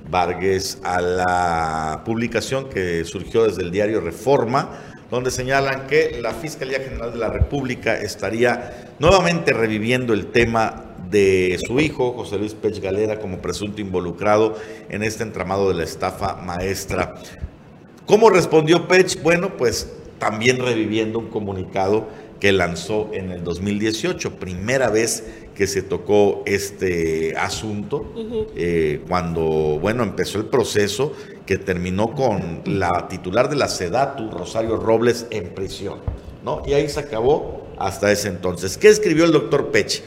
Vargas 0.09 0.79
a 0.83 1.01
la 1.01 2.01
publicación 2.05 2.69
que 2.69 3.03
surgió 3.05 3.43
desde 3.45 3.63
el 3.63 3.71
diario 3.71 4.01
Reforma, 4.01 4.69
donde 5.09 5.31
señalan 5.31 5.87
que 5.87 6.19
la 6.21 6.33
Fiscalía 6.33 6.79
General 6.79 7.11
de 7.11 7.17
la 7.17 7.29
República 7.29 7.97
estaría 7.97 8.93
nuevamente 8.99 9.53
reviviendo 9.53 10.13
el 10.13 10.27
tema 10.27 10.84
de 11.09 11.57
su 11.65 11.79
hijo, 11.79 12.13
José 12.13 12.37
Luis 12.37 12.53
Pech 12.53 12.81
Galera, 12.81 13.19
como 13.19 13.39
presunto 13.39 13.81
involucrado 13.81 14.55
en 14.89 15.03
este 15.03 15.23
entramado 15.23 15.69
de 15.69 15.75
la 15.75 15.83
estafa 15.83 16.35
maestra. 16.35 17.15
¿Cómo 18.05 18.29
respondió 18.29 18.87
Pech? 18.87 19.21
Bueno, 19.23 19.57
pues 19.57 19.91
también 20.19 20.59
reviviendo 20.59 21.19
un 21.19 21.27
comunicado 21.27 22.07
que 22.39 22.51
lanzó 22.51 23.09
en 23.13 23.31
el 23.31 23.43
2018, 23.43 24.35
primera 24.35 24.89
vez 24.89 25.23
que 25.55 25.67
se 25.67 25.81
tocó 25.81 26.43
este 26.45 27.35
asunto, 27.37 28.13
eh, 28.55 29.01
cuando, 29.07 29.79
bueno, 29.81 30.03
empezó 30.03 30.37
el 30.37 30.45
proceso 30.45 31.13
que 31.45 31.57
terminó 31.57 32.13
con 32.13 32.61
la 32.65 33.07
titular 33.07 33.49
de 33.49 33.55
la 33.55 33.69
SEDATU, 33.69 34.31
Rosario 34.31 34.77
Robles, 34.77 35.27
en 35.29 35.53
prisión, 35.55 35.99
¿no? 36.43 36.61
Y 36.67 36.73
ahí 36.73 36.89
se 36.89 36.99
acabó 36.99 37.67
hasta 37.77 38.11
ese 38.11 38.27
entonces. 38.27 38.77
¿Qué 38.77 38.89
escribió 38.89 39.25
el 39.25 39.31
doctor 39.31 39.71
Pech? 39.71 40.03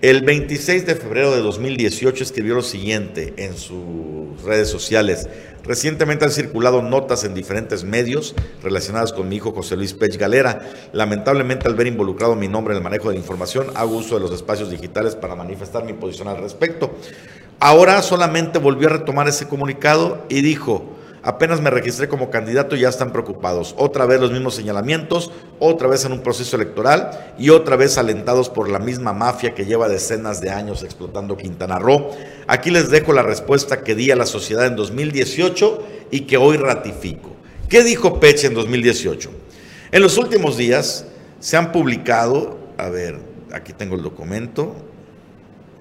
El 0.00 0.22
26 0.22 0.86
de 0.86 0.94
febrero 0.94 1.34
de 1.34 1.42
2018 1.42 2.22
escribió 2.22 2.54
lo 2.54 2.62
siguiente 2.62 3.34
en 3.36 3.56
sus 3.56 4.40
redes 4.44 4.68
sociales. 4.68 5.28
Recientemente 5.64 6.24
han 6.24 6.30
circulado 6.30 6.82
notas 6.82 7.24
en 7.24 7.34
diferentes 7.34 7.82
medios 7.82 8.36
relacionadas 8.62 9.12
con 9.12 9.28
mi 9.28 9.34
hijo 9.34 9.50
José 9.50 9.74
Luis 9.74 9.94
Pech 9.94 10.16
Galera. 10.16 10.60
Lamentablemente 10.92 11.66
al 11.66 11.74
ver 11.74 11.88
involucrado 11.88 12.36
mi 12.36 12.46
nombre 12.46 12.74
en 12.74 12.76
el 12.78 12.84
manejo 12.84 13.10
de 13.10 13.16
información, 13.16 13.72
hago 13.74 13.96
uso 13.96 14.14
de 14.14 14.20
los 14.20 14.32
espacios 14.32 14.70
digitales 14.70 15.16
para 15.16 15.34
manifestar 15.34 15.82
mi 15.82 15.94
posición 15.94 16.28
al 16.28 16.38
respecto. 16.38 16.94
Ahora 17.58 18.00
solamente 18.02 18.60
volvió 18.60 18.86
a 18.86 18.92
retomar 18.98 19.26
ese 19.26 19.48
comunicado 19.48 20.24
y 20.28 20.42
dijo, 20.42 20.96
Apenas 21.28 21.60
me 21.60 21.68
registré 21.68 22.08
como 22.08 22.30
candidato 22.30 22.74
y 22.74 22.80
ya 22.80 22.88
están 22.88 23.12
preocupados. 23.12 23.74
Otra 23.76 24.06
vez 24.06 24.18
los 24.18 24.32
mismos 24.32 24.54
señalamientos, 24.54 25.30
otra 25.58 25.86
vez 25.86 26.06
en 26.06 26.12
un 26.12 26.22
proceso 26.22 26.56
electoral 26.56 27.34
y 27.38 27.50
otra 27.50 27.76
vez 27.76 27.98
alentados 27.98 28.48
por 28.48 28.70
la 28.70 28.78
misma 28.78 29.12
mafia 29.12 29.54
que 29.54 29.66
lleva 29.66 29.90
decenas 29.90 30.40
de 30.40 30.48
años 30.48 30.82
explotando 30.82 31.36
Quintana 31.36 31.78
Roo. 31.78 32.12
Aquí 32.46 32.70
les 32.70 32.88
dejo 32.88 33.12
la 33.12 33.20
respuesta 33.20 33.82
que 33.82 33.94
di 33.94 34.10
a 34.10 34.16
la 34.16 34.24
sociedad 34.24 34.64
en 34.64 34.74
2018 34.74 35.86
y 36.10 36.22
que 36.22 36.38
hoy 36.38 36.56
ratifico. 36.56 37.36
¿Qué 37.68 37.84
dijo 37.84 38.20
Peche 38.20 38.46
en 38.46 38.54
2018? 38.54 39.30
En 39.92 40.00
los 40.00 40.16
últimos 40.16 40.56
días 40.56 41.04
se 41.40 41.58
han 41.58 41.72
publicado, 41.72 42.56
a 42.78 42.88
ver, 42.88 43.18
aquí 43.52 43.74
tengo 43.74 43.96
el 43.96 44.02
documento, 44.02 44.74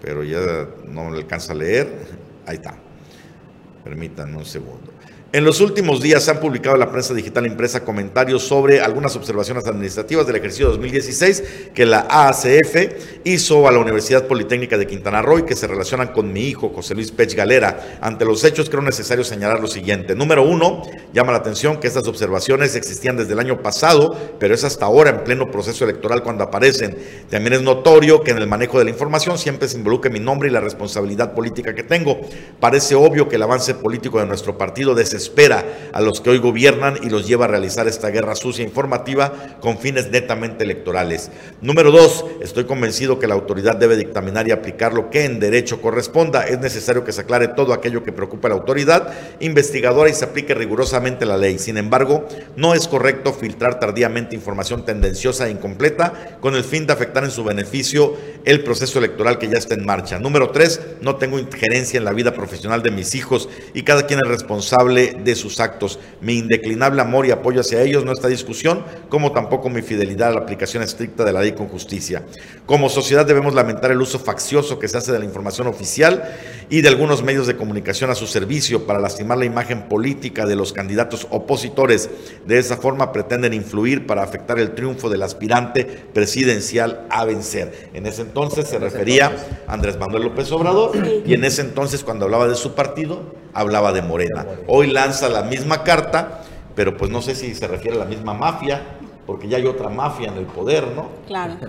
pero 0.02 0.26
ya 0.26 0.68
no 0.90 1.10
le 1.10 1.20
alcanza 1.20 1.54
a 1.54 1.56
leer. 1.56 1.88
Ahí 2.46 2.58
está. 2.58 2.76
Permítanme 3.86 4.36
un 4.36 4.46
segundo. 4.46 4.97
En 5.34 5.44
los 5.44 5.60
últimos 5.60 6.02
días 6.02 6.24
se 6.24 6.32
han 6.32 6.40
publicado 6.40 6.78
en 6.78 6.80
la 6.80 6.90
prensa 6.90 7.14
digital 7.14 7.46
impresa 7.46 7.84
comentarios 7.84 8.44
sobre 8.44 8.80
algunas 8.80 9.14
observaciones 9.18 9.68
administrativas 9.68 10.26
del 10.26 10.38
ejercicio 10.38 10.70
2016 10.70 11.44
que 11.74 11.86
la 11.86 12.08
AACF 12.10 13.26
hizo 13.26 13.68
a 13.68 13.74
la 13.74 13.80
Universidad 13.80 14.26
Politécnica 14.26 14.78
de 14.78 14.88
Quintana 14.88 15.22
Roo 15.22 15.40
y 15.40 15.44
que 15.44 15.58
se 15.58 15.68
relacionan 15.68 16.14
con 16.14 16.32
mi 16.32 16.48
hijo 16.48 16.70
José 16.70 16.96
Luis 16.96 17.12
Pech 17.12 17.36
Galera. 17.36 18.00
Ante 18.00 18.24
los 18.24 18.42
hechos 18.46 18.70
creo 18.70 18.82
necesario 18.82 19.26
señalar 19.26 19.60
lo 19.60 19.68
siguiente. 19.68 20.16
Número 20.16 20.44
uno, 20.44 20.84
llama 21.12 21.34
la 21.34 21.40
atención 21.40 21.82
que 21.82 21.88
estas 21.88 22.08
observaciones 22.08 22.78
existían 22.78 23.18
desde 23.18 23.34
el 23.34 23.40
año 23.40 23.62
pasado, 23.62 24.16
pero 24.40 24.56
es 24.56 24.64
hasta 24.64 24.86
ahora 24.86 25.10
en 25.10 25.26
pleno 25.26 25.52
proceso 25.52 25.84
electoral 25.84 26.24
cuando 26.24 26.46
aparecen. 26.46 26.98
También 27.30 27.52
es 27.52 27.62
notorio 27.62 28.24
que 28.24 28.32
en 28.32 28.38
el 28.38 28.48
manejo 28.48 28.80
de 28.80 28.86
la 28.86 28.92
información 28.92 29.38
siempre 29.38 29.68
se 29.68 29.78
involucre 29.78 30.10
mi 30.10 30.22
nombre 30.22 30.48
y 30.48 30.54
la 30.54 30.62
responsabilidad 30.62 31.34
política 31.34 31.76
que 31.76 31.84
tengo. 31.84 32.18
Parece 32.62 32.96
obvio 32.96 33.28
que 33.28 33.36
el 33.36 33.44
avance 33.44 33.76
político 33.76 34.22
de 34.22 34.26
nuestro 34.26 34.58
partido 34.58 34.96
desespera 35.18 35.90
a 35.94 36.02
los 36.02 36.22
que 36.22 36.30
hoy 36.30 36.38
gobiernan 36.38 36.98
y 37.02 37.10
los 37.10 37.28
lleva 37.28 37.46
a 37.46 37.48
realizar 37.48 37.88
esta 37.88 38.10
guerra 38.10 38.36
sucia 38.36 38.64
informativa 38.64 39.58
con 39.60 39.80
fines 39.80 40.10
netamente 40.12 40.64
electorales. 40.64 41.32
Número 41.62 41.92
dos, 41.92 42.24
estoy 42.42 42.66
convencido 42.66 43.20
que 43.20 43.28
la 43.28 43.34
autoridad 43.34 43.76
debe 43.76 43.98
dictaminar 43.98 44.48
y 44.48 44.52
aplicar 44.52 44.94
lo 44.94 45.10
que 45.10 45.26
en 45.26 45.40
derecho 45.40 45.82
corresponda. 45.82 46.48
Es 46.48 46.60
necesario 46.60 47.04
que 47.04 47.12
se 47.12 47.22
aclare 47.22 47.50
todo 47.50 47.74
aquello 47.74 48.04
que 48.04 48.12
preocupa 48.12 48.48
a 48.48 48.50
la 48.50 48.56
autoridad 48.56 49.14
investigadora 49.40 50.10
y 50.10 50.14
se 50.14 50.26
aplique 50.26 50.54
rigurosamente 50.54 51.26
la 51.26 51.38
ley. 51.38 51.58
Sin 51.58 51.78
embargo, 51.78 52.28
no 52.56 52.74
es 52.74 52.88
correcto 52.88 53.34
filtrar 53.34 53.80
tardíamente 53.80 54.36
información 54.36 54.86
tendenciosa 54.86 55.48
e 55.48 55.52
incompleta 55.52 56.38
con 56.40 56.56
el 56.56 56.64
fin 56.64 56.86
de 56.86 56.94
afectar 56.94 57.24
en 57.24 57.32
su 57.32 57.44
beneficio 57.44 58.16
el 58.46 58.64
proceso 58.64 59.00
electoral 59.00 59.40
que 59.40 59.50
ya 59.50 59.58
está 59.58 59.74
en 59.74 59.86
marcha. 59.86 60.20
Número 60.20 60.52
tres, 60.52 60.80
no 61.02 61.16
tengo 61.16 61.40
injerencia 61.40 61.98
en 61.98 62.06
la 62.06 62.14
vida 62.14 62.34
profesional 62.34 62.84
de 62.84 62.92
mis 62.92 63.16
hijos 63.16 63.50
y 63.74 63.84
cada 63.84 64.06
quien 64.06 64.20
es 64.20 64.28
responsable 64.28 65.07
de 65.14 65.36
sus 65.36 65.60
actos. 65.60 66.00
Mi 66.22 66.38
indeclinable 66.38 67.02
amor 67.02 67.26
y 67.26 67.32
apoyo 67.32 67.62
hacia 67.62 67.82
ellos 67.82 68.06
no 68.06 68.14
está 68.14 68.28
en 68.28 68.34
discusión, 68.34 68.84
como 69.10 69.32
tampoco 69.32 69.70
mi 69.70 69.82
fidelidad 69.82 70.30
a 70.30 70.34
la 70.34 70.40
aplicación 70.42 70.84
estricta 70.84 71.24
de 71.24 71.34
la 71.34 71.42
ley 71.42 71.54
con 71.54 71.68
justicia. 71.68 72.24
Como 72.66 72.90
sociedad 72.90 73.26
debemos 73.26 73.54
lamentar 73.54 73.92
el 73.92 74.02
uso 74.02 74.20
faccioso 74.20 74.80
que 74.80 74.88
se 74.88 74.98
hace 74.98 75.12
de 75.12 75.20
la 75.20 75.26
información 75.26 75.68
oficial 75.68 76.24
y 76.70 76.82
de 76.82 76.90
algunos 76.90 77.24
medios 77.24 77.48
de 77.48 77.56
comunicación 77.56 78.10
a 78.10 78.16
su 78.16 78.28
servicio 78.28 78.86
para 78.86 79.00
lastimar 79.00 79.38
la 79.38 79.46
imagen 79.46 79.88
política 79.88 80.46
de 80.46 80.56
los 80.56 80.74
candidatos 80.74 81.28
opositores. 81.30 82.10
De 82.46 82.60
esa 82.60 82.78
forma 82.78 83.12
pretenden 83.12 83.54
influir 83.54 84.06
para 84.06 84.24
afectar 84.24 84.60
el 84.60 84.72
triunfo 84.72 85.10
del 85.10 85.24
aspirante 85.24 85.86
presidencial 85.86 87.06
a 87.10 87.26
vencer. 87.26 87.90
En 87.94 88.06
ese 88.06 88.22
entonces 88.24 88.68
se 88.68 88.80
refería 88.80 89.36
a 89.68 89.74
Andrés 89.74 89.98
Manuel 89.98 90.24
López 90.24 90.52
Obrador 90.52 90.92
y 91.26 91.34
en 91.34 91.44
ese 91.44 91.62
entonces 91.62 92.04
cuando 92.04 92.26
hablaba 92.26 92.48
de 92.48 92.56
su 92.56 92.74
partido 92.74 93.36
hablaba 93.54 93.92
de 93.92 94.02
Morena. 94.02 94.46
Hoy 94.68 94.88
lanza 94.98 95.30
la 95.30 95.44
misma 95.44 95.84
carta, 95.84 96.42
pero 96.76 96.98
pues 96.98 97.12
no 97.12 97.22
sé 97.22 97.36
si 97.36 97.54
se 97.54 97.68
refiere 97.68 97.98
a 97.98 98.00
la 98.00 98.06
misma 98.06 98.34
mafia, 98.34 98.82
porque 99.28 99.48
ya 99.48 99.58
hay 99.58 99.66
otra 99.68 99.90
mafia 99.90 100.30
en 100.30 100.38
el 100.38 100.46
poder, 100.46 100.88
¿no? 100.96 101.10
Claro. 101.28 101.54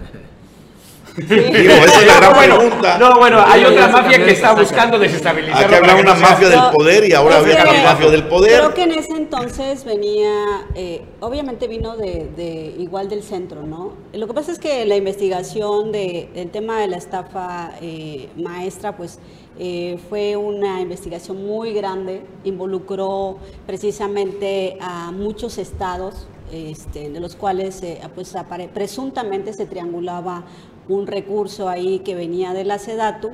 Digo, 1.18 1.72
esa 1.74 2.00
es 2.00 2.06
la 2.06 2.16
gran 2.20 2.34
bueno, 2.34 2.58
pregunta. 2.58 2.96
No, 2.98 3.18
bueno, 3.18 3.42
hay 3.44 3.64
otra 3.64 3.88
mafia 3.88 4.24
que 4.24 4.30
está 4.30 4.52
buscando 4.52 4.98
desestabilizar. 5.00 5.64
Aquí 5.64 5.74
había 5.74 5.96
una 5.96 6.14
mafia 6.14 6.48
del 6.48 6.60
poder 6.72 7.08
y 7.08 7.12
ahora 7.12 7.38
había 7.38 7.60
una 7.64 7.82
mafia 7.82 8.10
del 8.10 8.24
poder. 8.28 8.58
Creo 8.60 8.74
que 8.74 8.82
en 8.84 8.92
ese 8.92 9.12
entonces 9.16 9.84
venía, 9.84 10.30
eh, 10.76 11.02
obviamente 11.20 11.66
vino 11.66 11.96
de, 11.96 12.30
de 12.36 12.74
igual 12.78 13.08
del 13.08 13.24
centro, 13.24 13.62
¿no? 13.64 13.94
Lo 14.12 14.28
que 14.28 14.34
pasa 14.34 14.52
es 14.52 14.60
que 14.60 14.84
la 14.86 14.94
investigación 14.96 15.90
de- 15.90 16.28
del 16.34 16.50
tema 16.50 16.78
de 16.80 16.86
la 16.86 16.98
estafa 16.98 17.72
eh, 17.82 18.28
maestra, 18.36 18.96
pues 18.96 19.18
eh, 19.58 19.98
fue 20.08 20.36
una 20.36 20.80
investigación 20.80 21.44
muy 21.44 21.72
grande, 21.72 22.22
involucró 22.44 23.38
precisamente 23.66 24.78
a 24.80 25.10
muchos 25.10 25.58
estados, 25.58 26.28
este, 26.52 27.10
de 27.10 27.20
los 27.20 27.36
cuales 27.36 27.82
eh, 27.82 28.00
pues 28.14 28.34
presuntamente 28.72 29.52
se 29.52 29.66
triangulaba 29.66 30.44
un 30.88 31.06
recurso 31.06 31.68
ahí 31.68 31.98
que 31.98 32.14
venía 32.14 32.54
de 32.54 32.64
la 32.64 32.78
SEDATU 32.78 33.30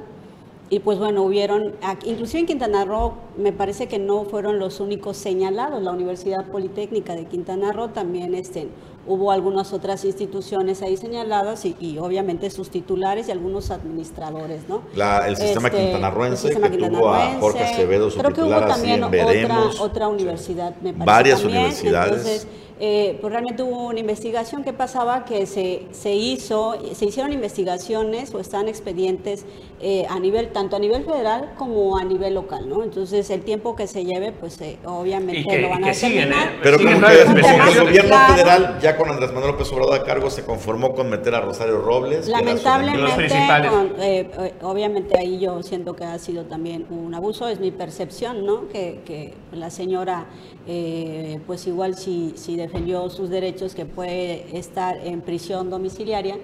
y 0.70 0.80
pues 0.80 0.98
bueno, 0.98 1.22
hubieron, 1.22 1.74
inclusive 2.04 2.40
en 2.40 2.46
Quintana 2.46 2.84
Roo, 2.84 3.14
me 3.36 3.52
parece 3.52 3.86
que 3.86 3.98
no 3.98 4.24
fueron 4.24 4.58
los 4.58 4.80
únicos 4.80 5.16
señalados. 5.16 5.82
La 5.82 5.92
Universidad 5.92 6.46
Politécnica 6.46 7.14
de 7.14 7.26
Quintana 7.26 7.72
Roo 7.72 7.88
también 7.88 8.34
este, 8.34 8.68
hubo 9.06 9.30
algunas 9.30 9.72
otras 9.72 10.04
instituciones 10.04 10.80
ahí 10.82 10.96
señaladas 10.96 11.64
y, 11.64 11.76
y 11.78 11.98
obviamente 11.98 12.48
sus 12.50 12.70
titulares 12.70 13.28
y 13.28 13.32
algunos 13.32 13.70
administradores, 13.70 14.68
¿no? 14.68 14.82
La- 14.94 15.28
el 15.28 15.36
sistema 15.36 15.68
Este, 15.68 15.92
el 15.92 16.36
sistema 16.36 16.70
que 16.70 16.78
tuvo 16.78 17.08
a. 17.10 17.34
Jorge 17.40 17.64
Acevedo, 17.64 18.10
su 18.10 18.18
Creo 18.18 18.32
que 18.32 18.40
hubo 18.40 18.48
titular, 18.48 18.70
así 18.70 18.80
también 18.80 19.04
en 19.04 19.10
Veremos. 19.10 19.74
otra, 19.74 19.82
otra 19.84 20.08
universidad, 20.08 20.74
me 20.80 20.92
parece. 20.92 21.04
Varias 21.06 21.40
también. 21.40 21.60
universidades. 21.60 22.10
Entonces, 22.12 22.46
eh, 22.80 23.18
pues 23.20 23.32
realmente 23.32 23.62
hubo 23.62 23.86
una 23.86 24.00
investigación 24.00 24.64
que 24.64 24.72
pasaba 24.72 25.24
que 25.24 25.46
se, 25.46 25.86
se 25.92 26.12
hizo, 26.14 26.74
se 26.92 27.04
hicieron 27.04 27.32
investigaciones 27.32 28.34
o 28.34 28.40
están 28.40 28.66
expedientes 28.68 29.44
eh, 29.86 30.06
a 30.08 30.18
nivel, 30.18 30.48
tanto 30.48 30.76
a 30.76 30.78
nivel 30.78 31.04
federal 31.04 31.50
como 31.58 31.98
a 31.98 32.04
nivel 32.04 32.32
local, 32.32 32.66
¿no? 32.66 32.82
Entonces 32.82 33.28
el 33.28 33.42
tiempo 33.42 33.76
que 33.76 33.86
se 33.86 34.02
lleve, 34.02 34.32
pues 34.32 34.58
eh, 34.62 34.78
obviamente 34.86 35.40
Y 35.42 35.44
que, 35.44 35.58
lo 35.60 35.66
y 35.66 35.70
van 35.70 35.84
a 35.84 35.88
que 35.88 35.94
siguen, 35.94 36.30
determinar. 36.30 36.48
¿eh? 36.54 36.58
Pero 36.62 36.78
como 36.78 36.88
que 37.06 37.74
el 37.74 37.84
gobierno 37.84 38.08
Claro. 38.08 38.32
federal, 38.34 38.78
ya 38.80 38.96
con 38.96 39.10
Andrés 39.10 39.30
Manuel 39.32 39.52
López 39.52 39.70
Obrador 39.72 40.00
a 40.00 40.04
cargo, 40.04 40.30
se 40.30 40.42
conformó 40.44 40.94
con 40.94 41.10
meter 41.10 41.34
a 41.34 41.42
Rosario 41.42 41.82
Robles. 41.82 42.28
Lamentablemente, 42.28 43.12
principales. 43.14 43.70
con- 43.70 43.92
eh, 44.00 44.30
eh, 44.38 44.54
obviamente 44.62 45.18
ahí 45.18 45.38
yo 45.38 45.62
siento 45.62 45.94
que 45.94 46.04
ha 46.04 46.18
sido 46.18 46.44
también 46.46 46.86
un 46.88 47.14
abuso, 47.14 47.46
es 47.48 47.60
mi 47.60 47.70
percepción, 47.70 48.46
¿no? 48.46 48.68
Que, 48.68 49.00
que 49.04 49.34
la 49.52 49.68
señora, 49.68 50.26
eh, 50.66 51.40
pues 51.46 51.66
igual 51.66 51.94
si, 51.94 52.32
si 52.36 52.56
defendió 52.56 53.10
sus 53.10 53.28
derechos, 53.28 53.74
que 53.74 53.84
puede 53.84 54.56
estar 54.56 54.96
en 55.04 55.20
prisión 55.20 55.68
domiciliaria 55.68 56.38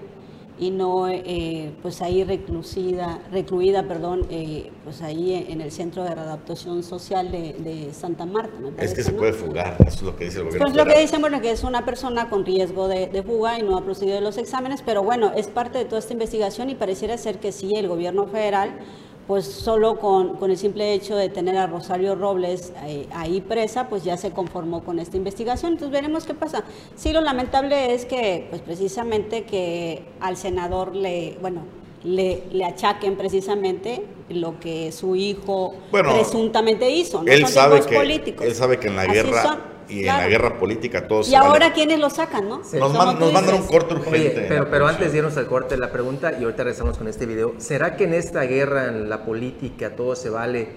y 0.61 0.71
no, 0.71 1.09
eh, 1.09 1.73
pues 1.81 2.03
ahí 2.03 2.23
reclusida, 2.23 3.19
recluida, 3.33 3.89
perdón, 3.89 4.27
eh, 4.29 4.71
pues 4.85 5.01
ahí 5.01 5.47
en 5.49 5.63
el 5.63 5.73
Centro 5.73 6.05
de 6.05 6.15
Readaptación 6.15 6.83
Social 6.83 7.33
de, 7.33 7.55
de 7.55 7.95
Santa 7.95 8.27
Marta. 8.27 8.53
me 8.61 8.69
Es 8.85 8.93
que 8.93 9.03
se 9.03 9.13
¿no? 9.13 9.19
puede 9.19 9.33
fugar, 9.33 9.77
eso 9.81 9.97
es 9.97 10.03
lo 10.03 10.17
que 10.17 10.25
dice 10.27 10.39
el 10.41 10.45
gobierno 10.45 10.67
Pues 10.67 10.77
lo 10.77 10.85
que 10.85 11.01
dicen, 11.01 11.23
bueno, 11.23 11.41
que 11.41 11.51
es 11.51 11.65
una 11.65 11.87
persona 11.87 12.29
con 12.29 12.45
riesgo 12.45 12.89
de, 12.89 13.07
de 13.07 13.23
fuga 13.23 13.59
y 13.59 13.63
no 13.63 13.79
ha 13.79 13.83
procedido 13.83 14.17
de 14.17 14.21
los 14.21 14.37
exámenes, 14.37 14.83
pero 14.85 15.03
bueno, 15.03 15.33
es 15.35 15.49
parte 15.49 15.79
de 15.79 15.87
toda 15.87 15.99
esta 15.99 16.13
investigación 16.13 16.69
y 16.69 16.75
pareciera 16.75 17.17
ser 17.17 17.41
que 17.41 17.53
sí, 17.53 17.73
el 17.75 17.89
gobierno 17.89 18.27
federal, 18.27 18.79
pues 19.27 19.47
solo 19.47 19.99
con, 19.99 20.37
con 20.37 20.51
el 20.51 20.57
simple 20.59 20.93
hecho 20.93 21.15
de 21.15 21.29
tener 21.29 21.57
a 21.57 21.67
Rosario 21.69 22.15
Robles 22.17 22.73
eh, 22.85 23.07
ahí 23.13 23.41
presa, 23.41 23.89
pues 23.89 24.03
ya 24.03 24.17
se 24.17 24.33
conformó 24.33 24.83
con 24.83 24.99
esta 24.99 25.17
investigación. 25.17 25.73
Entonces 25.73 25.93
veremos 25.93 26.25
qué 26.25 26.35
pasa. 26.35 26.65
Sí, 26.97 27.13
lo 27.13 27.21
lamentable 27.21 27.95
es 27.95 28.07
que, 28.07 28.47
pues 28.51 28.61
precisamente 28.63 29.45
que 29.45 30.03
al 30.21 30.37
senador 30.37 30.97
le, 30.97 31.39
bueno, 31.41 31.63
le, 32.03 32.43
le 32.51 32.65
achaquen 32.65 33.17
precisamente 33.17 34.05
lo 34.31 34.59
que 34.59 34.91
su 34.91 35.15
hijo 35.17 35.75
Bueno, 35.93 36.13
presuntamente 36.13 36.91
hizo. 36.91 37.23
¿no? 37.23 37.31
Él 37.31 37.43
Son 37.43 37.51
sabe, 37.53 37.81
que, 37.83 37.95
políticos. 37.97 38.45
él 38.47 38.55
sabe 38.55 38.79
que 38.81 38.89
en 38.89 38.97
la 38.97 39.03
Así 39.03 39.13
guerra 39.13 39.43
son, 39.43 39.59
y 39.91 40.01
en 40.01 40.07
la 40.07 40.29
guerra 40.29 40.59
política 40.59 41.07
todos 41.09 41.27
Y 41.29 41.31
se 41.31 41.37
ahora 41.37 41.73
quiénes 41.73 41.99
lo 41.99 42.09
sacan, 42.11 42.49
¿no? 42.49 42.59
Nos, 42.59 42.93
man- 42.95 43.19
mandan 43.33 43.55
un 43.57 43.67
corte 43.67 43.95
urgente. 43.95 44.19
Oye, 44.19 44.47
pero, 44.49 44.71
pero 44.71 44.87
antes 44.87 45.13
de 45.13 45.19
irnos 45.19 45.37
al 45.37 45.47
corte 45.47 45.77
la 45.77 45.91
pregunta 45.91 46.33
y 46.39 46.45
ahorita 46.45 46.65
regresamos 46.65 46.97
con 46.99 47.09
este 47.09 47.27
video, 47.27 47.55
¿será 47.59 47.97
que 47.97 48.05
en 48.05 48.15
esta 48.15 48.43
guerra, 48.43 48.87
en 48.89 49.09
la 49.09 49.25
política, 49.25 49.97
todo 49.97 50.15
se 50.17 50.31
vale? 50.31 50.69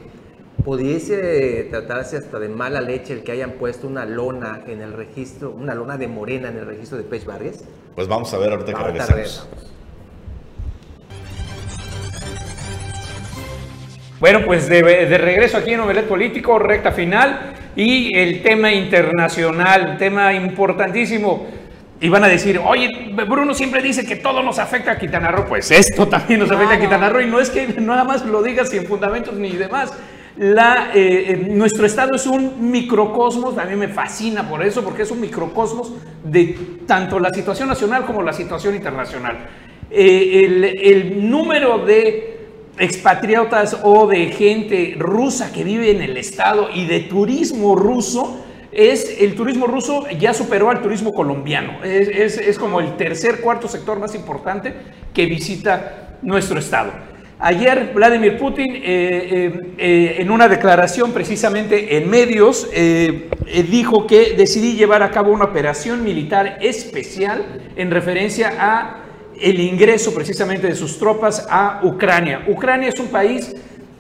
¿Pudiese 0.64 1.68
tratarse 1.70 2.18
hasta 2.18 2.40
de 2.40 2.48
mala 2.48 2.80
leche 2.80 3.12
el 3.14 3.24
que 3.24 3.32
hayan 3.34 3.52
puesto 3.54 3.86
una 3.88 4.06
lona 4.06 4.62
en 4.68 4.82
el 4.82 4.94
registro, 4.94 5.52
una 5.52 5.76
lona 5.76 5.98
de 5.98 6.08
morena 6.08 6.50
en 6.50 6.58
el 6.58 6.66
registro 6.66 6.98
de 6.98 7.04
Pech 7.04 7.26
Vargas? 7.26 7.64
Pues 7.96 8.08
vamos 8.08 8.34
a 8.34 8.38
ver 8.38 8.52
ahorita 8.54 8.72
que 8.74 8.80
Ahorita 8.80 9.06
regresemos. 9.08 9.48
regresamos. 9.50 9.73
Bueno, 14.24 14.40
pues 14.46 14.70
de, 14.70 14.82
de 14.82 15.18
regreso 15.18 15.58
aquí 15.58 15.74
en 15.74 15.82
Omelet 15.82 16.08
Político, 16.08 16.58
recta 16.58 16.94
final 16.94 17.56
y 17.76 18.18
el 18.18 18.42
tema 18.42 18.72
internacional, 18.72 19.98
tema 19.98 20.34
importantísimo. 20.34 21.46
Y 22.00 22.08
van 22.08 22.24
a 22.24 22.30
decir, 22.30 22.58
oye, 22.64 22.88
Bruno 23.28 23.54
siempre 23.54 23.82
dice 23.82 24.06
que 24.06 24.16
todo 24.16 24.42
nos 24.42 24.60
afecta 24.60 24.92
a 24.92 24.98
Quintana 24.98 25.30
Roo. 25.30 25.46
Pues 25.46 25.72
esto 25.72 26.08
también 26.10 26.40
nos 26.40 26.50
afecta 26.50 26.76
a. 26.76 26.80
Quintana 26.80 27.10
Roo 27.10 27.20
y 27.20 27.26
no 27.26 27.42
es 27.42 27.50
que 27.50 27.68
nada 27.82 28.06
más 28.06 28.26
lo 28.26 28.42
digas 28.42 28.70
sin 28.70 28.86
fundamentos 28.86 29.34
ni 29.34 29.50
demás. 29.50 29.92
La, 30.38 30.92
eh, 30.94 31.32
eh, 31.32 31.48
nuestro 31.50 31.86
estado 31.86 32.16
es 32.16 32.26
un 32.26 32.72
microcosmos, 32.72 33.58
a 33.58 33.66
mí 33.66 33.76
me 33.76 33.90
fascina 33.90 34.48
por 34.48 34.64
eso, 34.64 34.86
porque 34.86 35.02
es 35.02 35.12
un 35.12 35.20
microcosmos 35.20 35.92
de 36.24 36.58
tanto 36.88 37.20
la 37.20 37.30
situación 37.32 37.68
nacional 37.68 38.06
como 38.06 38.24
la 38.24 38.32
situación 38.32 38.74
internacional. 38.74 39.38
Eh, 39.92 40.46
el, 40.46 40.64
el 40.64 41.30
número 41.30 41.80
de 41.80 42.33
expatriotas 42.80 43.78
o 43.84 44.08
de 44.08 44.28
gente 44.28 44.96
rusa 44.98 45.52
que 45.54 45.64
vive 45.64 45.92
en 45.92 46.02
el 46.02 46.18
estado 46.18 46.70
y 46.74 46.86
de 46.86 47.02
turismo 47.02 47.76
ruso, 47.76 48.44
es 48.72 49.18
el 49.22 49.36
turismo 49.36 49.68
ruso 49.68 50.08
ya 50.20 50.34
superó 50.34 50.72
al 50.72 50.82
turismo 50.82 51.14
colombiano. 51.14 51.84
Es, 51.84 52.38
es- 52.38 52.58
como 52.58 52.80
el 52.80 52.98
tercer, 52.98 53.42
cuarto 53.42 53.68
sector 53.68 54.00
más 54.00 54.16
importante 54.16 54.74
que 55.14 55.26
visita 55.28 56.18
nuestro 56.24 56.58
estado. 56.58 56.92
Ayer 57.40 57.92
Vladimir 57.94 58.38
Putin, 58.38 58.74
eh, 58.76 58.82
eh, 58.84 59.60
eh, 59.78 60.16
en 60.20 60.32
una 60.32 60.48
declaración 60.48 61.12
precisamente 61.12 61.98
en 61.98 62.10
medios, 62.10 62.68
dijo 63.70 64.08
que 64.08 64.34
decidí 64.38 64.74
llevar 64.76 65.04
a 65.04 65.12
cabo 65.12 65.32
una 65.32 65.46
operación 65.46 66.04
militar 66.04 66.58
especial 66.62 67.44
en 67.76 67.92
referencia 67.92 68.54
a 68.58 69.03
el 69.40 69.60
ingreso 69.60 70.14
precisamente 70.14 70.68
de 70.68 70.76
sus 70.76 70.98
tropas 71.00 71.46
a 71.50 71.80
Ucrania. 71.84 72.44
Ucrania 72.48 72.90
es 72.90 73.00
un 73.00 73.08
país 73.08 73.56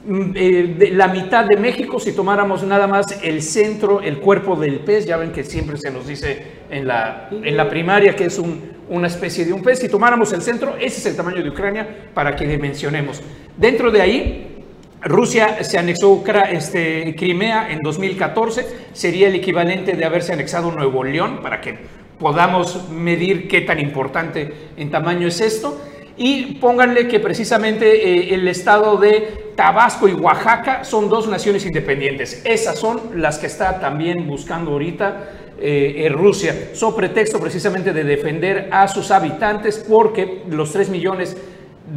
mm, 0.06 0.32
eh, 0.36 0.76
de 0.78 0.90
la 0.92 1.08
mitad 1.08 1.46
de 1.46 1.58
México, 1.58 2.00
si 2.00 2.12
tomáramos 2.14 2.64
nada 2.64 2.88
más 2.88 3.06
el 3.24 3.42
centro, 3.42 4.02
el 4.02 4.20
cuerpo 4.20 4.56
del 4.56 4.80
pez, 4.80 5.06
ya 5.06 5.18
ven 5.18 5.32
que 5.32 5.44
siempre 5.44 5.78
se 5.78 5.92
nos 5.92 6.08
dice 6.08 6.44
en 6.70 6.88
la, 6.88 7.30
en 7.32 7.56
la 7.58 7.70
primaria 7.70 8.16
que 8.16 8.26
es 8.26 8.38
un- 8.40 8.74
una 8.90 9.08
especie 9.08 9.46
de 9.46 9.54
un 9.54 9.64
pez, 9.64 9.80
si 9.80 9.90
tomáramos 9.90 10.34
el 10.34 10.42
centro, 10.42 10.76
ese 10.78 11.00
es 11.00 11.06
el 11.08 11.16
tamaño 11.16 11.42
de 11.42 11.50
Ucrania 11.50 11.88
para 12.14 12.36
que 12.36 12.46
dimensionemos. 12.46 13.22
Dentro 13.58 13.92
de 13.92 14.02
ahí, 14.02 14.50
Rusia 15.02 15.64
se 15.64 15.78
anexó 15.78 16.24
este, 16.52 17.14
Crimea 17.18 17.72
en 17.72 17.80
2014, 17.80 18.66
sería 18.94 19.28
el 19.28 19.36
equivalente 19.36 19.94
de 19.94 20.06
haberse 20.06 20.34
anexado 20.34 20.72
Nuevo 20.72 21.04
León, 21.04 21.40
para 21.42 21.60
que 21.60 21.78
podamos 22.24 22.90
medir 22.90 23.50
qué 23.50 23.60
tan 23.60 23.82
importante 23.82 24.54
en 24.78 24.90
tamaño 24.90 25.28
es 25.28 25.42
esto. 25.42 25.78
Y 26.16 26.56
pónganle 26.56 27.10
que 27.10 27.20
precisamente 27.20 27.86
eh, 27.86 28.34
el 28.34 28.48
estado 28.48 28.96
de 28.96 29.52
Tabasco 29.58 30.08
y 30.08 30.14
Oaxaca 30.14 30.86
son 30.86 31.10
dos 31.10 31.28
naciones 31.28 31.66
independientes. 31.66 32.42
Esas 32.46 32.80
son 32.80 33.02
las 33.16 33.40
que 33.40 33.48
está 33.48 33.82
también 33.82 34.26
buscando 34.26 34.72
ahorita 34.72 35.32
eh, 35.60 36.06
eh, 36.06 36.10
Rusia, 36.10 36.70
so 36.74 36.96
pretexto 36.96 37.42
precisamente 37.42 37.92
de 37.92 38.06
defender 38.06 38.70
a 38.72 38.88
sus 38.88 39.12
habitantes, 39.12 39.84
porque 39.88 40.44
los 40.50 40.72
3 40.72 40.90
millones 40.90 41.36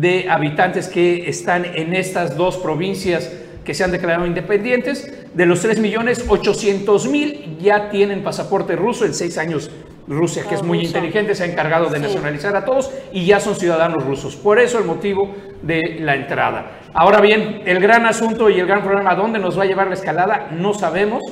de 0.00 0.28
habitantes 0.28 0.88
que 0.88 1.28
están 1.28 1.64
en 1.64 1.94
estas 1.94 2.36
dos 2.36 2.56
provincias 2.56 3.30
que 3.64 3.74
se 3.74 3.84
han 3.84 3.92
declarado 3.92 4.26
independientes, 4.26 5.08
de 5.34 5.46
los 5.46 5.60
3 5.60 5.78
millones 5.78 6.24
800 6.26 7.08
mil 7.08 7.58
ya 7.60 7.90
tienen 7.90 8.24
pasaporte 8.24 8.74
ruso 8.74 9.04
en 9.04 9.14
6 9.14 9.38
años. 9.38 9.70
Rusia, 10.08 10.44
que 10.48 10.54
es 10.54 10.62
muy 10.62 10.80
inteligente, 10.80 11.34
se 11.34 11.44
ha 11.44 11.46
encargado 11.46 11.88
de 11.88 11.98
nacionalizar 11.98 12.54
a 12.54 12.64
todos 12.64 12.92
y 13.12 13.26
ya 13.26 13.40
son 13.40 13.56
ciudadanos 13.56 14.04
rusos. 14.04 14.36
Por 14.36 14.58
eso 14.58 14.78
el 14.78 14.84
motivo 14.84 15.34
de 15.62 15.98
la 16.00 16.14
entrada. 16.14 16.78
Ahora 16.94 17.20
bien, 17.20 17.62
el 17.66 17.80
gran 17.80 18.06
asunto 18.06 18.48
y 18.48 18.60
el 18.60 18.66
gran 18.66 18.82
problema, 18.82 19.10
¿a 19.10 19.16
dónde 19.16 19.38
nos 19.38 19.58
va 19.58 19.64
a 19.64 19.66
llevar 19.66 19.88
la 19.88 19.94
escalada? 19.94 20.48
No 20.52 20.74
sabemos. 20.74 21.22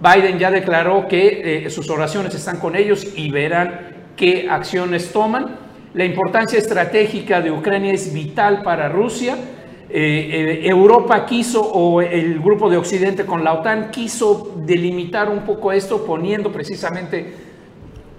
Biden 0.00 0.38
ya 0.38 0.50
declaró 0.50 1.06
que 1.06 1.66
eh, 1.66 1.70
sus 1.70 1.88
oraciones 1.90 2.34
están 2.34 2.58
con 2.58 2.74
ellos 2.74 3.06
y 3.16 3.30
verán 3.30 3.94
qué 4.16 4.48
acciones 4.50 5.12
toman. 5.12 5.56
La 5.94 6.04
importancia 6.04 6.58
estratégica 6.58 7.40
de 7.40 7.52
Ucrania 7.52 7.92
es 7.92 8.12
vital 8.12 8.62
para 8.62 8.88
Rusia. 8.88 9.36
Eh, 9.88 10.60
eh, 10.64 10.68
Europa 10.68 11.24
quiso, 11.24 11.62
o 11.62 12.02
el 12.02 12.40
grupo 12.40 12.68
de 12.68 12.76
Occidente 12.76 13.24
con 13.24 13.44
la 13.44 13.52
OTAN, 13.52 13.92
quiso 13.92 14.54
delimitar 14.56 15.28
un 15.28 15.42
poco 15.42 15.70
esto 15.70 16.04
poniendo 16.04 16.50
precisamente 16.50 17.43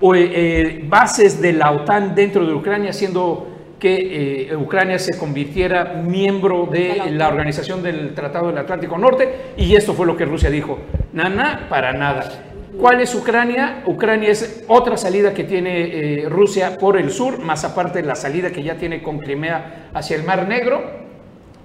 eh, 0.02 0.84
bases 0.88 1.42
de 1.42 1.54
la 1.54 1.72
OTAN 1.72 2.16
dentro 2.16 2.46
de 2.46 2.54
Ucrania, 2.54 2.90
haciendo 2.90 3.48
que 3.80 4.50
eh, 4.50 4.56
Ucrania 4.56 5.00
se 5.00 5.18
convirtiera 5.18 6.02
miembro 6.06 6.68
de 6.72 7.12
la 7.12 7.28
organización 7.28 7.84
del 7.84 8.14
Tratado 8.14 8.48
del 8.48 8.58
Atlántico 8.58 8.98
Norte 8.98 9.54
y 9.58 9.76
esto 9.76 9.94
fue 9.94 10.06
lo 10.06 10.16
que 10.16 10.26
Rusia 10.26 10.50
dijo, 10.50 10.80
nada, 11.14 11.68
para 11.70 11.94
nada. 11.94 12.44
¿Cuál 12.80 13.00
es 13.00 13.16
Ucrania? 13.16 13.84
Ucrania 13.86 14.30
es 14.30 14.66
otra 14.68 14.98
salida 14.98 15.34
que 15.34 15.46
tiene 15.46 16.24
eh, 16.24 16.30
Rusia 16.30 16.78
por 16.78 16.98
el 16.98 17.10
sur, 17.10 17.40
más 17.40 17.64
aparte 17.64 18.02
de 18.02 18.08
la 18.08 18.16
salida 18.16 18.52
que 18.52 18.64
ya 18.64 18.76
tiene 18.76 19.02
con 19.02 19.20
Crimea 19.20 19.90
hacia 19.94 20.18
el 20.18 20.24
Mar 20.24 20.48
Negro 20.48 20.84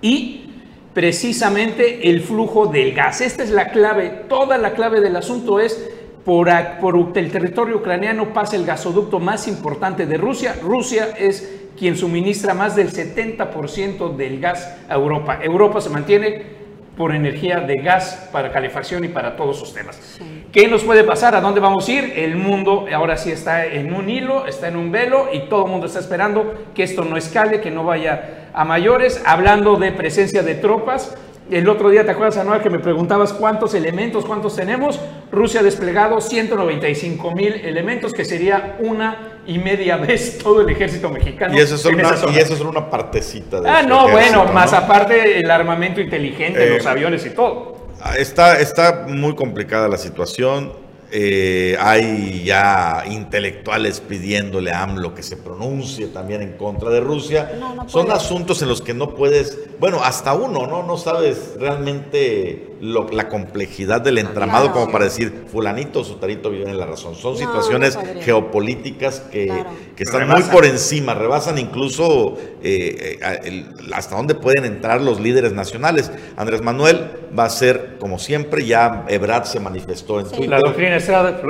y 0.01 0.51
precisamente 0.95 2.11
el 2.11 2.21
flujo 2.21 2.67
del 2.67 2.93
gas. 2.93 3.21
Esta 3.21 3.43
es 3.43 3.51
la 3.51 3.71
clave, 3.71 4.25
toda 4.29 4.57
la 4.59 4.73
clave 4.73 5.01
del 5.01 5.17
asunto 5.17 5.59
es 5.59 5.91
por, 6.25 6.51
por 6.81 7.19
el 7.19 7.31
territorio 7.31 7.77
ucraniano 7.77 8.33
pasa 8.33 8.57
el 8.57 8.67
gasoducto 8.67 9.19
más 9.21 9.49
importante 9.49 10.07
de 10.07 10.17
Rusia. 10.17 10.57
Rusia 10.63 11.09
es 11.19 11.61
quien 11.79 11.97
suministra 11.97 12.55
más 12.55 12.77
del 12.77 12.93
70% 12.93 14.15
del 14.17 14.41
gas 14.41 14.77
a 14.89 14.95
Europa. 14.95 15.39
Europa 15.43 15.81
se 15.81 15.91
mantiene 15.91 16.61
por 16.97 17.15
energía 17.15 17.61
de 17.61 17.77
gas 17.77 18.29
para 18.31 18.53
calefacción 18.53 19.03
y 19.05 19.09
para 19.09 19.35
todos 19.35 19.59
sus 19.59 19.73
temas. 19.73 20.21
¿Qué 20.53 20.69
nos 20.69 20.85
puede 20.85 21.05
pasar? 21.05 21.35
¿A 21.35 21.41
dónde 21.41 21.59
vamos 21.59 21.89
a 21.89 21.93
ir? 21.93 22.13
El 22.17 22.37
mundo 22.37 22.85
ahora 22.93 23.17
sí 23.17 23.33
está 23.33 23.65
en 23.65 23.95
un 23.95 24.11
hilo, 24.11 24.47
está 24.47 24.69
en 24.69 24.77
un 24.77 24.93
velo 24.93 25.29
y 25.33 25.49
todo 25.49 25.65
el 25.65 25.71
mundo 25.71 25.87
está 25.87 26.01
esperando 26.01 26.67
que 26.75 26.83
esto 26.83 27.03
no 27.05 27.17
escale, 27.17 27.63
que 27.63 27.71
no 27.71 27.85
vaya 27.85 28.51
a 28.53 28.67
mayores. 28.67 29.23
Hablando 29.25 29.77
de 29.77 29.93
presencia 29.93 30.43
de 30.43 30.57
tropas, 30.57 31.17
el 31.51 31.69
otro 31.69 31.91
día, 31.91 32.05
¿te 32.05 32.11
acuerdas, 32.13 32.37
Anual, 32.37 32.63
que 32.63 32.71
me 32.71 32.79
preguntabas 32.79 33.33
cuántos 33.33 33.75
elementos, 33.75 34.25
cuántos 34.25 34.57
tenemos? 34.57 35.01
Rusia 35.33 35.61
ha 35.61 35.63
desplegado 35.63 36.21
195 36.21 37.31
mil 37.33 37.55
elementos, 37.55 38.13
que 38.13 38.25
sería 38.25 38.77
una 38.81 39.41
y 39.47 39.59
media 39.59 39.97
vez 39.97 40.39
todo 40.43 40.61
el 40.61 40.71
ejército 40.71 41.11
mexicano. 41.11 41.55
Y 41.55 41.61
eso 41.61 41.75
es, 41.75 41.85
una, 41.85 42.15
y 42.33 42.39
eso 42.39 42.55
es 42.55 42.61
una 42.61 42.89
partecita 42.89 43.61
de 43.61 43.69
Ah, 43.69 43.83
no, 43.83 44.09
bueno, 44.09 44.45
más 44.47 44.73
aparte 44.73 45.39
el 45.39 45.51
armamento 45.51 46.01
inteligente, 46.01 46.77
los 46.77 46.87
eh, 46.87 46.89
aviones 46.89 47.25
y 47.27 47.31
todo. 47.31 47.79
Está, 48.17 48.61
está 48.61 49.07
muy 49.09 49.35
complicada 49.35 49.89
la 49.89 49.99
situación. 49.99 50.73
Eh, 51.13 51.77
hay 51.81 52.45
ya 52.45 53.05
intelectuales 53.11 54.01
pidiéndole 54.01 54.71
a 54.71 54.83
AMLO 54.83 55.15
que 55.15 55.23
se 55.23 55.37
pronuncie 55.37 56.07
también 56.07 56.43
en 56.43 56.53
contra 56.57 56.91
de 56.91 57.01
Rusia. 57.01 57.51
Son 57.87 58.11
asuntos 58.13 58.63
en 58.63 58.69
los 58.69 58.81
que 58.81 58.95
no 58.95 59.15
puedes, 59.15 59.59
bueno, 59.81 60.03
hasta 60.03 60.35
uno, 60.35 60.67
¿no? 60.67 60.85
No 60.85 60.97
sabes 60.97 61.55
realmente 61.59 62.70
la 62.81 63.29
complejidad 63.29 64.01
del 64.01 64.19
entramado 64.19 64.73
como 64.73 64.91
para 64.91 65.05
decir, 65.05 65.45
fulanito 65.51 66.01
o 66.01 66.05
sutarito 66.05 66.51
viven 66.51 66.69
en 66.69 66.79
la 66.79 66.87
razón. 66.87 67.15
Son 67.15 67.37
situaciones 67.37 67.99
geopolíticas 68.23 69.21
que, 69.21 69.65
están 69.99 70.29
muy 70.29 70.43
por 70.45 70.65
encima, 70.65 71.15
rebasan 71.15 71.59
incluso 71.59 72.39
eh, 72.63 73.19
eh, 73.21 73.67
hasta 73.93 74.17
dónde 74.17 74.35
pueden 74.35 74.65
entrar 74.65 75.01
los 75.01 75.21
líderes 75.21 75.53
nacionales. 75.53 76.11
Andrés 76.37 76.63
Manuel 76.63 77.11
va 77.39 77.45
a 77.45 77.51
ser, 77.51 77.97
como 77.99 78.19
siempre, 78.19 78.65
ya 78.65 79.05
Ebrard 79.09 79.45
se 79.45 79.61
manifestó 79.61 80.21
en 80.21 80.27
Twitter. 80.29 80.49
La 80.49 80.61
doctrina. 80.61 80.97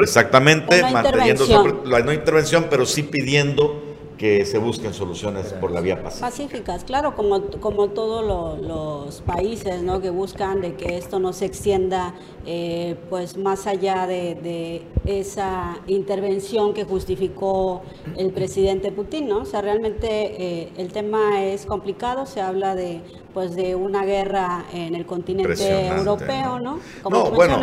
Exactamente, 0.02 0.82
manteniendo 0.92 1.82
la 1.84 2.00
no 2.00 2.12
intervención, 2.12 2.66
pero 2.68 2.86
sí 2.86 3.02
pidiendo 3.02 3.89
que 4.20 4.44
se 4.44 4.58
busquen 4.58 4.92
soluciones 4.92 5.46
por 5.54 5.70
la 5.70 5.80
vía 5.80 6.02
pacífica. 6.02 6.26
Pacíficas, 6.26 6.84
claro, 6.84 7.16
como, 7.16 7.40
como 7.58 7.88
todos 7.88 8.22
los 8.60 9.22
países 9.22 9.82
¿no? 9.82 10.02
que 10.02 10.10
buscan 10.10 10.60
de 10.60 10.74
que 10.74 10.98
esto 10.98 11.18
no 11.18 11.32
se 11.32 11.46
extienda 11.46 12.12
eh, 12.44 12.96
pues 13.08 13.38
más 13.38 13.66
allá 13.66 14.06
de, 14.06 14.82
esa 15.06 15.78
intervención 15.86 16.74
que 16.74 16.84
justificó 16.84 17.80
el 18.18 18.30
presidente 18.32 18.92
Putin, 18.92 19.26
¿no? 19.26 19.38
O 19.38 19.44
sea, 19.46 19.62
realmente 19.62 20.08
eh, 20.10 20.72
el 20.76 20.92
tema 20.92 21.42
es 21.42 21.64
complicado, 21.64 22.26
se 22.26 22.42
habla 22.42 22.74
de 22.74 23.00
pues 23.32 23.56
de 23.56 23.74
una 23.74 24.04
guerra 24.04 24.66
en 24.74 24.94
el 24.94 25.06
continente 25.06 25.86
europeo, 25.86 26.58
¿no? 26.58 26.78
Como 27.02 27.16
no, 27.16 27.30
bueno. 27.30 27.58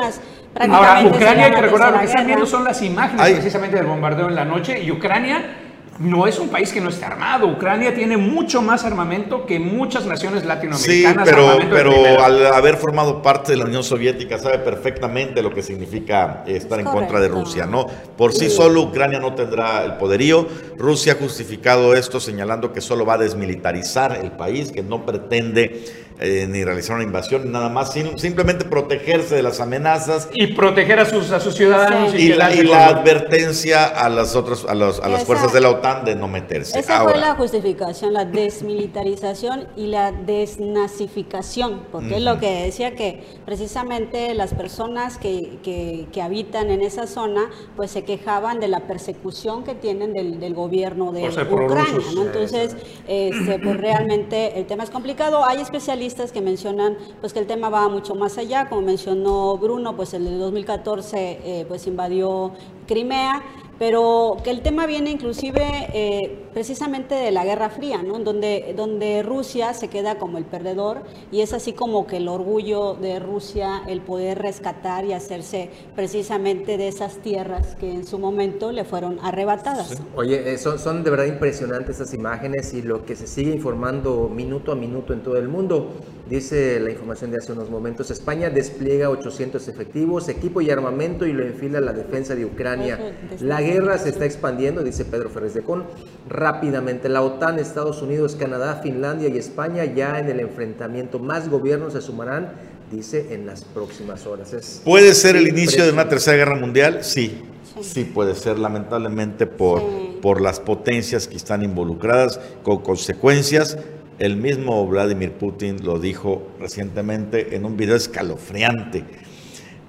Ahora, 0.60 1.04
Ucrania, 1.06 1.46
hay 1.46 1.52
que 1.52 1.62
recordar, 1.62 1.94
lo 1.94 2.00
que 2.00 2.06
están 2.06 2.26
viendo 2.26 2.48
son 2.48 2.64
las 2.64 2.82
imágenes 2.82 3.32
precisamente 3.34 3.76
del 3.78 3.86
bombardeo 3.86 4.28
en 4.28 4.36
la 4.36 4.46
noche 4.46 4.82
y 4.82 4.90
Ucrania 4.90 5.66
no 6.00 6.28
es 6.28 6.40
un 6.40 6.50
país 6.50 6.72
que 6.72 6.82
no 6.82 6.90
esté 6.90 7.06
armado. 7.06 7.48
Ucrania 7.48 7.94
tiene 7.94 8.18
mucho 8.18 8.62
más 8.62 8.84
armamento 8.84 9.46
que 9.46 9.60
muchas 9.60 10.06
naciones 10.06 10.46
latinoamericanas. 10.46 11.28
Sí, 11.28 11.34
pero, 11.34 11.60
pero 11.70 12.24
al 12.24 12.48
haber 12.48 12.78
formado 12.78 13.22
parte 13.22 13.52
de 13.52 13.58
la 13.58 13.66
Unión 13.66 13.84
Soviética 13.84 14.38
sabe 14.38 14.60
perfectamente 14.60 15.42
lo 15.42 15.54
que 15.54 15.64
significa 15.64 16.44
estar 16.46 16.80
en 16.80 16.86
contra 16.86 17.20
de 17.20 17.28
Rusia, 17.28 17.66
¿no? 17.66 17.88
Por 18.18 18.34
sí 18.34 18.50
solo 18.50 18.82
Ucrania 18.82 19.20
no 19.20 19.34
tendrá 19.34 19.84
el 19.84 19.94
poderío. 19.94 20.48
Rusia 20.78 21.14
ha 21.14 21.16
justificado 21.16 21.96
esto 21.96 22.20
señalando 22.20 22.74
que 22.74 22.82
solo 22.82 23.06
va 23.06 23.16
a 23.16 23.18
desmilitarizar 23.18 24.20
el 24.22 24.32
país, 24.32 24.72
que 24.72 24.84
no 24.84 25.06
pretende 25.06 26.07
eh, 26.20 26.48
ni 26.50 26.64
realizar 26.64 26.96
una 26.96 27.04
invasión, 27.04 27.46
ni 27.46 27.52
nada 27.52 27.70
más, 27.70 27.92
simplemente 27.92 28.66
protegerse 28.66 29.36
de 29.36 29.44
las 29.44 29.60
amenazas. 29.60 30.30
Y 30.34 30.48
proteger 30.48 31.00
a 31.00 31.06
sus, 31.06 31.30
a 31.32 31.40
sus 31.40 31.54
ciudadanos. 31.54 32.16
Y, 32.16 32.30
la, 32.30 32.48
advertencia 32.88 33.86
a 33.86 34.10
las, 34.10 34.36
otras, 34.36 34.66
a, 34.66 34.74
los, 34.74 35.00
a 35.00 35.10
las 35.10 35.26
fuerzas 35.26 35.54
de 35.54 35.62
la 35.62 35.70
OTAN 35.70 36.06
de 36.06 36.16
no 36.16 36.28
meterse. 36.28 36.80
Esa 36.80 37.04
fue 37.04 37.18
la 37.18 37.36
justificación, 37.36 38.14
la 38.14 38.26
desmilitarización 38.26 39.68
y 39.76 39.88
la 39.88 40.12
desnazificación, 40.12 41.84
porque 41.92 42.18
es 42.18 42.24
lo 42.24 42.40
que 42.40 42.64
decía 42.64 42.96
que 42.96 43.24
precisamente 43.46 44.34
las 44.34 44.56
personas 44.56 45.20
que, 45.20 45.60
que, 45.64 46.08
habitan 46.18 46.72
en 46.72 46.82
esa 46.82 47.06
zona 47.06 47.48
pues 47.76 47.92
se 47.92 48.04
quejaban 48.04 48.60
de 48.60 48.68
la 48.68 48.88
persecución 48.88 49.64
que 49.64 49.76
tienen 49.76 50.14
del, 50.14 50.40
del 50.40 50.56
gobierno 50.56 51.12
de 51.12 51.30
Ucrania. 51.30 51.86
¿no? 52.16 52.24
Entonces, 52.24 52.76
este, 53.08 53.60
pues 53.60 53.78
realmente 53.78 54.58
el 54.58 54.66
tema 54.66 54.84
es 54.84 54.90
complicado. 54.90 55.46
Hay 55.46 55.62
especialistas 55.62 56.07
que 56.32 56.42
mencionan 56.42 56.98
pues 57.20 57.34
que 57.34 57.40
el 57.40 57.48
tema 57.48 57.70
va 57.70 57.90
mucho 57.90 58.16
más 58.16 58.38
allá, 58.38 58.70
como 58.70 58.82
mencionó 58.82 59.58
Bruno, 59.58 59.96
pues 59.96 60.14
el 60.14 60.24
de 60.24 60.38
2014 60.38 61.18
eh, 61.44 61.66
pues 61.68 61.86
invadió 61.86 62.52
Crimea 62.88 63.44
pero 63.80 64.38
que 64.44 64.52
el 64.52 64.62
tema 64.62 64.86
viene 64.86 65.12
inclusive 65.12 65.64
eh, 65.94 66.46
precisamente 66.54 67.16
de 67.16 67.32
la 67.32 67.46
Guerra 67.46 67.70
Fría, 67.70 68.02
¿no? 68.02 68.20
donde, 68.20 68.74
donde 68.76 69.24
Rusia 69.24 69.74
se 69.74 69.88
queda 69.88 70.18
como 70.18 70.38
el 70.38 70.46
perdedor 70.46 71.04
y 71.32 71.42
es 71.42 71.54
así 71.54 71.74
como 71.74 72.08
que 72.08 72.18
el 72.18 72.28
orgullo 72.28 72.96
de 72.96 73.20
Rusia 73.20 73.84
el 73.88 74.02
poder 74.02 74.40
rescatar 74.40 75.06
y 75.06 75.14
hacerse 75.14 75.70
precisamente 75.96 76.78
de 76.78 76.88
esas 76.88 77.18
tierras 77.18 77.76
que 77.76 77.92
en 77.92 78.06
su 78.06 78.20
momento 78.20 78.72
le 78.72 78.84
fueron 78.84 79.20
arrebatadas. 79.22 80.02
Oye, 80.16 80.54
eh, 80.54 80.58
son, 80.58 80.80
son 80.80 81.04
de 81.04 81.10
verdad 81.12 81.26
impresionantes 81.26 81.96
esas 81.96 82.14
imágenes 82.14 82.74
y 82.74 82.82
lo 82.82 83.06
que 83.06 83.16
se 83.16 83.28
sigue 83.28 83.52
informando 83.52 84.30
minuto 84.30 84.72
a 84.72 84.76
minuto 84.76 85.14
en 85.14 85.22
todo 85.22 85.38
el 85.38 85.48
mundo. 85.48 85.92
Dice 86.30 86.80
la 86.82 86.90
información 86.90 87.32
de 87.32 87.38
hace 87.38 87.54
unos 87.54 87.70
momentos, 87.70 88.12
España 88.12 88.50
despliega 88.50 89.10
800 89.10 89.66
efectivos, 89.70 90.28
equipo 90.28 90.60
y 90.60 90.70
armamento 90.70 91.26
y 91.26 91.32
lo 91.32 91.44
enfila 91.44 91.78
a 91.78 91.82
la 91.82 91.94
defensa 91.94 92.36
de 92.36 92.44
Ucrania. 92.44 93.00
La 93.40 93.62
guerra 93.62 93.98
se 93.98 94.10
está 94.10 94.26
expandiendo, 94.26 94.84
dice 94.84 95.06
Pedro 95.06 95.30
Ferrez 95.30 95.54
de 95.54 95.62
Con, 95.62 95.86
rápidamente. 96.28 97.08
La 97.08 97.22
OTAN, 97.22 97.60
Estados 97.60 98.02
Unidos, 98.02 98.36
Canadá, 98.36 98.82
Finlandia 98.84 99.30
y 99.30 99.38
España 99.38 99.86
ya 99.86 100.20
en 100.20 100.30
el 100.30 100.42
enfrentamiento. 100.42 101.20
Más 101.20 101.48
gobiernos 101.48 101.94
se 101.94 102.02
sumarán, 102.02 102.52
dice, 102.92 103.34
en 103.34 103.46
las 103.46 103.64
próximas 103.64 104.28
horas. 104.28 104.82
¿Puede 104.84 105.14
ser 105.14 105.38
el 105.38 105.48
inicio 105.48 105.86
de 105.86 105.92
una 105.94 106.10
tercera 106.10 106.36
guerra 106.36 106.56
mundial? 106.56 107.06
Sí, 107.06 107.42
sí 107.82 108.04
puede 108.04 108.36
ser, 108.36 108.60
lamentablemente 108.60 109.48
por, 109.48 109.82
por 110.22 110.42
las 110.42 110.60
potencias 110.60 111.26
que 111.26 111.38
están 111.38 111.64
involucradas, 111.64 112.42
con 112.64 112.82
consecuencias. 112.82 113.78
El 114.20 114.36
mismo 114.36 114.88
Vladimir 114.88 115.34
Putin 115.34 115.84
lo 115.84 116.00
dijo 116.00 116.42
recientemente 116.60 117.56
en 117.56 117.66
un 117.66 117.78
video 117.78 117.96
escalofriante, 117.96 119.06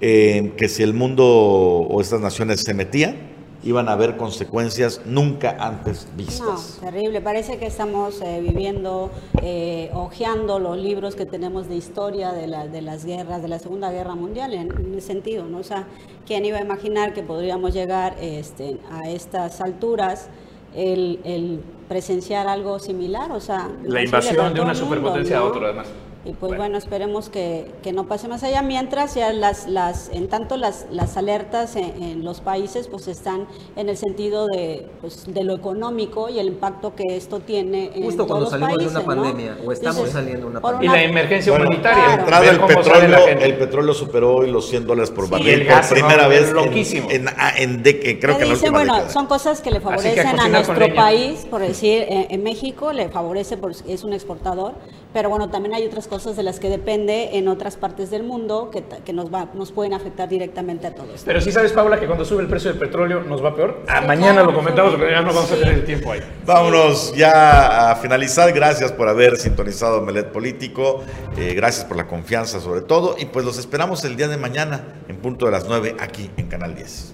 eh, 0.01 0.53
que 0.55 0.69
si 0.69 0.83
el 0.83 0.93
mundo 0.93 1.25
o 1.25 1.99
estas 1.99 2.21
naciones 2.21 2.61
se 2.61 2.75
metían, 2.75 3.15
iban 3.63 3.89
a 3.89 3.93
haber 3.93 4.17
consecuencias 4.17 5.01
nunca 5.05 5.57
antes 5.59 6.07
vistas. 6.15 6.79
Terrible. 6.79 7.21
Parece 7.21 7.57
que 7.57 7.65
estamos 7.65 8.21
eh, 8.21 8.39
viviendo, 8.39 9.09
eh, 9.41 9.89
ojeando 9.93 10.59
los 10.59 10.77
libros 10.77 11.15
que 11.15 11.25
tenemos 11.25 11.67
de 11.67 11.75
historia 11.75 12.31
de, 12.31 12.45
la, 12.45 12.67
de 12.67 12.81
las 12.81 13.05
guerras, 13.05 13.41
de 13.41 13.47
la 13.47 13.57
Segunda 13.57 13.91
Guerra 13.91 14.13
Mundial, 14.13 14.53
en, 14.53 14.93
ese 14.95 15.07
sentido, 15.07 15.45
¿no? 15.45 15.57
O 15.57 15.63
sea, 15.63 15.87
¿quién 16.27 16.45
iba 16.45 16.59
a 16.59 16.61
imaginar 16.61 17.13
que 17.13 17.23
podríamos 17.23 17.73
llegar 17.73 18.15
este, 18.21 18.77
a 18.91 19.09
estas 19.09 19.59
alturas? 19.59 20.29
El, 20.75 21.61
presenciar 21.87 22.47
algo 22.47 22.77
similar, 22.77 23.31
o 23.31 23.39
sea... 23.39 23.67
La 23.83 24.03
invasión 24.03 24.53
de 24.53 24.61
una 24.61 24.75
superpotencia 24.75 25.39
a 25.39 25.43
otra, 25.43 25.69
además. 25.69 25.87
Y 26.25 26.33
pues 26.33 26.57
bueno, 26.57 26.77
esperemos 26.77 27.29
que, 27.29 27.71
que 27.81 27.93
no 27.93 28.05
pase 28.07 28.27
más 28.27 28.43
allá. 28.43 28.61
Mientras 28.61 29.15
ya 29.15 29.31
las, 29.31 29.67
las 29.67 30.09
en 30.13 30.27
tanto 30.27 30.57
las, 30.57 30.85
las 30.91 31.15
alertas 31.15 31.77
en, 31.77 32.03
en 32.03 32.25
los 32.25 32.41
países 32.41 32.89
pues 32.89 33.07
están 33.07 33.47
en 33.77 33.87
el 33.87 33.95
sentido 33.95 34.45
de, 34.47 34.85
pues, 34.99 35.33
de 35.33 35.43
lo 35.45 35.55
económico 35.55 36.27
y 36.27 36.37
el 36.39 36.47
impacto 36.47 36.93
que 36.93 37.15
esto 37.15 37.39
tiene 37.39 37.91
en 37.95 38.03
Justo 38.03 38.27
cuando 38.27 38.49
salimos 38.49 38.77
de 38.79 38.87
una 38.87 38.99
¿no? 38.99 39.05
pandemia, 39.05 39.57
o 39.65 39.71
estamos 39.71 39.97
Dices, 39.99 40.11
saliendo 40.13 40.41
de 40.41 40.51
una 40.51 40.59
por 40.59 40.71
Y 40.71 40.87
pandemia. 40.87 40.97
la 40.97 41.03
emergencia 41.03 41.51
Bueno, 41.53 41.67
humanitaria. 41.67 42.03
claro. 42.03 42.19
entrada 42.21 42.45
sale 42.45 42.75
petróleo, 42.75 43.27
el 43.39 43.57
petróleo 43.57 43.93
superó 43.93 44.35
hoy 44.35 44.51
los 44.51 44.67
100 44.67 44.87
dólares 44.87 45.11
por 45.11 45.25
Sí, 45.25 45.31
barril 45.31 45.49
el 45.49 45.67
por 45.67 45.87
primera 45.89 46.27
vez 46.27 46.49
en, 46.49 46.53
loquísimo. 46.53 47.07
en, 47.11 47.27
ah, 47.29 47.53
en 47.57 47.81
de- 47.81 47.99
que 48.01 48.19
creo 48.19 48.35
que 48.37 48.43
en 48.43 48.49
la 48.49 48.55
dice, 48.55 48.65
última 48.65 48.79
bueno, 48.79 48.93
década. 48.95 49.13
son 49.13 49.25
cosas 49.27 49.61
que 49.61 49.71
le 49.71 49.77
Así 49.77 49.85
que 49.85 50.19
a 50.19 50.23
favorecen 50.25 50.39
a, 50.41 50.49
nuestro 50.49 50.95
país, 50.95 51.47
por 51.49 51.61
decir, 51.61 52.05
en, 52.09 52.27
en 52.29 52.43
México 52.43 52.91
le 52.91 53.07
favorece 53.07 53.55
porque 53.55 53.77
es 53.87 54.03
un 54.03 54.11
exportador, 54.11 54.73
pero 55.13 55.29
bueno, 55.29 55.49
también 55.49 55.73
hay 55.73 55.85
otras 55.85 56.07
cosas 56.07 56.35
de 56.35 56.43
las 56.43 56.59
que 56.59 56.69
depende 56.69 57.37
en 57.37 57.47
otras 57.47 57.77
partes 57.77 58.11
del 58.11 58.23
mundo 58.23 58.69
que, 58.71 58.81
ta- 58.81 58.97
que 58.97 59.11
nos, 59.13 59.33
va, 59.33 59.49
nos 59.53 59.71
pueden 59.71 59.93
afectar 59.93 60.29
directamente 60.29 60.87
a 60.87 60.93
todos. 60.95 61.23
Pero 61.25 61.41
sí 61.41 61.51
sabes, 61.51 61.71
Paula, 61.71 61.99
que 61.99 62.05
cuando 62.05 62.23
sube 62.25 62.41
el 62.41 62.47
precio 62.47 62.69
del 62.69 62.79
petróleo 62.79 63.21
nos 63.23 63.43
va 63.43 63.55
peor. 63.55 63.83
Ah, 63.87 64.01
mañana 64.01 64.33
claro, 64.33 64.51
lo 64.51 64.55
comentamos 64.57 64.93
porque 64.95 65.11
ya 65.11 65.21
no 65.21 65.33
vamos 65.33 65.51
a 65.51 65.55
tener 65.55 65.73
el 65.73 65.85
tiempo 65.85 66.11
ahí. 66.11 66.21
Vámonos 66.45 67.13
ya 67.15 67.91
a 67.91 67.95
finalizar. 67.95 68.51
Gracias 68.53 68.91
por 68.91 69.07
haber 69.07 69.37
sintonizado 69.37 70.01
Melet 70.01 70.31
Político. 70.31 71.01
Eh, 71.37 71.53
gracias 71.55 71.85
por 71.85 71.97
la 71.97 72.07
confianza 72.07 72.59
sobre 72.59 72.81
todo. 72.81 73.15
Y 73.17 73.25
pues 73.25 73.45
los 73.45 73.57
esperamos 73.57 74.03
el 74.05 74.15
día 74.15 74.27
de 74.27 74.37
mañana 74.37 74.83
en 75.07 75.17
punto 75.17 75.45
de 75.47 75.51
las 75.51 75.67
9 75.67 75.95
aquí 75.99 76.29
en 76.37 76.47
Canal 76.47 76.75
10. 76.75 77.13